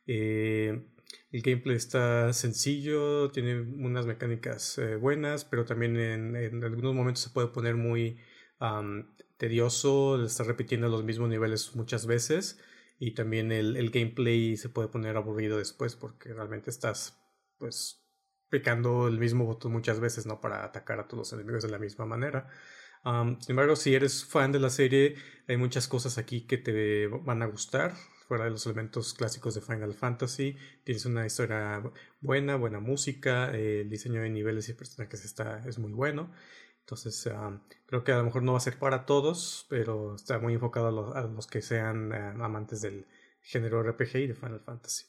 Eh, 0.06 0.82
el 1.30 1.42
gameplay 1.42 1.76
está 1.76 2.32
sencillo, 2.32 3.30
tiene 3.32 3.60
unas 3.60 4.06
mecánicas 4.06 4.80
buenas, 5.00 5.44
pero 5.44 5.66
también 5.66 5.96
en, 5.98 6.64
algunos 6.64 6.94
momentos 6.94 7.22
se 7.22 7.30
puede 7.30 7.48
poner 7.48 7.74
muy 7.76 8.18
tedioso, 9.40 10.22
estar 10.22 10.46
repitiendo 10.46 10.88
los 10.88 11.02
mismos 11.02 11.30
niveles 11.30 11.74
muchas 11.74 12.06
veces 12.06 12.60
y 12.98 13.14
también 13.14 13.50
el, 13.52 13.90
gameplay 13.90 14.58
se 14.58 14.68
puede 14.68 14.88
poner 14.88 15.16
aburrido 15.16 15.56
después 15.56 15.96
porque 15.96 16.34
realmente 16.34 16.68
estás 16.68 17.18
pues 17.58 18.04
picando 18.50 19.08
el 19.08 19.18
mismo 19.18 19.46
botón 19.46 19.72
muchas 19.72 19.98
veces, 19.98 20.26
¿no? 20.26 20.42
Para 20.42 20.62
atacar 20.62 21.00
a 21.00 21.08
todos 21.08 21.18
los 21.20 21.32
enemigos 21.32 21.62
de 21.62 21.70
la 21.70 21.78
misma 21.78 22.04
manera. 22.04 22.48
sin 23.02 23.38
embargo, 23.48 23.76
si 23.76 23.94
eres 23.94 24.26
fan 24.26 24.52
de 24.52 24.60
la 24.60 24.68
serie, 24.68 25.14
hay 25.48 25.56
muchas 25.56 25.88
cosas 25.88 26.18
aquí 26.18 26.46
que 26.46 26.58
te 26.58 27.06
van 27.06 27.42
a 27.42 27.46
gustar 27.46 27.94
fuera 28.28 28.44
de 28.44 28.50
los 28.50 28.66
elementos 28.66 29.14
clásicos 29.14 29.54
de 29.54 29.62
Final 29.62 29.94
Fantasy. 29.94 30.54
Tienes 30.84 31.06
una 31.06 31.24
historia 31.24 31.82
buena, 32.20 32.56
buena 32.56 32.78
música, 32.78 33.50
eh, 33.54 33.80
el 33.80 33.88
diseño 33.88 34.20
de 34.20 34.28
niveles 34.28 34.68
y 34.68 34.74
personajes 34.74 35.24
está, 35.24 35.66
es 35.66 35.78
muy 35.78 35.92
bueno. 35.92 36.30
Entonces, 36.80 37.26
ah, 37.28 37.60
creo 37.86 38.02
que 38.02 38.12
a 38.12 38.18
lo 38.18 38.24
mejor 38.24 38.42
no 38.42 38.52
va 38.52 38.58
a 38.58 38.62
ser 38.62 38.78
para 38.78 39.06
todos, 39.06 39.66
pero 39.68 40.16
está 40.16 40.38
muy 40.38 40.54
enfocado 40.54 41.14
a 41.14 41.22
los, 41.22 41.46
que 41.46 41.62
sean 41.62 42.12
eh, 42.12 42.42
amantes 42.42 42.80
del 42.80 43.06
género 43.42 43.82
RPG 43.82 44.16
y 44.16 44.26
de 44.26 44.34
Final 44.34 44.60
Fantasy. 44.60 45.06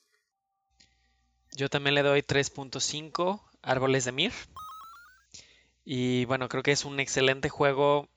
Yo 1.56 1.70
también 1.70 1.96
le 1.96 2.04
doy 2.04 2.22
3.5 2.22 3.42
Árboles 3.62 4.06
de 4.06 4.12
Mir. 4.12 4.32
Y 5.84 6.26
bueno, 6.26 6.48
creo 6.48 6.64
que 6.64 6.72
es 6.72 6.86
un 6.86 7.00
excelente 7.00 7.50
juego 7.50 8.08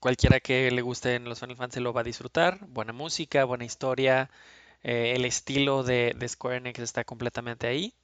cualquiera 0.00 0.40
que 0.40 0.70
le 0.70 0.82
guste 0.82 1.14
en 1.14 1.24
los 1.24 1.40
Final 1.40 1.56
Fantasy 1.56 1.80
lo 1.80 1.92
va 1.92 2.02
a 2.02 2.04
disfrutar. 2.04 2.64
Buena 2.68 2.92
música, 2.92 3.44
buena 3.44 3.64
historia. 3.64 4.30
Eh, 4.82 5.14
el 5.16 5.24
estilo 5.24 5.82
de, 5.82 6.16
Square 6.28 6.58
Enix 6.58 6.78
está 6.80 7.04
completamente 7.04 7.66
ahí. 7.66 7.94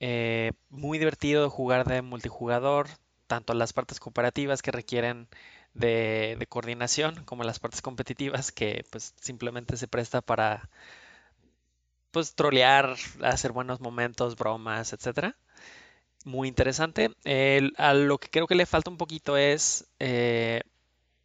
Eh, 0.00 0.52
muy 0.70 0.98
divertido 0.98 1.50
jugar 1.50 1.86
de 1.86 2.02
multijugador, 2.02 2.88
tanto 3.26 3.54
las 3.54 3.72
partes 3.72 4.00
comparativas 4.00 4.62
que 4.62 4.72
requieren 4.72 5.28
de, 5.74 6.46
coordinación 6.48 7.24
como 7.24 7.44
las 7.44 7.58
partes 7.58 7.82
competitivas 7.82 8.52
que 8.52 8.84
pues 8.90 9.14
simplemente 9.20 9.76
se 9.76 9.88
presta 9.88 10.20
para 10.22 10.68
pues 12.10 12.34
trolear, 12.34 12.96
hacer 13.22 13.52
buenos 13.52 13.80
momentos, 13.80 14.36
bromas, 14.36 14.92
etcétera 14.92 15.36
muy 16.26 16.48
interesante. 16.48 17.10
a 17.78 17.94
lo 17.94 18.18
que 18.18 18.28
creo 18.28 18.46
que 18.46 18.54
le 18.56 18.66
falta 18.66 18.90
un 18.90 18.98
poquito 18.98 19.36
es 19.36 19.86
eh, 20.00 20.62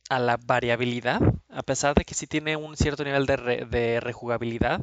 a 0.09 0.19
la 0.19 0.37
variabilidad, 0.37 1.21
a 1.49 1.63
pesar 1.63 1.95
de 1.95 2.05
que 2.05 2.13
sí 2.13 2.27
tiene 2.27 2.55
un 2.55 2.77
cierto 2.77 3.03
nivel 3.03 3.25
de, 3.25 3.99
rejugabilidad. 4.01 4.81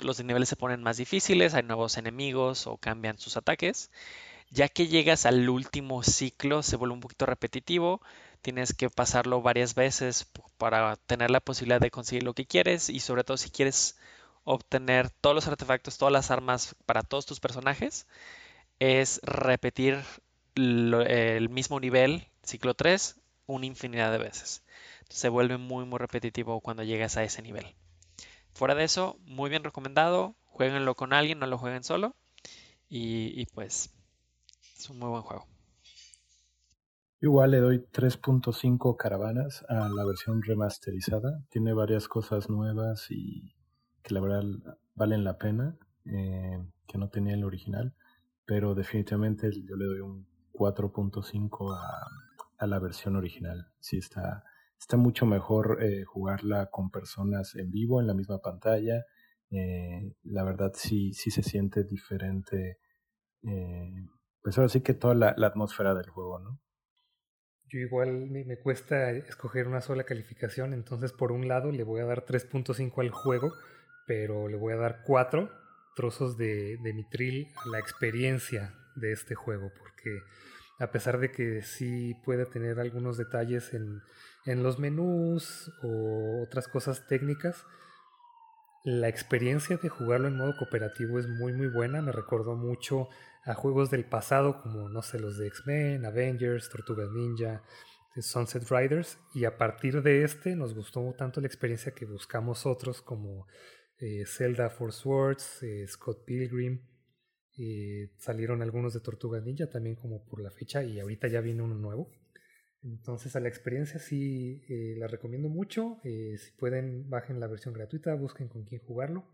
Los 0.00 0.22
niveles 0.22 0.48
se 0.48 0.56
ponen 0.56 0.82
más 0.82 0.96
difíciles, 0.96 1.54
hay 1.54 1.62
nuevos 1.64 1.96
enemigos 1.98 2.66
o 2.66 2.76
cambian 2.78 3.18
sus 3.18 3.36
ataques. 3.36 3.90
Ya 4.54 4.68
que 4.68 4.86
llegas 4.86 5.26
al 5.26 5.48
último 5.48 6.04
ciclo, 6.04 6.62
se 6.62 6.76
vuelve 6.76 6.94
un 6.94 7.00
poquito 7.00 7.26
repetitivo. 7.26 8.00
Tienes 8.40 8.72
que 8.72 8.88
pasarlo 8.88 9.42
varias 9.42 9.74
veces 9.74 10.30
para 10.58 10.94
tener 10.94 11.32
la 11.32 11.40
posibilidad 11.40 11.80
de 11.80 11.90
conseguir 11.90 12.22
lo 12.22 12.34
que 12.34 12.46
quieres 12.46 12.88
y 12.88 13.00
sobre 13.00 13.24
todo 13.24 13.36
si 13.36 13.50
quieres 13.50 13.98
obtener 14.44 15.10
todos 15.10 15.34
los 15.34 15.48
artefactos, 15.48 15.98
todas 15.98 16.12
las 16.12 16.30
armas 16.30 16.76
para 16.86 17.02
todos 17.02 17.26
tus 17.26 17.40
personajes, 17.40 18.06
es 18.78 19.20
repetir 19.24 20.04
el 20.54 21.48
mismo 21.48 21.80
nivel, 21.80 22.28
ciclo 22.44 22.74
3, 22.74 23.16
una 23.46 23.66
infinidad 23.66 24.12
de 24.12 24.18
veces. 24.18 24.62
se 25.08 25.28
vuelve 25.30 25.56
muy, 25.58 25.84
muy 25.84 25.98
repetitivo 25.98 26.60
cuando 26.60 26.84
llegas 26.84 27.16
a 27.16 27.24
ese 27.24 27.42
nivel. 27.42 27.74
Fuera 28.52 28.76
de 28.76 28.84
eso, 28.84 29.18
muy 29.24 29.50
bien 29.50 29.64
recomendado. 29.64 30.36
Jueguenlo 30.44 30.94
con 30.94 31.12
alguien, 31.12 31.40
no 31.40 31.46
lo 31.48 31.58
jueguen 31.58 31.82
solo. 31.82 32.14
Y, 32.88 33.46
pues 33.46 33.90
es 34.76 34.90
un 34.90 34.98
muy 34.98 35.08
buen 35.08 35.22
juego. 35.22 35.46
Igual 37.20 37.52
le 37.52 37.60
doy 37.60 37.78
3.5 37.78 38.96
caravanas 38.96 39.64
a 39.68 39.88
la 39.88 40.04
versión 40.04 40.42
remasterizada. 40.42 41.42
Tiene 41.48 41.72
varias 41.72 42.06
cosas 42.06 42.50
nuevas 42.50 43.06
y 43.10 43.54
que 44.02 44.12
la 44.12 44.20
verdad 44.20 44.42
valen 44.94 45.24
la 45.24 45.38
pena, 45.38 45.78
eh, 46.04 46.62
que 46.86 46.98
no 46.98 47.08
tenía 47.08 47.34
el 47.34 47.44
original. 47.44 47.94
Pero 48.44 48.74
definitivamente 48.74 49.50
yo 49.62 49.76
le 49.76 49.86
doy 49.86 50.00
un 50.00 50.26
4.5 50.52 51.74
a, 51.74 52.08
a 52.58 52.66
la 52.66 52.78
versión 52.78 53.16
original. 53.16 53.68
Sí, 53.80 53.98
está, 53.98 54.44
está 54.78 54.96
mucho 54.96 55.24
mejor 55.26 55.78
eh, 55.82 56.04
jugarla 56.04 56.66
con 56.66 56.90
personas 56.90 57.54
en 57.54 57.70
vivo, 57.70 58.00
en 58.00 58.06
la 58.06 58.14
misma 58.14 58.38
pantalla. 58.40 59.04
Eh, 59.50 60.12
la 60.24 60.44
verdad 60.44 60.72
sí, 60.74 61.12
sí 61.14 61.30
se 61.30 61.42
siente 61.42 61.84
diferente. 61.84 62.78
Eh, 63.42 64.06
pues 64.44 64.56
ahora 64.58 64.68
sí 64.68 64.82
que 64.82 64.94
toda 64.94 65.14
la, 65.14 65.30
atmósfera 65.30 65.94
del 65.94 66.10
juego, 66.10 66.38
¿no? 66.38 66.60
Yo 67.70 67.80
igual 67.80 68.28
me, 68.28 68.58
cuesta 68.58 69.10
escoger 69.10 69.66
una 69.66 69.80
sola 69.80 70.04
calificación, 70.04 70.74
entonces 70.74 71.12
por 71.12 71.32
un 71.32 71.48
lado 71.48 71.72
le 71.72 71.82
voy 71.82 72.02
a 72.02 72.04
dar 72.04 72.24
3.5 72.24 73.00
al 73.00 73.10
juego, 73.10 73.52
pero 74.06 74.46
le 74.48 74.56
voy 74.56 74.74
a 74.74 74.76
dar 74.76 75.02
4 75.06 75.50
trozos 75.96 76.36
de, 76.36 76.76
de 76.76 76.92
mitril 76.92 77.48
a 77.56 77.70
la 77.70 77.78
experiencia 77.78 78.74
de 78.96 79.12
este 79.12 79.34
juego, 79.34 79.72
porque 79.76 80.20
a 80.78 80.90
pesar 80.90 81.18
de 81.18 81.30
que 81.30 81.62
sí 81.62 82.14
puede 82.24 82.46
tener 82.46 82.80
algunos 82.80 83.16
detalles 83.16 83.72
en, 83.74 84.02
los 84.62 84.78
menús 84.78 85.72
o 85.82 86.42
otras 86.42 86.68
cosas 86.68 87.06
técnicas, 87.06 87.64
la 88.84 89.08
experiencia 89.08 89.78
de 89.78 89.88
jugarlo 89.88 90.28
en 90.28 90.36
modo 90.36 90.54
cooperativo 90.58 91.18
es 91.18 91.26
muy 91.26 91.54
muy 91.54 91.68
buena, 91.68 92.02
me 92.02 92.12
recordó 92.12 92.54
mucho 92.54 93.08
a 93.44 93.54
juegos 93.54 93.90
del 93.90 94.04
pasado 94.04 94.60
como, 94.62 94.88
no 94.88 95.02
sé, 95.02 95.18
los 95.18 95.38
de 95.38 95.46
X-Men, 95.48 96.04
Avengers, 96.04 96.68
Tortugas 96.70 97.10
Ninja, 97.10 97.62
Sunset 98.16 98.70
Riders, 98.70 99.18
y 99.34 99.44
a 99.44 99.56
partir 99.56 100.02
de 100.02 100.22
este 100.22 100.54
nos 100.56 100.74
gustó 100.74 101.14
tanto 101.18 101.40
la 101.40 101.46
experiencia 101.46 101.92
que 101.92 102.06
buscamos 102.06 102.64
otros 102.64 103.02
como 103.02 103.46
eh, 103.98 104.24
Zelda 104.26 104.70
Force 104.70 105.08
Words, 105.08 105.62
eh, 105.62 105.86
Scott 105.88 106.24
Pilgrim, 106.24 106.80
eh, 107.56 108.10
salieron 108.18 108.62
algunos 108.62 108.94
de 108.94 109.00
Tortuga 109.00 109.40
Ninja 109.40 109.68
también 109.68 109.94
como 109.94 110.24
por 110.24 110.40
la 110.40 110.50
fecha 110.50 110.82
y 110.82 110.98
ahorita 110.98 111.28
ya 111.28 111.40
viene 111.40 111.62
uno 111.62 111.74
nuevo. 111.74 112.10
Entonces 112.82 113.34
a 113.36 113.40
la 113.40 113.48
experiencia 113.48 113.98
sí 113.98 114.62
eh, 114.68 114.94
la 114.98 115.06
recomiendo 115.06 115.48
mucho. 115.48 115.98
Eh, 116.04 116.36
si 116.36 116.52
pueden 116.52 117.08
bajen 117.08 117.40
la 117.40 117.46
versión 117.46 117.72
gratuita, 117.72 118.14
busquen 118.14 118.48
con 118.48 118.64
quién 118.64 118.80
jugarlo. 118.82 119.24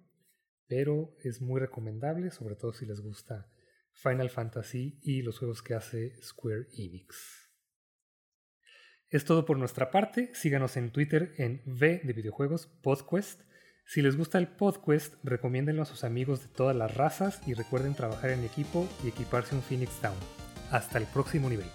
Pero 0.68 1.16
es 1.24 1.40
muy 1.40 1.60
recomendable, 1.60 2.30
sobre 2.30 2.54
todo 2.54 2.72
si 2.72 2.86
les 2.86 3.00
gusta 3.00 3.50
Final 4.02 4.30
Fantasy 4.30 4.98
y 5.02 5.22
los 5.22 5.38
juegos 5.38 5.62
que 5.62 5.74
hace 5.74 6.20
Square 6.22 6.66
Enix. 6.76 7.50
Es 9.08 9.24
todo 9.24 9.44
por 9.44 9.58
nuestra 9.58 9.90
parte. 9.90 10.30
Síganos 10.34 10.76
en 10.76 10.92
Twitter 10.92 11.34
en 11.36 11.62
V 11.66 12.00
de 12.04 12.12
videojuegos 12.12 12.66
Podquest 12.82 13.42
si 13.90 14.02
les 14.02 14.16
gusta 14.16 14.38
el 14.38 14.46
podcast, 14.46 15.14
recomiéndenlo 15.24 15.82
a 15.82 15.84
sus 15.84 16.04
amigos 16.04 16.42
de 16.42 16.48
todas 16.48 16.76
las 16.76 16.96
razas 16.96 17.40
y 17.44 17.54
recuerden 17.54 17.96
trabajar 17.96 18.30
en 18.30 18.44
equipo 18.44 18.88
y 19.02 19.08
equiparse 19.08 19.56
un 19.56 19.62
Phoenix 19.62 20.00
Down. 20.00 20.14
Hasta 20.70 20.98
el 20.98 21.06
próximo 21.06 21.50
nivel. 21.50 21.66